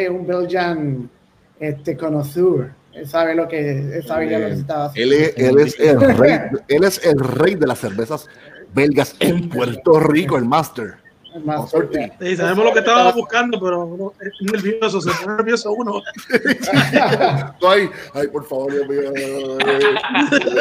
es 0.03 0.09
un 0.09 0.27
Belgian 0.27 1.09
este, 1.57 1.95
connoisseur. 1.95 2.78
Él 2.99 3.07
sabe 3.07 3.33
lo 3.33 3.47
que, 3.47 3.95
él 3.95 4.03
sabe 4.05 4.25
lo 4.29 4.47
que 4.47 4.53
estaba 4.53 4.85
haciendo. 4.85 5.15
Él 5.15 5.21
es, 5.21 5.37
él 5.37 5.59
es 5.59 5.79
el 5.79 5.99
rey, 6.17 6.39
él 6.67 6.83
es 6.83 7.05
el 7.05 7.19
rey 7.19 7.55
de 7.55 7.65
las 7.65 7.79
cervezas 7.79 8.27
belgas 8.73 9.15
en 9.21 9.47
Puerto 9.47 10.01
Rico, 10.01 10.37
el 10.37 10.43
master. 10.43 10.95
El 11.33 11.45
master. 11.45 11.87
Sí, 12.19 12.35
sabemos 12.35 12.65
lo 12.65 12.73
que 12.73 12.79
estaba 12.79 13.11
buscando, 13.13 13.57
pero 13.57 13.85
no, 13.97 14.13
es 14.19 14.51
nervioso, 14.51 14.99
se 14.99 15.11
pone 15.11 15.37
nervioso 15.37 15.71
uno. 15.71 16.01
ay, 17.67 17.89
ay, 18.13 18.27
por 18.27 18.45
favor, 18.45 18.73
Dios 18.73 18.89
mío, 18.89 19.57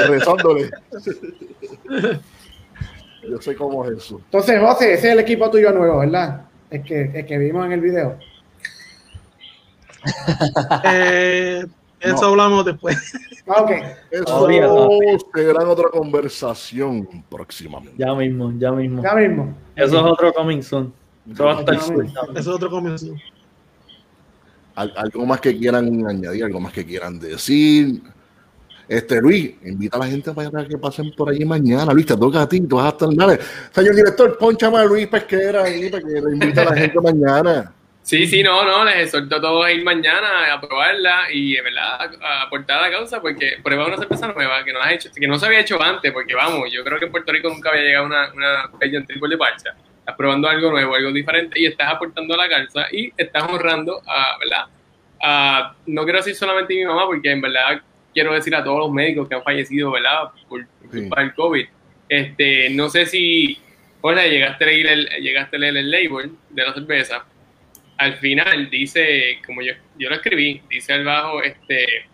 rezándole. 0.06 0.70
Yo 3.28 3.42
sé 3.42 3.56
cómo 3.56 3.84
es 3.84 3.98
eso. 3.98 4.20
Entonces, 4.26 4.60
José, 4.60 4.94
ese 4.94 5.08
es 5.08 5.12
el 5.14 5.18
equipo 5.18 5.50
tuyo 5.50 5.72
nuevo, 5.72 5.98
¿verdad? 5.98 6.42
Es 6.70 6.84
que, 6.84 7.10
es 7.14 7.26
que 7.26 7.36
vimos 7.36 7.66
en 7.66 7.72
el 7.72 7.80
video. 7.80 8.16
eh, 10.84 11.64
eso 12.00 12.26
hablamos 12.26 12.64
después. 12.64 12.96
Ok. 13.46 13.70
Eso 14.10 14.48
será 15.34 15.68
otra 15.68 15.88
conversación 15.90 17.08
próximamente. 17.30 17.96
Ya 17.96 18.14
mismo, 18.14 18.52
ya 18.58 18.72
mismo. 18.72 19.02
Ya 19.02 19.14
mismo. 19.14 19.54
Eso 19.74 19.96
es 19.96 20.04
otro 20.04 20.32
coming 20.32 20.62
soon. 20.62 20.92
Eso, 21.30 21.50
es 22.36 22.46
otro 22.46 22.70
coming 22.70 22.98
soon. 22.98 23.18
algo 24.74 25.26
más 25.26 25.40
que 25.40 25.56
quieran 25.56 26.06
añadir, 26.06 26.44
algo 26.44 26.60
más 26.60 26.72
que 26.72 26.84
quieran 26.84 27.18
decir. 27.18 28.02
Este, 28.88 29.20
Luis, 29.20 29.54
invita 29.64 29.98
a 29.98 30.00
la 30.00 30.06
gente 30.06 30.32
para 30.32 30.66
que 30.66 30.78
pasen 30.78 31.12
por 31.14 31.28
allí 31.28 31.44
mañana. 31.44 31.92
Luis, 31.92 32.06
te 32.06 32.16
toca 32.16 32.42
a 32.42 32.48
ti, 32.48 32.60
tú 32.62 32.76
vas 32.76 32.86
a 32.86 32.88
estar. 32.90 33.08
Dale. 33.14 33.38
Señor 33.70 33.94
director, 33.94 34.38
ponchame 34.38 34.78
a 34.78 34.84
Luis 34.84 35.06
Pesquera 35.08 35.64
ahí 35.64 35.90
para 35.90 36.02
que 36.02 36.20
le 36.20 36.32
invite 36.32 36.60
a 36.60 36.64
la 36.64 36.76
gente 36.76 37.00
mañana. 37.00 37.74
Sí, 38.08 38.26
sí, 38.26 38.42
no, 38.42 38.64
no, 38.64 38.86
les 38.86 38.96
exhorto 38.96 39.36
a 39.36 39.40
todos 39.42 39.66
a 39.66 39.70
ir 39.70 39.84
mañana 39.84 40.50
a 40.50 40.58
probarla 40.58 41.30
y, 41.30 41.56
en 41.56 41.64
verdad, 41.64 42.10
a 42.22 42.42
aportar 42.44 42.78
a 42.78 42.88
la 42.88 42.90
causa 42.90 43.20
porque 43.20 43.58
prueba 43.62 43.86
una 43.86 43.98
cerveza 43.98 44.28
nueva 44.28 44.64
que 44.64 44.72
no, 44.72 44.80
has 44.80 44.92
hecho, 44.92 45.10
que 45.14 45.28
no 45.28 45.38
se 45.38 45.44
había 45.44 45.60
hecho 45.60 45.82
antes, 45.82 46.10
porque 46.10 46.34
vamos, 46.34 46.72
yo 46.72 46.82
creo 46.84 46.98
que 46.98 47.04
en 47.04 47.10
Puerto 47.10 47.30
Rico 47.32 47.50
nunca 47.50 47.68
había 47.68 47.82
llegado 47.82 48.06
una, 48.06 48.32
una 48.32 48.70
bella 48.80 49.04
triple 49.04 49.28
de 49.28 49.36
parcha. 49.36 49.74
Estás 49.98 50.16
probando 50.16 50.48
algo 50.48 50.70
nuevo, 50.70 50.94
algo 50.94 51.12
diferente 51.12 51.60
y 51.60 51.66
estás 51.66 51.92
aportando 51.92 52.32
a 52.32 52.38
la 52.38 52.48
causa 52.48 52.86
y 52.90 53.12
estás 53.14 53.42
honrando 53.42 54.00
a, 54.06 54.38
¿verdad? 54.38 54.64
A, 55.22 55.74
no 55.84 56.04
quiero 56.04 56.20
decir 56.20 56.34
solamente 56.34 56.72
a 56.72 56.76
mi 56.78 56.86
mamá, 56.86 57.04
porque 57.04 57.30
en 57.30 57.42
verdad 57.42 57.82
quiero 58.14 58.32
decir 58.32 58.54
a 58.54 58.64
todos 58.64 58.78
los 58.78 58.90
médicos 58.90 59.28
que 59.28 59.34
han 59.34 59.42
fallecido, 59.42 59.90
¿verdad? 59.90 60.30
Por, 60.48 60.66
Sí. 60.90 61.10
el 61.14 61.34
COVID. 61.34 61.66
Este, 62.08 62.70
no 62.70 62.88
sé 62.88 63.04
si, 63.04 63.60
hola, 64.00 64.26
llegaste 64.26 64.64
a 64.64 64.66
leer 64.68 64.86
el, 64.86 65.08
llegaste 65.20 65.56
a 65.56 65.58
leer 65.58 65.76
el 65.76 65.90
label 65.90 66.30
de 66.48 66.64
la 66.64 66.72
cerveza. 66.72 67.26
Al 67.98 68.14
final 68.14 68.70
dice, 68.70 69.38
como 69.44 69.60
yo, 69.60 69.72
yo 69.98 70.08
lo 70.08 70.14
escribí, 70.14 70.62
dice 70.70 70.92
al 70.92 71.04
bajo, 71.04 71.42
este, 71.42 72.06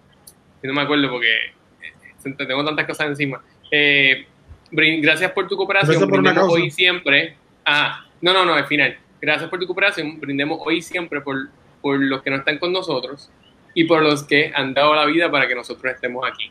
no 0.62 0.72
me 0.72 0.82
acuerdo 0.82 1.10
porque 1.10 1.52
eh, 1.82 2.34
tengo 2.36 2.64
tantas 2.64 2.86
cosas 2.86 3.08
encima. 3.08 3.42
Eh, 3.70 4.26
gracias 4.70 5.30
por 5.32 5.46
tu 5.46 5.56
cooperación, 5.56 6.08
por 6.08 6.22
brindemos 6.22 6.52
hoy 6.52 6.70
siempre. 6.70 7.36
Ah, 7.64 8.06
no, 8.20 8.32
no, 8.32 8.44
no, 8.44 8.54
al 8.54 8.66
final. 8.66 8.96
Gracias 9.20 9.48
por 9.48 9.58
tu 9.58 9.66
cooperación, 9.66 10.20
brindemos 10.20 10.58
hoy 10.64 10.82
siempre 10.82 11.20
por, 11.20 11.48
por 11.80 11.98
los 11.98 12.22
que 12.22 12.30
no 12.30 12.36
están 12.36 12.58
con 12.58 12.72
nosotros 12.72 13.30
y 13.74 13.84
por 13.84 14.02
los 14.02 14.24
que 14.24 14.52
han 14.54 14.74
dado 14.74 14.94
la 14.94 15.04
vida 15.04 15.30
para 15.30 15.46
que 15.46 15.54
nosotros 15.54 15.92
estemos 15.92 16.26
aquí. 16.26 16.50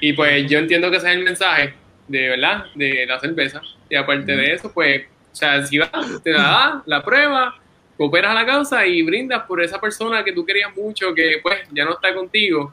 Y 0.00 0.12
pues 0.12 0.48
yo 0.50 0.58
entiendo 0.58 0.90
que 0.90 0.96
ese 0.96 1.10
es 1.10 1.16
el 1.16 1.24
mensaje 1.24 1.74
de 2.08 2.28
verdad 2.30 2.66
de 2.74 3.06
la 3.06 3.18
cerveza. 3.20 3.60
Y 3.88 3.96
aparte 3.96 4.36
de 4.36 4.52
eso, 4.52 4.72
pues, 4.72 5.06
o 5.32 5.34
sea, 5.36 5.64
si 5.64 5.78
vas, 5.78 5.90
te 6.22 6.32
la 6.32 6.42
das, 6.42 6.82
la 6.86 7.04
prueba, 7.04 7.56
cooperas 7.96 8.32
a 8.32 8.34
la 8.34 8.46
causa 8.46 8.86
y 8.86 9.02
brindas 9.02 9.42
por 9.44 9.62
esa 9.62 9.80
persona 9.80 10.24
que 10.24 10.32
tú 10.32 10.44
querías 10.44 10.74
mucho, 10.76 11.14
que 11.14 11.38
pues 11.42 11.60
ya 11.72 11.84
no 11.84 11.92
está 11.92 12.14
contigo, 12.14 12.72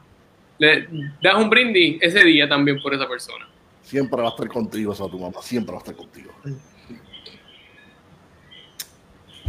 le 0.58 0.88
das 1.22 1.34
un 1.36 1.48
brindis 1.50 1.98
ese 2.00 2.24
día 2.24 2.48
también 2.48 2.80
por 2.80 2.94
esa 2.94 3.08
persona. 3.08 3.48
Siempre 3.82 4.20
va 4.20 4.28
a 4.28 4.30
estar 4.30 4.48
contigo, 4.48 4.92
esa 4.92 5.08
tu 5.08 5.18
mamá, 5.18 5.42
siempre 5.42 5.72
va 5.72 5.78
a 5.78 5.82
estar 5.82 5.96
contigo. 5.96 6.32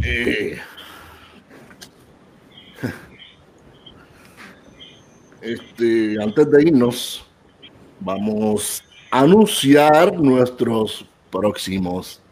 Eh, 0.02 0.58
Este, 5.44 6.16
antes 6.22 6.50
de 6.50 6.62
irnos, 6.62 7.22
vamos 8.00 8.82
a 9.10 9.20
anunciar 9.20 10.18
nuestros 10.18 11.04
próximos 11.30 12.22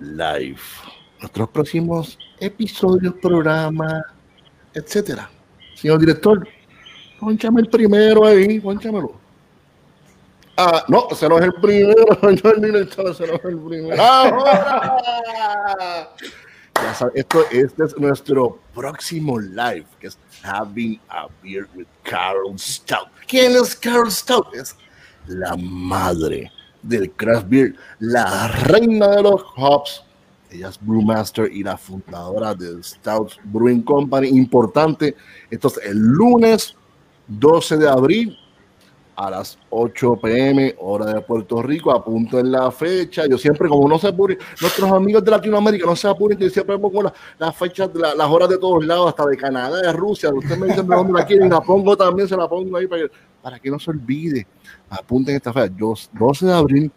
live, 0.00 0.58
nuestros 1.20 1.48
próximos 1.50 2.18
episodios, 2.38 3.14
programas, 3.14 4.04
etcétera. 4.74 5.30
Señor 5.74 6.00
director, 6.00 6.46
ponchame 7.20 7.62
el 7.62 7.68
primero 7.68 8.26
ahí, 8.26 8.60
ponchamelo. 8.60 9.12
Ah, 10.58 10.84
no, 10.88 11.06
no 11.10 11.38
es 11.38 11.44
el 11.44 11.54
primero, 11.54 12.06
señor 12.20 12.60
director, 12.60 13.10
ese 13.10 13.26
no 13.26 13.34
es 13.34 13.44
el 13.44 13.58
primero. 13.58 14.02
¡Ahora! 14.02 14.96
Ya 16.82 16.92
sabe, 16.92 17.12
esto, 17.14 17.42
este 17.50 17.84
es 17.84 17.96
nuestro 17.96 18.58
próximo 18.74 19.40
live, 19.40 19.86
que 19.98 20.08
es 20.08 20.18
Having 20.42 21.00
a 21.08 21.26
Beer 21.42 21.66
with 21.74 21.86
Carol 22.02 22.58
Stout. 22.58 23.08
¿Quién 23.26 23.52
es 23.52 23.74
Carol 23.74 24.10
Stout? 24.10 24.54
Es 24.54 24.76
la 25.26 25.56
madre 25.56 26.52
del 26.82 27.10
craft 27.12 27.48
beer, 27.48 27.74
la 27.98 28.48
reina 28.48 29.08
de 29.08 29.22
los 29.22 29.42
hops. 29.56 30.04
Ella 30.50 30.68
es 30.68 30.78
brewmaster 30.80 31.50
y 31.52 31.62
la 31.62 31.76
fundadora 31.76 32.54
del 32.54 32.82
Stout 32.82 33.32
Brewing 33.44 33.82
Company. 33.82 34.28
Importante, 34.28 35.16
esto 35.50 35.68
es 35.68 35.78
el 35.84 35.98
lunes 35.98 36.74
12 37.26 37.76
de 37.76 37.88
abril 37.88 38.36
a 39.16 39.30
las 39.30 39.58
8 39.70 40.16
pm, 40.22 40.74
hora 40.78 41.06
de 41.06 41.20
Puerto 41.22 41.62
Rico, 41.62 41.90
apunto 41.90 42.38
en 42.38 42.52
la 42.52 42.70
fecha. 42.70 43.24
Yo 43.26 43.38
siempre, 43.38 43.66
como 43.68 43.88
no 43.88 43.98
se 43.98 44.08
apuren, 44.08 44.36
nuestros 44.60 44.90
amigos 44.92 45.24
de 45.24 45.30
Latinoamérica 45.30 45.86
no 45.86 45.96
se 45.96 46.06
apuren, 46.06 46.38
yo 46.38 46.48
siempre 46.50 46.78
pongo 46.78 47.02
la- 47.02 47.14
las 47.38 47.56
fechas, 47.56 47.88
la- 47.94 48.14
las 48.14 48.28
horas 48.30 48.50
de 48.50 48.58
todos 48.58 48.84
lados, 48.84 49.08
hasta 49.08 49.24
de 49.26 49.36
Canadá, 49.38 49.80
de 49.80 49.92
Rusia. 49.94 50.30
Ustedes 50.32 50.58
me 50.58 50.66
dicen 50.66 50.86
de 50.86 50.94
dónde 50.94 51.14
la 51.14 51.24
quieren, 51.26 51.48
la 51.48 51.60
pongo 51.62 51.96
también, 51.96 52.28
se 52.28 52.36
la 52.36 52.46
pongo 52.46 52.76
ahí 52.76 52.86
para 52.86 53.02
que, 53.02 53.10
para 53.42 53.58
que 53.58 53.70
no 53.70 53.78
se 53.78 53.90
olvide. 53.90 54.46
Apunten 54.90 55.34
esta 55.34 55.52
fecha, 55.52 55.74
yo- 55.76 55.94
12 56.12 56.44
de 56.46 56.52
abril 56.52 56.92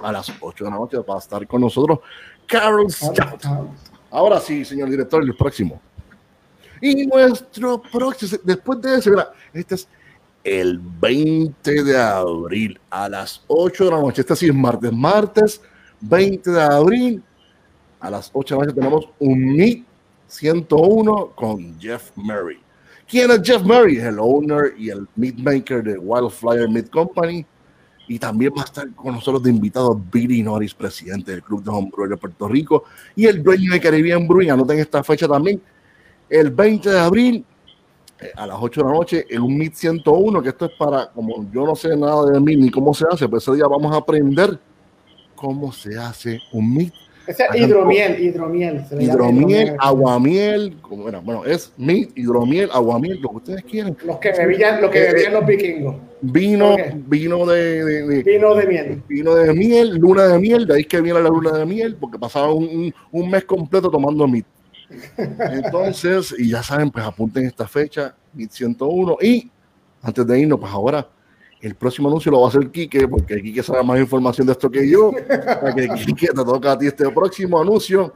a 0.00 0.12
las 0.12 0.32
8 0.40 0.64
de 0.64 0.70
la 0.70 0.76
noche, 0.76 1.00
para 1.02 1.18
estar 1.18 1.44
con 1.48 1.60
nosotros, 1.60 1.98
Carol 2.48 2.90
Stout. 2.90 3.44
Ahora 4.10 4.40
sí, 4.40 4.64
señor 4.64 4.90
director, 4.90 5.22
el 5.22 5.36
próximo. 5.36 5.80
Y 6.80 7.06
nuestro 7.06 7.80
próximo, 7.82 8.38
después 8.42 8.80
de 8.80 8.96
eso, 8.96 9.10
mira, 9.10 9.30
este 9.52 9.74
es 9.74 9.88
el 10.42 10.78
20 10.78 11.84
de 11.84 12.00
abril 12.00 12.80
a 12.90 13.08
las 13.08 13.42
8 13.46 13.84
de 13.84 13.90
la 13.90 14.00
noche. 14.00 14.22
Este 14.22 14.34
sí 14.34 14.46
es 14.46 14.54
martes. 14.54 14.92
Martes 14.92 15.60
20 16.00 16.50
de 16.50 16.62
abril 16.62 17.22
a 18.00 18.10
las 18.10 18.30
8 18.32 18.54
de 18.54 18.60
la 18.60 18.66
noche 18.66 18.80
tenemos 18.80 19.08
un 19.18 19.56
Meet 19.56 19.84
101 20.28 21.32
con 21.34 21.78
Jeff 21.78 22.10
Murray. 22.16 22.58
¿Quién 23.06 23.30
es 23.30 23.40
Jeff 23.42 23.62
Murray? 23.62 23.96
El 23.96 24.18
owner 24.18 24.74
y 24.78 24.90
el 24.90 25.06
meat 25.16 25.36
maker 25.36 25.82
de 25.82 25.98
Wildfire 25.98 26.68
Meat 26.68 26.90
Company. 26.90 27.44
Y 28.08 28.18
también 28.18 28.52
va 28.56 28.62
a 28.62 28.64
estar 28.64 28.90
con 28.94 29.14
nosotros 29.14 29.42
de 29.42 29.50
invitado 29.50 30.00
Billy 30.10 30.42
Norris, 30.42 30.74
presidente 30.74 31.32
del 31.32 31.42
Club 31.42 31.62
de 31.62 31.70
Homebrewer 31.70 32.08
de 32.10 32.16
Puerto 32.16 32.48
Rico 32.48 32.84
y 33.14 33.26
el 33.26 33.42
dueño 33.42 33.72
de 33.72 33.80
Caribbean 33.80 34.26
Brewing. 34.26 34.50
Anoten 34.50 34.78
esta 34.78 35.04
fecha 35.04 35.28
también. 35.28 35.60
El 36.28 36.50
20 36.50 36.90
de 36.90 36.98
abril 36.98 37.44
eh, 38.20 38.32
a 38.34 38.46
las 38.46 38.56
8 38.60 38.80
de 38.80 38.86
la 38.86 38.92
noche 38.92 39.26
en 39.28 39.42
un 39.42 39.56
MIT 39.56 39.74
101, 39.74 40.42
que 40.42 40.48
esto 40.48 40.64
es 40.64 40.72
para, 40.78 41.10
como 41.10 41.50
yo 41.52 41.64
no 41.64 41.76
sé 41.76 41.96
nada 41.96 42.30
de 42.30 42.40
MIT 42.40 42.58
ni 42.58 42.70
cómo 42.70 42.92
se 42.92 43.04
hace, 43.10 43.28
pues 43.28 43.42
ese 43.42 43.56
día 43.56 43.66
vamos 43.66 43.94
a 43.94 43.98
aprender 43.98 44.58
cómo 45.34 45.70
se 45.72 45.96
hace 45.98 46.40
un 46.52 46.74
MIT. 46.74 46.94
Ese 47.28 47.44
es 47.54 47.60
hidromiel, 47.60 48.20
hidromiel. 48.20 48.84
se 48.88 49.02
Hidromiel, 49.02 49.76
aguamiel, 49.78 50.76
como 50.80 51.08
era, 51.08 51.20
bueno, 51.20 51.44
es 51.44 51.72
MIT, 51.76 52.16
hidromiel, 52.18 52.70
aguamiel, 52.72 53.20
lo 53.20 53.28
que 53.30 53.36
ustedes 53.36 53.62
quieran. 53.64 53.96
Los 54.04 54.16
que 54.18 54.32
bebían, 54.32 54.80
los 54.80 54.90
que 54.90 54.98
Eh, 55.04 55.12
bebían 55.12 55.32
los 55.34 55.46
vikingos. 55.46 55.96
Vino, 56.20 56.76
vino 57.06 57.46
de, 57.46 57.84
de- 57.84 58.06
de- 58.06 58.22
Vino 58.24 58.54
de 58.54 58.66
miel. 58.66 59.02
vino 59.08 59.34
de 59.34 59.52
miel, 59.54 59.94
luna 59.96 60.26
de 60.26 60.38
miel, 60.38 60.66
de 60.66 60.74
ahí 60.74 60.84
que 60.84 61.00
viene 61.00 61.20
la 61.20 61.28
luna 61.28 61.52
de 61.52 61.64
miel, 61.66 61.96
porque 62.00 62.18
pasaba 62.18 62.52
un 62.52 62.92
mes 63.30 63.44
completo 63.44 63.90
tomando 63.90 64.26
MIT. 64.26 64.46
Entonces, 65.52 66.34
y 66.38 66.50
ya 66.50 66.62
saben, 66.62 66.90
pues 66.90 67.04
apunten 67.04 67.44
esta 67.46 67.66
fecha, 67.68 68.14
MIT 68.34 68.50
101. 68.52 69.16
Y 69.20 69.50
antes 70.02 70.26
de 70.26 70.40
irnos, 70.40 70.58
pues 70.60 70.72
ahora 70.72 71.06
el 71.60 71.74
próximo 71.74 72.08
anuncio 72.08 72.30
lo 72.30 72.40
va 72.40 72.46
a 72.46 72.48
hacer 72.50 72.70
Quique, 72.70 73.08
porque 73.08 73.42
Quique 73.42 73.62
sabe 73.62 73.82
más 73.82 73.98
información 73.98 74.46
de 74.46 74.52
esto 74.52 74.70
que 74.70 74.88
yo. 74.88 75.12
Para 75.28 75.74
que 75.74 75.88
Quique 76.06 76.28
te 76.28 76.34
toca 76.34 76.72
a 76.72 76.78
ti 76.78 76.86
este 76.86 77.08
próximo 77.10 77.60
anuncio. 77.60 78.12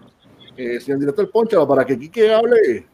Eh, 0.57 0.79
señor 0.81 1.01
director, 1.01 1.31
ponchalo 1.31 1.67
para 1.67 1.85
que 1.85 1.99
Quique 1.99 2.33
hable. 2.33 2.87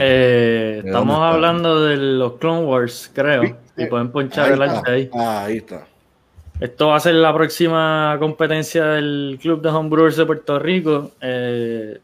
Eh, 0.00 0.80
¿De 0.82 0.88
estamos 0.88 1.18
hablando 1.18 1.84
de 1.84 1.96
los 1.96 2.34
Clone 2.34 2.64
Wars, 2.64 3.10
creo. 3.12 3.42
Sí, 3.42 3.54
y 3.76 3.86
pueden 3.86 4.10
ponchar 4.10 4.52
el 4.52 4.62
arte 4.62 4.90
ahí. 4.90 5.02
está, 5.02 5.44
ahí 5.44 5.56
está. 5.58 5.86
Esto 6.60 6.88
va 6.88 6.96
a 6.96 7.00
ser 7.00 7.14
la 7.14 7.32
próxima 7.32 8.16
competencia 8.18 8.84
del 8.84 9.38
Club 9.40 9.62
de 9.62 9.68
Homebrewers 9.68 10.16
de 10.16 10.26
Puerto 10.26 10.58
Rico. 10.58 11.12
Eh, 11.20 12.00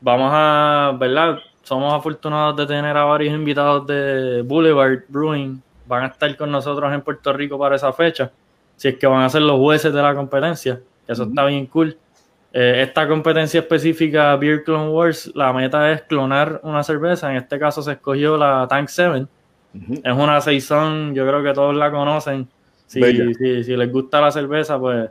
vamos 0.00 0.30
a, 0.32 0.96
¿verdad? 0.98 1.38
Somos 1.62 1.92
afortunados 1.92 2.56
de 2.56 2.66
tener 2.66 2.96
a 2.96 3.04
varios 3.04 3.34
invitados 3.34 3.86
de 3.86 4.42
Boulevard 4.42 5.00
Brewing. 5.08 5.60
Van 5.86 6.04
a 6.04 6.06
estar 6.06 6.36
con 6.36 6.50
nosotros 6.50 6.92
en 6.92 7.02
Puerto 7.02 7.32
Rico 7.32 7.58
para 7.58 7.76
esa 7.76 7.92
fecha. 7.92 8.30
Si 8.76 8.88
es 8.88 8.96
que 8.96 9.06
van 9.06 9.22
a 9.22 9.28
ser 9.28 9.42
los 9.42 9.58
jueces 9.58 9.92
de 9.92 10.02
la 10.02 10.14
competencia. 10.14 10.80
que 11.06 11.12
Eso 11.12 11.24
está 11.24 11.44
bien 11.46 11.66
cool. 11.66 11.96
Eh, 12.52 12.82
esta 12.82 13.08
competencia 13.08 13.60
específica, 13.60 14.36
Beer 14.36 14.62
Clone 14.62 14.90
Wars, 14.90 15.30
la 15.34 15.52
meta 15.52 15.90
es 15.92 16.02
clonar 16.02 16.60
una 16.62 16.82
cerveza. 16.82 17.30
En 17.30 17.36
este 17.36 17.58
caso 17.58 17.82
se 17.82 17.92
escogió 17.92 18.36
la 18.36 18.66
Tank 18.68 18.88
7. 18.88 19.26
Ujú. 19.74 19.94
Es 20.04 20.12
una 20.12 20.40
saison, 20.40 21.14
yo 21.14 21.26
creo 21.26 21.42
que 21.42 21.52
todos 21.52 21.74
la 21.74 21.90
conocen. 21.90 22.48
Si, 22.86 23.00
si 23.00 23.76
les 23.76 23.90
gusta 23.90 24.20
la 24.20 24.30
cerveza, 24.30 24.78
pues 24.78 25.10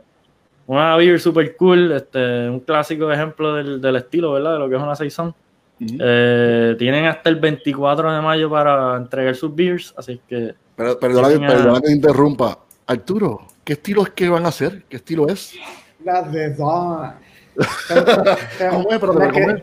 una 0.66 0.96
beer 0.96 1.18
super 1.18 1.56
cool, 1.56 1.92
este, 1.92 2.48
un 2.48 2.60
clásico 2.60 3.10
ejemplo 3.10 3.54
del, 3.54 3.80
del 3.80 3.96
estilo, 3.96 4.32
¿verdad? 4.32 4.54
De 4.54 4.58
lo 4.60 4.68
que 4.68 4.76
es 4.76 4.82
una 4.82 4.94
saison. 4.94 5.34
Eh, 6.00 6.74
tienen 6.78 7.06
hasta 7.06 7.28
el 7.30 7.36
24 7.36 8.12
de 8.12 8.20
mayo 8.20 8.50
para 8.50 8.96
entregar 8.96 9.34
sus 9.34 9.54
beers, 9.54 9.94
así 9.96 10.20
que 10.28 10.54
Pero, 10.76 10.98
perdona, 10.98 11.28
que- 11.28 11.38
perdona 11.38 11.80
que 11.80 11.86
te 11.86 11.92
interrumpa. 11.92 12.58
Arturo, 12.86 13.40
¿qué 13.64 13.74
estilo 13.74 14.02
es 14.02 14.10
que 14.10 14.28
van 14.28 14.44
a 14.44 14.48
hacer? 14.48 14.84
¿Qué 14.88 14.96
estilo 14.96 15.28
es? 15.28 15.54
Las 16.04 16.30
de 16.32 16.54
Dawn. 16.54 17.12
Pero, 17.88 19.12
La 19.14 19.30
¿cómo 19.30 19.32
que- 19.32 19.52
es? 19.52 19.62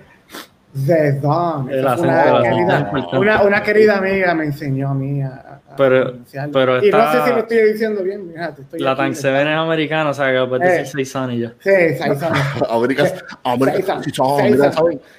The 0.85 1.13
Don. 1.13 1.67
El 1.71 1.87
acento, 1.87 2.03
una, 2.09 2.23
el 2.37 2.43
querida, 2.43 2.91
una, 3.13 3.41
una 3.43 3.63
querida 3.63 3.97
amiga 3.97 4.35
me 4.35 4.45
enseñó 4.45 4.89
a 4.89 4.93
mí 4.93 5.21
a, 5.23 5.27
a 5.27 5.75
Pero- 5.75 6.13
pero 6.53 6.77
Y 6.85 6.91
no 6.91 6.97
está- 6.99 7.11
sé 7.11 7.23
si 7.23 7.29
lo 7.31 7.37
estoy 7.39 7.71
diciendo 7.73 8.03
bien. 8.03 8.33
estoy 8.37 8.79
La 8.79 8.95
Tank 8.95 9.13
Seven 9.15 9.47
es 9.47 9.57
americana, 9.57 10.11
o 10.11 10.13
sea 10.13 10.31
que 10.31 10.47
puedes 10.47 10.67
Eh. 10.69 10.71
decir 10.79 10.87
seis 10.93 11.15
años 11.15 11.33
y 11.35 11.39
ya. 11.39 11.53
Sí, 11.59 11.97
Saizón. 11.97 12.33
América, 12.69 13.11
América. 13.43 14.01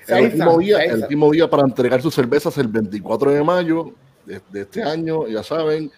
El 0.07 0.95
último 1.03 1.31
día 1.33 1.49
para 1.51 1.63
entregar 1.65 2.01
sus 2.01 2.15
cervezas 2.15 2.57
el 2.59 2.69
24 2.69 3.33
de 3.33 3.43
mayo 3.43 3.91
de, 4.25 4.41
de 4.51 4.61
este 4.63 4.83
año, 4.83 5.27
ya 5.27 5.43
saben, 5.43 5.91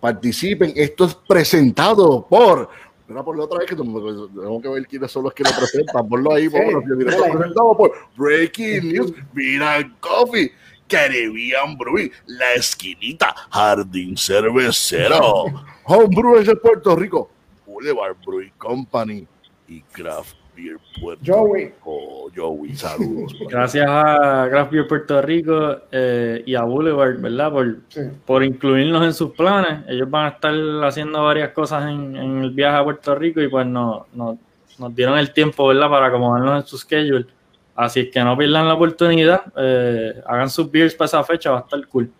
participen. 0.00 0.72
Esto 0.76 1.06
es 1.06 1.14
presentado 1.14 2.26
por. 2.28 2.68
Mira, 3.12 3.22
por 3.24 3.36
la 3.36 3.44
otra 3.44 3.58
vez 3.58 3.68
que 3.68 3.76
tenemos 3.76 4.62
que 4.62 4.68
ver 4.68 4.86
quiénes 4.86 5.10
son 5.10 5.24
los 5.24 5.34
que 5.34 5.44
lo 5.44 5.50
presentan. 5.50 6.08
Ponlo 6.08 6.32
ahí, 6.34 6.44
Sí, 6.48 6.50
ponlo 6.50 6.78
ahí. 6.78 7.32
presentado 7.32 7.76
por 7.76 7.92
Breaking 8.16 8.88
News, 8.92 9.12
Mira 9.34 9.92
Coffee, 10.00 10.50
Caribbean 10.88 11.76
Brewing, 11.76 12.10
La 12.26 12.54
Esquinita, 12.54 13.34
Jardín 13.50 14.16
Cervecero, 14.16 15.44
Homebrewers 15.84 16.46
de 16.46 16.56
Puerto 16.56 16.96
Rico, 16.96 17.30
Boulevard 17.66 18.16
Brewing 18.24 18.52
Company 18.58 19.26
y 19.68 19.82
Craft 19.82 20.36
Beer 20.56 20.76
Puerto 21.00 21.22
Joey. 21.26 21.64
Rico. 21.66 22.30
Joey, 22.34 22.74
saludos. 22.74 23.34
Gracias 23.48 23.86
a 23.88 24.46
Craft 24.50 24.72
Beer 24.72 24.86
Puerto 24.86 25.22
Rico 25.22 25.76
eh, 25.90 26.42
y 26.46 26.54
a 26.54 26.62
Boulevard, 26.62 27.18
¿verdad? 27.20 27.50
Por, 27.52 27.76
Sí. 27.88 28.00
por 28.26 28.42
incluirnos 28.44 29.04
en 29.04 29.12
sus 29.14 29.30
planes. 29.32 29.84
Ellos 29.88 30.08
van 30.10 30.26
a 30.26 30.28
estar 30.30 30.54
haciendo 30.84 31.22
varias 31.24 31.50
cosas 31.50 31.84
en, 31.90 32.16
en 32.16 32.42
el 32.42 32.50
viaje 32.50 32.76
a 32.76 32.84
Puerto 32.84 33.14
Rico 33.14 33.40
y 33.40 33.48
pues 33.48 33.66
no, 33.66 34.06
no- 34.14 34.38
nos 34.78 34.94
dieron 34.96 35.18
el 35.18 35.32
tiempo, 35.32 35.66
¿verdad? 35.68 35.88
Para 35.90 36.06
acomodarnos 36.06 36.62
en 36.62 36.66
su 36.66 36.78
schedule. 36.78 37.26
Así 37.74 38.00
es 38.00 38.08
que 38.10 38.22
no 38.24 38.36
pierdan 38.36 38.66
la 38.68 38.74
oportunidad. 38.74 39.42
eh, 39.56 40.14
hagan 40.26 40.48
sus 40.50 40.70
beers 40.70 40.94
para 40.94 41.06
esa 41.06 41.22
fecha, 41.24 41.50
va 41.50 41.58
a 41.58 41.60
estar 41.60 41.86
cool. 41.88 42.10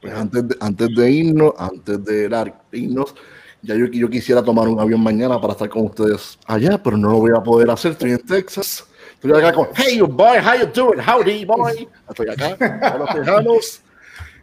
Pues 0.00 0.12
antes 0.14 0.48
de, 0.48 0.56
antes 0.60 0.88
de 0.94 1.10
irnos, 1.10 1.52
antes 1.58 2.04
de 2.04 2.28
dar- 2.28 2.60
irnos, 2.72 3.14
ya 3.62 3.74
yo, 3.76 3.86
yo 3.86 4.10
quisiera 4.10 4.42
tomar 4.42 4.68
un 4.68 4.78
avión 4.80 5.00
mañana 5.02 5.40
para 5.40 5.52
estar 5.52 5.68
con 5.68 5.84
ustedes 5.86 6.38
allá, 6.46 6.82
pero 6.82 6.96
no 6.96 7.10
lo 7.10 7.18
voy 7.18 7.30
a 7.36 7.42
poder 7.42 7.70
hacer. 7.70 7.92
Estoy 7.92 8.10
en 8.12 8.18
Texas. 8.18 8.84
Estoy 9.14 9.32
acá 9.32 9.52
con 9.52 9.68
Hey, 9.74 9.98
you 9.98 10.06
boy, 10.06 10.38
how 10.38 10.58
you 10.60 10.66
doing? 10.74 10.98
Howdy, 11.00 11.44
boy. 11.44 11.88
Estoy 12.08 12.28
acá 12.28 12.56
con 12.90 12.98
los 13.00 13.08
tejanos. 13.14 13.82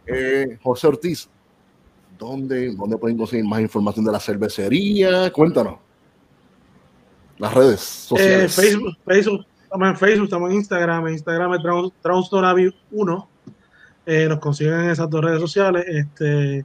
Eh, 0.06 0.58
José 0.62 0.86
Ortiz, 0.86 1.28
¿dónde, 2.18 2.74
¿dónde 2.74 2.96
pueden 2.96 3.16
conseguir 3.18 3.44
más 3.44 3.60
información 3.60 4.04
de 4.06 4.12
la 4.12 4.18
cervecería? 4.20 5.30
Cuéntanos. 5.32 5.74
Las 7.38 7.54
redes 7.54 7.80
Eh, 7.80 8.08
sociales. 8.08 8.54
Facebook, 8.54 8.96
Facebook, 9.06 9.46
estamos 9.62 9.88
en 9.88 9.96
Facebook, 9.96 10.24
estamos 10.24 10.50
en 10.50 10.56
Instagram, 10.56 11.06
en 11.06 11.12
Instagram 11.14 11.54
es 11.54 11.60
Traus- 11.60 11.92
Traustoravi 12.02 12.74
1. 12.90 13.28
Eh, 14.06 14.26
nos 14.28 14.38
consiguen 14.40 14.80
en 14.80 14.90
esas 14.90 15.08
dos 15.08 15.22
redes 15.22 15.40
sociales. 15.40 15.84
Este, 15.86 16.64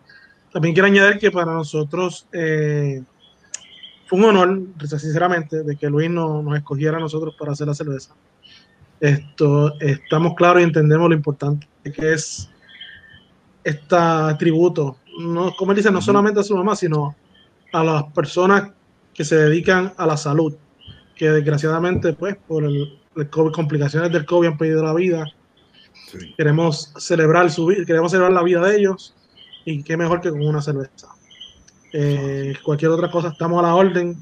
también 0.55 0.73
quiero 0.73 0.87
añadir 0.87 1.19
que 1.19 1.31
para 1.31 1.51
nosotros 1.51 2.29
eh, 2.31 3.03
fue 4.05 4.19
un 4.19 4.23
honor, 4.23 4.61
sinceramente, 4.87 5.63
de 5.63 5.75
que 5.75 5.89
Luis 5.89 6.09
no- 6.09 6.41
nos 6.41 6.55
escogiera 6.55 6.95
a 6.95 7.01
nosotros 7.01 7.35
para 7.37 7.51
hacer 7.51 7.67
la 7.67 7.73
cerveza. 7.73 8.15
Esto, 9.01 9.77
estamos 9.81 10.33
claros 10.35 10.61
y 10.61 10.63
entendemos 10.63 11.09
lo 11.09 11.13
importante 11.13 11.67
que 11.83 12.13
es 12.13 12.49
este 13.65 13.97
tributo, 14.39 14.95
no, 15.19 15.53
como 15.57 15.73
él 15.73 15.75
dice, 15.75 15.91
no 15.91 16.01
solamente 16.01 16.39
a 16.39 16.43
su 16.43 16.55
mamá, 16.55 16.73
sino 16.77 17.17
a 17.73 17.83
las 17.83 18.03
personas 18.13 18.71
que 19.13 19.25
se 19.25 19.35
dedican 19.35 19.91
a 19.97 20.05
la 20.05 20.15
salud 20.15 20.55
que 21.17 21.29
desgraciadamente, 21.31 22.13
pues, 22.13 22.37
por 22.47 22.63
el, 22.63 22.97
el 23.17 23.29
COVID, 23.29 23.51
complicaciones 23.51 24.09
del 24.09 24.25
COVID 24.25 24.47
han 24.47 24.57
perdido 24.57 24.83
la 24.85 24.93
vida. 24.93 25.25
Sí. 26.07 26.33
Queremos 26.37 26.93
celebrar 26.97 27.51
su 27.51 27.65
vida, 27.65 27.83
queremos 27.85 28.11
celebrar 28.11 28.31
la 28.31 28.43
vida 28.43 28.61
de 28.61 28.77
ellos 28.77 29.13
y 29.65 29.83
qué 29.83 29.97
mejor 29.97 30.21
que 30.21 30.29
con 30.29 30.41
una 30.45 30.61
cerveza. 30.61 31.07
Eh, 31.91 32.53
cualquier 32.63 32.91
otra 32.91 33.09
cosa, 33.09 33.29
estamos 33.29 33.59
a 33.59 33.67
la 33.67 33.75
orden. 33.75 34.15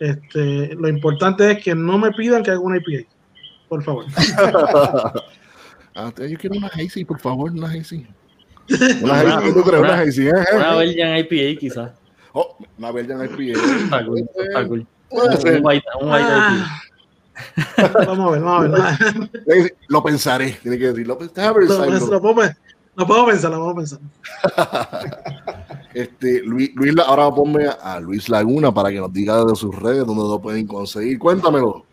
Este, 0.00 0.74
lo 0.74 0.88
importante 0.88 1.50
es 1.50 1.62
que 1.62 1.74
no 1.74 1.98
me 1.98 2.12
pidan 2.12 2.42
que 2.42 2.50
haga 2.50 2.60
una 2.60 2.76
IPA, 2.76 3.08
por 3.68 3.82
favor. 3.82 4.04
Ah, 5.96 6.12
yo 6.16 6.36
quiero 6.36 6.56
una 6.56 6.66
Hazy, 6.66 7.04
por 7.04 7.20
favor, 7.20 7.52
una 7.52 7.68
Hazy. 7.68 8.04
Una 9.00 9.20
Hazy, 9.20 9.54
¿tú 9.54 9.62
crees? 9.62 9.80
Una- 9.80 10.00
Hazy, 10.00 10.26
¿eh? 10.26 10.32
Una 10.56 10.74
Belgian 10.74 11.18
IPA 11.18 11.60
quizás. 11.60 11.92
Oh, 12.32 12.56
una 12.76 12.90
Belgian 12.90 13.24
IPA. 13.24 13.60
Está 13.84 14.04
cool, 14.04 14.28
está 14.36 14.66
cool. 14.66 14.86
Puede 15.08 15.36
ser. 15.36 15.60
Un 15.60 15.66
white, 15.66 15.86
un 16.00 16.10
white 16.10 16.24
IPA. 16.24 16.66
Ah, 17.76 17.92
vamos 18.08 18.26
a 18.26 18.30
ver, 18.32 18.40
vamos 18.42 18.80
a 18.80 18.98
ver. 19.46 19.76
Lo 19.88 20.02
pensaré, 20.02 20.58
tiene 20.60 20.78
que 20.78 20.88
decir. 20.88 21.06
Lo, 21.06 21.16
pensaré, 21.16 21.64
Lo, 21.64 22.20
lo 22.20 22.20
lo 22.96 23.06
puedo 23.06 23.26
pensar, 23.26 23.50
lo 23.50 23.58
puedo 23.58 23.74
pensar. 23.76 23.98
este, 25.94 26.42
Luis, 26.42 26.70
Luis, 26.74 26.94
La- 26.94 27.04
ahora 27.04 27.30
ponme 27.30 27.66
a 27.66 28.00
Luis 28.00 28.28
Laguna 28.28 28.72
para 28.72 28.90
que 28.90 28.98
nos 29.00 29.12
diga 29.12 29.44
de 29.44 29.54
sus 29.56 29.74
redes 29.74 30.06
donde 30.06 30.22
lo 30.22 30.40
pueden 30.40 30.66
conseguir. 30.66 31.18
Cuéntamelo. 31.18 31.84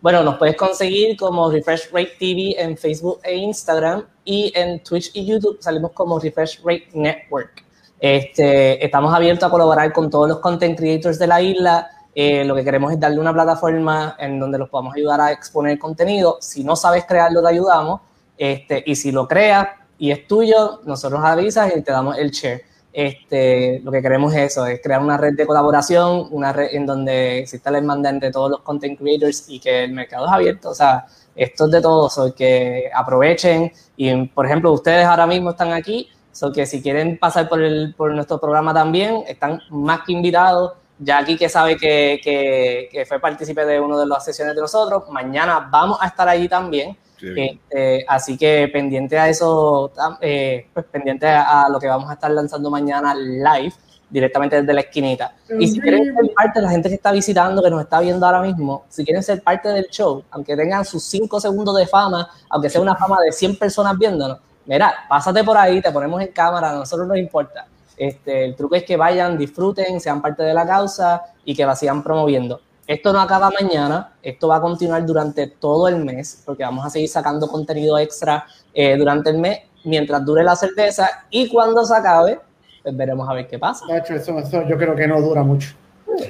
Bueno, 0.00 0.22
nos 0.24 0.36
puedes 0.36 0.56
conseguir 0.56 1.16
como 1.16 1.50
Refresh 1.50 1.90
Rate 1.92 2.12
TV 2.18 2.54
en 2.58 2.76
Facebook 2.76 3.20
e 3.22 3.36
Instagram 3.36 4.04
y 4.24 4.52
en 4.56 4.82
Twitch 4.82 5.10
y 5.14 5.24
YouTube 5.24 5.58
salimos 5.60 5.92
como 5.92 6.18
Refresh 6.18 6.60
Rate 6.64 6.88
Network. 6.92 7.64
Este, 8.00 8.84
estamos 8.84 9.14
abiertos 9.14 9.46
a 9.46 9.50
colaborar 9.50 9.92
con 9.92 10.10
todos 10.10 10.28
los 10.28 10.38
content 10.40 10.76
creators 10.76 11.20
de 11.20 11.26
la 11.28 11.40
isla. 11.40 11.88
Eh, 12.14 12.44
lo 12.44 12.54
que 12.56 12.64
queremos 12.64 12.92
es 12.92 12.98
darle 12.98 13.20
una 13.20 13.32
plataforma 13.32 14.16
en 14.18 14.40
donde 14.40 14.58
los 14.58 14.68
podamos 14.68 14.96
ayudar 14.96 15.20
a 15.20 15.30
exponer 15.30 15.78
contenido. 15.78 16.36
Si 16.40 16.64
no 16.64 16.74
sabes 16.74 17.04
crearlo, 17.06 17.40
te 17.40 17.48
ayudamos. 17.50 18.00
Este, 18.36 18.82
y 18.84 18.96
si 18.96 19.12
lo 19.12 19.28
creas 19.28 19.68
y 19.98 20.10
es 20.10 20.26
tuyo, 20.26 20.80
nosotros 20.84 21.20
avisas 21.24 21.72
y 21.76 21.82
te 21.82 21.92
damos 21.92 22.18
el 22.18 22.30
share. 22.30 22.62
Este, 22.92 23.80
lo 23.82 23.90
que 23.90 24.02
queremos 24.02 24.34
es 24.34 24.52
eso, 24.52 24.66
es 24.66 24.80
crear 24.82 25.00
una 25.00 25.16
red 25.16 25.34
de 25.34 25.46
colaboración, 25.46 26.28
una 26.30 26.52
red 26.52 26.74
en 26.74 26.84
donde 26.84 27.38
exista 27.38 27.70
la 27.70 27.78
hermandad 27.78 28.12
entre 28.12 28.30
todos 28.30 28.50
los 28.50 28.60
content 28.60 28.98
creators 28.98 29.48
y 29.48 29.58
que 29.60 29.84
el 29.84 29.92
mercado 29.92 30.26
es 30.26 30.32
abierto. 30.32 30.70
O 30.70 30.74
sea, 30.74 31.06
esto 31.34 31.66
es 31.66 31.70
de 31.70 31.80
todos, 31.80 32.14
so 32.14 32.34
que 32.34 32.90
aprovechen. 32.94 33.72
Y, 33.96 34.26
por 34.26 34.46
ejemplo, 34.46 34.72
ustedes 34.72 35.06
ahora 35.06 35.26
mismo 35.26 35.50
están 35.50 35.72
aquí, 35.72 36.08
so 36.32 36.52
que 36.52 36.66
si 36.66 36.82
quieren 36.82 37.18
pasar 37.18 37.48
por, 37.48 37.62
el, 37.62 37.94
por 37.94 38.12
nuestro 38.12 38.38
programa 38.38 38.74
también, 38.74 39.24
están 39.26 39.60
más 39.70 40.00
que 40.06 40.12
invitados. 40.12 40.72
Ya 40.98 41.18
aquí 41.18 41.36
que 41.36 41.48
sabe 41.48 41.76
que, 41.76 42.20
que, 42.22 42.88
que 42.92 43.06
fue 43.06 43.18
partícipe 43.18 43.64
de 43.64 43.80
una 43.80 43.98
de 43.98 44.06
las 44.06 44.24
sesiones 44.24 44.54
de 44.54 44.60
nosotros, 44.60 45.04
mañana 45.10 45.68
vamos 45.70 45.98
a 46.00 46.06
estar 46.06 46.28
allí 46.28 46.48
también. 46.48 46.96
Este, 47.22 48.04
así 48.08 48.36
que 48.36 48.68
pendiente 48.72 49.18
a 49.18 49.28
eso, 49.28 49.92
eh, 50.20 50.66
pues 50.72 50.86
pendiente 50.86 51.26
a, 51.26 51.64
a 51.64 51.68
lo 51.68 51.78
que 51.78 51.86
vamos 51.86 52.10
a 52.10 52.14
estar 52.14 52.30
lanzando 52.30 52.70
mañana 52.70 53.14
live, 53.14 53.72
directamente 54.12 54.60
desde 54.60 54.74
la 54.74 54.82
esquinita. 54.82 55.34
Y 55.58 55.66
si 55.66 55.80
quieren 55.80 56.04
ser 56.04 56.34
parte 56.34 56.60
de 56.60 56.66
la 56.66 56.70
gente 56.70 56.88
que 56.90 56.96
está 56.96 57.12
visitando, 57.12 57.62
que 57.62 57.70
nos 57.70 57.80
está 57.80 58.00
viendo 58.00 58.26
ahora 58.26 58.42
mismo, 58.42 58.84
si 58.88 59.04
quieren 59.04 59.22
ser 59.22 59.42
parte 59.42 59.70
del 59.70 59.86
show, 59.86 60.22
aunque 60.30 60.54
tengan 60.54 60.84
sus 60.84 61.02
5 61.04 61.40
segundos 61.40 61.76
de 61.76 61.86
fama, 61.86 62.28
aunque 62.50 62.68
sea 62.68 62.80
una 62.80 62.94
fama 62.94 63.16
de 63.24 63.32
100 63.32 63.56
personas 63.56 63.98
viéndonos, 63.98 64.38
mira, 64.66 64.92
pásate 65.08 65.42
por 65.42 65.56
ahí, 65.56 65.80
te 65.80 65.90
ponemos 65.90 66.20
en 66.20 66.28
cámara, 66.28 66.70
a 66.70 66.74
nosotros 66.74 67.08
nos 67.08 67.16
importa. 67.16 67.66
Este, 67.96 68.44
el 68.44 68.54
truco 68.54 68.74
es 68.74 68.84
que 68.84 68.96
vayan, 68.96 69.38
disfruten, 69.38 69.98
sean 70.00 70.20
parte 70.20 70.42
de 70.42 70.52
la 70.52 70.66
causa 70.66 71.22
y 71.44 71.54
que 71.54 71.64
la 71.64 71.74
sigan 71.74 72.02
promoviendo. 72.02 72.60
Esto 72.86 73.12
no 73.12 73.20
acaba 73.20 73.50
mañana, 73.60 74.12
esto 74.22 74.48
va 74.48 74.56
a 74.56 74.60
continuar 74.60 75.04
durante 75.06 75.46
todo 75.46 75.88
el 75.88 76.04
mes, 76.04 76.42
porque 76.44 76.64
vamos 76.64 76.84
a 76.84 76.90
seguir 76.90 77.08
sacando 77.08 77.46
contenido 77.46 77.98
extra 77.98 78.44
eh, 78.74 78.96
durante 78.96 79.30
el 79.30 79.38
mes, 79.38 79.60
mientras 79.84 80.24
dure 80.24 80.42
la 80.42 80.56
cerveza, 80.56 81.08
y 81.30 81.48
cuando 81.48 81.84
se 81.84 81.94
acabe, 81.94 82.40
pues 82.82 82.96
veremos 82.96 83.28
a 83.28 83.34
ver 83.34 83.46
qué 83.46 83.58
pasa. 83.58 83.84
Eso, 83.96 84.38
eso 84.38 84.68
yo 84.68 84.76
creo 84.76 84.96
que 84.96 85.06
no 85.06 85.20
dura 85.20 85.42
mucho. 85.42 85.74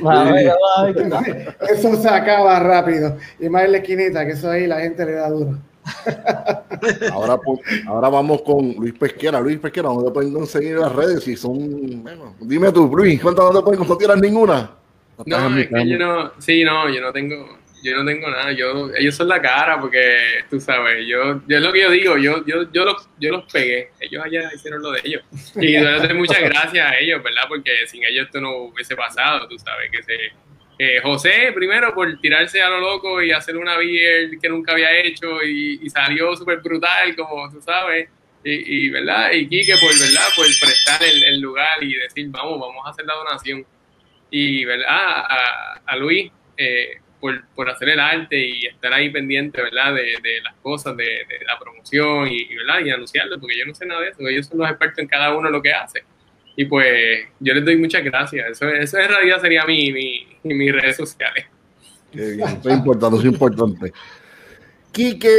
Ver. 0.01 1.57
Eso 1.71 1.97
se 1.97 2.09
acaba 2.09 2.59
rápido. 2.61 3.17
Y 3.41 3.49
más 3.49 3.65
en 3.65 3.73
la 3.73 3.79
esquinita, 3.79 4.25
que 4.25 4.33
eso 4.33 4.51
ahí 4.51 4.67
la 4.67 4.81
gente 4.81 5.05
le 5.05 5.13
da 5.13 5.29
duro. 5.29 5.59
Ahora, 7.13 7.37
pues, 7.39 7.59
ahora 7.89 8.09
vamos 8.09 8.43
con 8.43 8.73
Luis 8.75 8.95
Pesquera. 8.95 9.41
Luis 9.41 9.59
Pesquera, 9.59 9.89
¿dónde 9.89 10.13
pueden 10.13 10.33
conseguir 10.33 10.79
las 10.79 10.93
redes? 10.93 11.25
Si 11.25 11.37
son, 11.37 12.03
bueno, 12.03 12.35
dime 12.41 12.71
tú, 12.71 12.87
Luis, 12.95 13.21
¿cuántas 13.21 13.47
dónde 13.47 13.63
pueden 13.63 13.79
conseguir? 13.79 14.09
¿No 14.09 14.15
tienes 14.15 14.31
ninguna? 14.31 14.71
No, 15.27 15.59
es 15.59 15.69
que 15.69 15.89
yo 15.89 15.99
no, 15.99 16.33
sí, 16.39 16.65
no, 16.65 16.89
yo 16.89 17.01
no 17.01 17.13
tengo, 17.13 17.59
yo 17.83 17.97
no 17.97 18.05
tengo 18.05 18.31
nada, 18.31 18.53
yo, 18.53 18.91
ellos 18.97 19.15
son 19.15 19.29
la 19.29 19.41
cara 19.41 19.81
porque, 19.81 20.45
tú 20.49 20.61
sabes, 20.61 21.07
yo, 21.07 21.43
yo 21.47 21.57
es 21.57 21.63
lo 21.63 21.73
que 21.73 21.81
yo 21.81 21.91
digo, 21.91 22.17
yo, 22.17 22.45
yo, 22.47 22.71
yo 22.73 22.85
los, 22.85 23.09
yo 23.19 23.31
los 23.31 23.53
pegué, 23.53 23.91
ellos 24.01 24.25
allá 24.25 24.51
hicieron 24.55 24.83
lo 24.83 24.93
de 24.93 25.01
ellos, 25.05 25.23
y 25.57 25.77
doy 25.77 26.15
muchas 26.15 26.41
gracias 26.41 26.87
a 26.87 26.99
ellos, 26.99 27.23
¿verdad? 27.23 27.43
Porque 27.49 27.87
sin 27.87 28.05
ellos 28.05 28.27
esto 28.27 28.41
no 28.41 28.57
hubiese 28.57 28.97
pasado, 28.97 29.47
tú 29.49 29.59
sabes, 29.59 29.91
que 29.91 30.03
se, 30.03 30.15
eh, 30.79 31.01
José 31.03 31.53
primero 31.55 31.95
por 31.95 32.19
tirarse 32.21 32.63
a 32.63 32.69
lo 32.69 32.81
loco 32.81 33.23
y 33.23 33.31
hacer 33.31 33.57
una 33.57 33.77
beer 33.77 34.31
que 34.41 34.49
nunca 34.49 34.73
había 34.73 34.99
hecho 35.01 35.43
y, 35.43 35.79
y 35.83 35.91
salió 35.91 36.35
súper 36.35 36.61
brutal, 36.61 37.15
como 37.15 37.51
tú 37.51 37.61
sabes, 37.61 38.09
y, 38.45 38.87
y, 38.87 38.91
¿verdad? 38.91 39.31
Y 39.33 39.49
Quique 39.49 39.75
por, 39.75 39.91
¿verdad? 39.91 40.27
Por 40.35 40.47
prestar 40.47 41.03
el, 41.03 41.23
el 41.23 41.41
lugar 41.41 41.83
y 41.83 41.95
decir, 41.95 42.27
vamos, 42.31 42.59
vamos 42.59 42.85
a 42.87 42.91
hacer 42.91 43.05
la 43.05 43.15
donación 43.15 43.65
y 44.33 44.65
verdad 44.65 44.89
a, 44.89 45.81
a 45.87 45.97
Luis 45.97 46.33
eh, 46.57 46.97
por, 47.21 47.47
por 47.55 47.69
hacer 47.71 47.91
el 47.91 48.01
arte 48.01 48.37
y 48.37 48.67
estar 48.67 48.93
ahí 48.93 49.11
pendiente, 49.11 49.63
¿verdad? 49.63 49.95
De, 49.95 50.03
de 50.23 50.41
las 50.43 50.55
cosas, 50.63 50.97
de, 50.97 51.05
de 51.05 51.45
la 51.47 51.57
promoción 51.61 52.27
y, 52.27 52.41
y, 52.41 52.57
¿verdad? 52.57 52.81
Y 52.85 52.91
anunciarlo, 52.91 53.39
porque 53.39 53.59
yo 53.59 53.67
no 53.67 53.75
sé 53.75 53.87
nada 53.87 54.01
de 54.01 54.09
eso, 54.09 54.27
ellos 54.27 54.47
son 54.47 54.59
los 54.59 54.69
expertos 54.69 54.99
en 54.99 55.07
cada 55.07 55.37
uno 55.37 55.49
lo 55.51 55.63
que 55.63 55.73
hace. 55.73 56.03
Y 56.57 56.65
pues 56.65 57.29
yo 57.41 57.55
les 57.55 57.65
doy 57.65 57.77
muchas 57.77 58.03
gracias. 58.03 58.51
Eso, 58.51 58.69
eso 58.69 58.99
en 58.99 59.09
realidad 59.09 59.41
sería 59.41 59.65
mi, 59.67 59.93
mi, 59.93 60.27
mis 60.43 60.73
redes 60.73 60.97
sociales. 60.97 61.47
Qué 62.11 62.33
bien, 62.33 62.49
eso 62.49 62.69
es 62.69 62.77
importante, 62.77 63.17
eso 63.19 63.27
es 63.29 63.33
importante. 63.33 63.93
Quique 64.91 65.37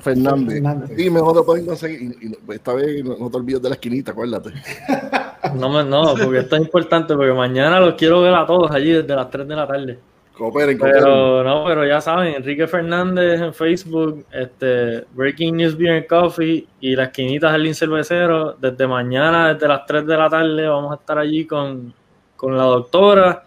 Fernández. 0.00 0.54
Fernández. 0.54 0.98
Y 0.98 1.10
mejor 1.10 1.38
te 1.38 1.44
pueden 1.44 1.66
conseguir. 1.66 2.16
Y, 2.20 2.26
y 2.28 2.54
esta 2.54 2.74
vez 2.74 3.02
no, 3.02 3.16
no 3.16 3.30
te 3.30 3.36
olvides 3.38 3.62
de 3.62 3.68
la 3.70 3.74
esquinita, 3.74 4.12
acuérdate. 4.12 4.50
No, 5.54 5.68
me, 5.68 5.84
no, 5.84 6.14
porque 6.14 6.38
esto 6.38 6.56
es 6.56 6.62
importante, 6.62 7.14
porque 7.14 7.32
mañana 7.32 7.80
los 7.80 7.94
quiero 7.94 8.20
ver 8.22 8.34
a 8.34 8.46
todos 8.46 8.70
allí 8.70 8.92
desde 8.92 9.14
las 9.14 9.30
3 9.30 9.48
de 9.48 9.56
la 9.56 9.66
tarde. 9.66 9.98
Cooperen, 10.36 10.76
cooperen. 10.76 11.02
Pero 11.02 11.42
no, 11.42 11.64
pero 11.64 11.86
ya 11.86 12.00
saben, 12.00 12.34
Enrique 12.34 12.66
Fernández 12.66 13.40
en 13.40 13.54
Facebook, 13.54 14.26
este, 14.30 15.04
Breaking 15.12 15.56
News 15.56 15.76
Beer 15.76 15.96
and 15.96 16.06
Coffee 16.06 16.66
y 16.80 16.94
la 16.94 17.04
esquinita 17.04 17.50
Jardín 17.50 17.74
Cervecero. 17.74 18.52
Desde 18.52 18.86
mañana, 18.86 19.54
desde 19.54 19.66
las 19.66 19.86
3 19.86 20.06
de 20.06 20.16
la 20.16 20.28
tarde, 20.28 20.68
vamos 20.68 20.92
a 20.92 20.96
estar 20.96 21.18
allí 21.18 21.46
con, 21.46 21.94
con 22.36 22.56
la 22.56 22.64
doctora 22.64 23.46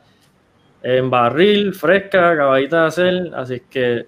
en 0.81 1.09
barril, 1.09 1.73
fresca, 1.73 2.31
acabadita 2.31 2.81
de 2.81 2.87
hacer. 2.87 3.31
Así 3.35 3.61
que 3.69 4.07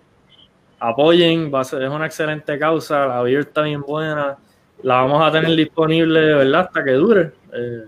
apoyen, 0.79 1.53
va 1.53 1.61
a 1.61 1.63
ser, 1.63 1.83
es 1.83 1.89
una 1.89 2.07
excelente 2.07 2.57
causa, 2.57 3.05
la 3.05 3.21
beer 3.21 3.41
está 3.41 3.61
bien 3.61 3.81
buena. 3.81 4.37
La 4.83 4.95
vamos 5.01 5.21
a 5.23 5.31
tener 5.31 5.55
disponible, 5.55 6.19
¿verdad? 6.35 6.61
Hasta 6.61 6.83
que 6.83 6.91
dure. 6.91 7.31
Eh, 7.53 7.83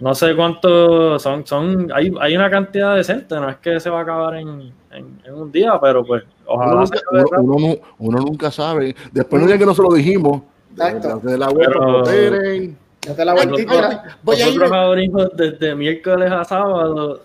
no 0.00 0.14
sé 0.14 0.34
cuánto 0.34 1.18
son, 1.18 1.46
son 1.46 1.90
hay, 1.94 2.12
hay 2.20 2.34
una 2.36 2.50
cantidad 2.50 2.96
decente, 2.96 3.34
no 3.36 3.48
es 3.48 3.56
que 3.58 3.78
se 3.78 3.88
va 3.88 4.00
a 4.00 4.02
acabar 4.02 4.34
en, 4.36 4.72
en, 4.90 5.20
en 5.24 5.34
un 5.34 5.52
día, 5.52 5.78
pero 5.80 6.04
pues 6.04 6.24
Uno 6.46 6.54
ojalá 6.56 6.80
nunca, 6.80 6.98
se 6.98 7.04
uno- 7.40 7.54
uno 7.56 7.76
uno 7.98 8.18
nunca 8.18 8.50
sabe. 8.50 8.94
Después 9.12 9.40
no 9.40 9.46
diga 9.46 9.58
que 9.58 9.66
no 9.66 9.74
se 9.74 9.82
lo 9.82 9.92
dijimos. 9.92 10.42
De, 10.70 10.84
Exacto. 10.88 11.20
de 11.28 11.38
la 11.38 11.48
vuelta, 11.48 11.72
Pero- 11.72 11.92
cooperen. 12.02 12.78
Date 13.06 13.24
la 13.24 13.32
vueltita. 13.34 14.16
Voy 14.22 14.36
a 14.36 14.38
ir. 14.40 14.46
Nosotros 14.46 14.72
abrimos 14.72 15.28
desde 15.36 15.74
miércoles 15.74 16.30
a 16.30 16.44
sábado, 16.44 17.20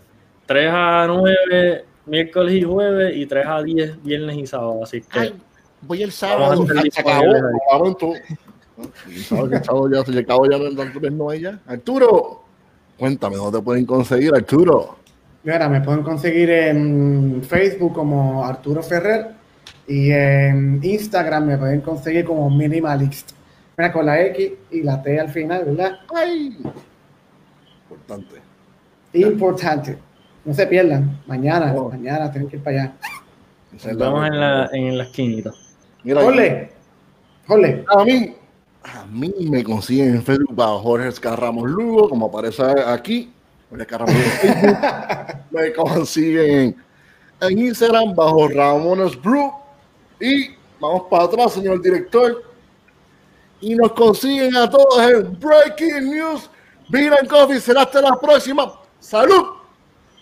3 0.48 0.72
a 0.74 1.06
9, 1.08 1.86
miércoles 2.08 2.54
y 2.56 2.62
jueves, 2.64 3.16
y 3.16 3.26
3 3.28 3.46
a 3.48 3.62
10, 3.62 4.04
viernes 4.04 4.38
y 4.38 4.48
sábado. 4.48 4.80
Así 4.84 5.02
que 5.02 5.20
Ay, 5.20 5.34
voy 5.82 6.02
el 6.02 6.12
sábado. 6.12 6.64
a. 6.64 7.78
Vamos. 7.78 7.96
Y 8.02 8.47
sabes 9.24 9.50
que 9.50 9.56
el 9.58 9.64
sábado 9.64 9.90
ya 9.92 10.04
se 10.04 10.20
acabó 10.20 10.46
ya 10.50 10.58
no 10.58 10.68
entonces 10.68 11.12
no 11.12 11.30
hay 11.30 11.42
ya. 11.42 11.60
Arturo, 11.68 12.44
cuéntame, 12.98 13.36
¿dónde 13.38 13.60
te 13.60 13.64
pueden 13.64 13.86
conseguir, 13.86 14.34
Arturo? 14.36 14.98
Mira, 15.44 15.70
me 15.70 15.82
pueden 15.82 16.04
conseguir 16.04 16.50
en 16.50 17.42
Facebook 17.48 17.94
como 17.94 18.46
Arturo 18.46 18.84
Ferrer 18.84 19.32
y 19.88 20.12
en 20.12 20.80
Instagram 20.84 21.46
me 21.46 21.58
pueden 21.58 21.82
conseguir 21.82 22.26
como 22.26 22.50
Minimalist. 22.50 23.32
Mira, 23.78 23.94
con 23.94 24.06
la 24.06 24.20
X 24.22 24.52
y 24.72 24.82
la 24.82 25.02
T 25.02 25.20
al 25.20 25.30
final, 25.30 25.64
¿verdad? 25.66 26.00
Ay, 26.14 26.58
importante. 27.84 28.36
Importante. 29.14 29.98
No 30.44 30.54
se 30.54 30.68
pierdan. 30.68 31.22
Mañana, 31.28 31.74
Oh. 31.76 31.90
mañana 31.90 32.32
tienen 32.32 32.50
que 32.50 32.58
ir 32.58 32.64
para 32.64 32.82
allá. 32.84 32.94
Nos 33.72 33.98
vemos 33.98 34.28
en 34.28 34.40
la, 34.40 34.70
en 34.74 34.98
la 34.98 35.04
esquinita. 35.04 35.52
Mira, 36.04 36.22
Jole, 36.22 36.72
Jole, 37.48 37.86
A 37.90 38.04
mí, 38.04 38.36
a 38.94 39.06
mí 39.06 39.34
me 39.50 39.64
consiguen 39.64 40.16
en 40.16 40.24
Facebook 40.24 40.56
bajo 40.56 40.80
Jorge 40.80 41.10
Escarramos 41.10 41.70
Lugo, 41.70 42.10
como 42.10 42.28
aparece 42.28 42.64
aquí. 42.64 43.32
Jorge 43.70 43.84
Escarramos 43.84 44.16
Lugo 44.16 44.26
en 44.26 44.40
Facebook. 44.40 44.78
me 45.52 45.74
consiguen 45.74 46.76
en 47.42 47.60
Instagram 47.60 48.16
bajo 48.16 48.48
Ramones 48.48 49.22
Brew. 49.22 49.52
Y 50.20 50.52
vamos 50.80 51.04
para 51.10 51.26
atrás, 51.26 51.54
señor 51.54 51.82
director. 51.82 52.44
Y 53.60 53.76
nos 53.76 53.92
consiguen 53.94 54.56
a 54.56 54.70
todos 54.70 55.00
en 55.00 55.38
Breaking 55.40 56.12
News. 56.12 56.50
And 56.94 57.28
Coffee. 57.28 57.60
Será 57.60 57.82
hasta 57.82 58.02
la 58.02 58.18
próxima. 58.18 58.72
¡Salud! 59.00 59.58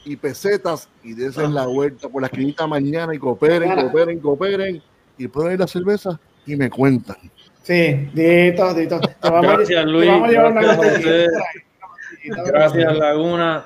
Y 0.03 0.15
pesetas. 0.15 0.89
Y 1.03 1.13
desen 1.13 1.53
la 1.53 1.67
vuelta 1.67 2.09
por 2.09 2.21
la 2.21 2.27
esquinita 2.27 2.65
mañana 2.65 3.13
y 3.13 3.19
cooperen, 3.19 3.75
cooperen, 3.75 4.19
cooperen. 4.19 4.81
Y 5.17 5.27
pueden 5.27 5.53
ir 5.53 5.59
la 5.59 5.67
cerveza 5.67 6.19
y 6.45 6.55
me 6.55 6.69
cuentan. 6.69 7.17
Sí, 7.65 8.09
Dito, 8.13 8.73
Dito. 8.73 8.99
Te 8.99 9.29
vamos, 9.29 9.45
a- 9.45 9.55
Gracias, 9.57 9.85
te 9.85 9.91
Luis. 9.91 10.07
vamos 10.07 10.29
a 10.29 10.31
llevar 10.31 10.53
Gracias, 12.23 12.85
José. 12.87 12.99
Laguna. 12.99 13.65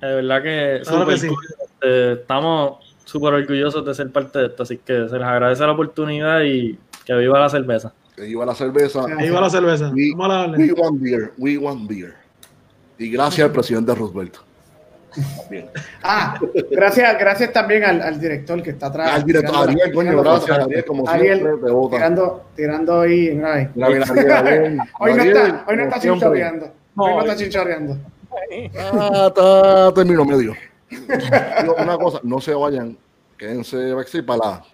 De 0.00 0.14
verdad 0.14 0.42
que, 0.42 0.80
Claro 0.84 1.06
que 1.06 1.18
sí. 1.18 1.28
Este, 1.64 2.12
estamos 2.12 2.78
súper 3.04 3.34
orgullosos 3.34 3.84
de 3.84 3.94
ser 3.94 4.10
parte 4.10 4.38
de 4.38 4.46
esto, 4.46 4.62
así 4.62 4.78
que 4.78 5.08
se 5.08 5.14
les 5.18 5.22
agradece 5.26 5.62
la 5.64 5.72
oportunidad 5.72 6.40
y 6.42 6.78
que 7.04 7.14
viva 7.14 7.38
la 7.40 7.48
cerveza. 7.48 7.92
Que 8.14 8.28
iba 8.28 8.46
la 8.46 8.54
cerveza. 8.54 9.04
Sí. 9.06 9.12
Ahí 9.18 9.30
va 9.30 9.40
la 9.40 9.50
cerveza. 9.50 9.90
We, 9.94 10.12
Vamos 10.16 10.30
a 10.34 10.38
darle. 10.38 10.58
we 10.58 10.72
want 10.72 11.00
beer, 11.02 11.32
we 11.38 11.58
want 11.58 11.88
beer. 11.90 12.14
Y 12.98 13.10
gracias 13.10 13.46
al 13.46 13.52
presidente 13.52 13.94
Roosevelt. 13.94 14.36
Bien. 15.50 15.68
Ah, 16.02 16.38
gracias, 16.70 17.18
gracias 17.18 17.52
también 17.52 17.84
al, 17.84 18.00
al 18.02 18.20
director 18.20 18.62
que 18.62 18.70
está 18.70 18.86
atrás. 18.86 19.10
Al 19.12 19.24
director, 19.24 19.50
tirando 19.50 19.66
la- 19.66 19.72
Ariel, 19.72 19.94
coño, 19.94 20.10
tirando 20.10 20.30
gracias. 20.30 20.58
Ariel, 20.58 20.84
como 20.84 21.08
Ariel, 21.08 21.38
siempre, 21.38 21.70
te 21.70 21.96
tirando, 21.96 22.44
tirando 22.56 23.00
ahí. 23.00 23.28
Ariel, 23.28 23.72
Ariel, 24.32 24.78
Hoy 24.98 25.14
no 25.14 25.20
Ariel, 25.22 25.36
está, 25.36 25.64
hoy 25.68 25.76
no 25.76 25.82
está 25.84 26.00
chinchorreando. 26.00 26.72
Hoy 26.96 27.14
no 27.14 27.20
está 27.20 27.36
chinchorreando. 27.36 27.96
Ah, 28.78 29.24
está, 29.28 29.94
termino 29.94 30.24
medio. 30.24 30.54
Una 31.78 31.96
cosa, 31.96 32.20
no 32.22 32.40
se 32.40 32.54
vayan, 32.54 32.96
quédense 33.36 33.92
backstage 33.94 34.24
para 34.24 34.38
la. 34.38 34.64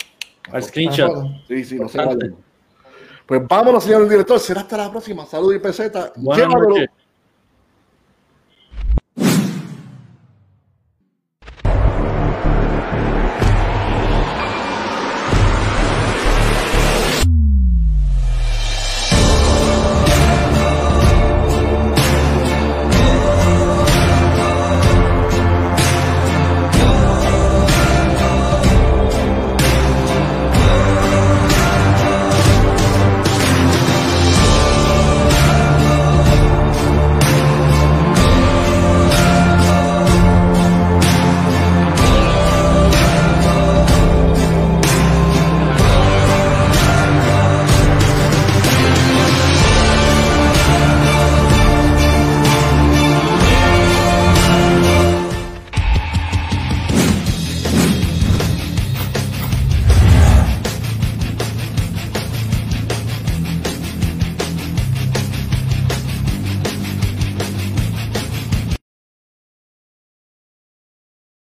Al 0.52 0.62
screenshot. 0.62 1.24
Sí, 1.46 1.64
sí, 1.64 1.78
no 1.78 1.88
se 1.88 1.98
vayan. 1.98 2.34
Pues 3.26 3.42
vámonos, 3.46 3.84
señor 3.84 4.08
director. 4.08 4.40
Será 4.40 4.62
hasta 4.62 4.76
la 4.78 4.90
próxima. 4.90 5.26
Salud 5.26 5.54
y 5.54 5.58
peseta. 5.58 6.12
Buenas 6.16 6.48
noches. 6.48 6.88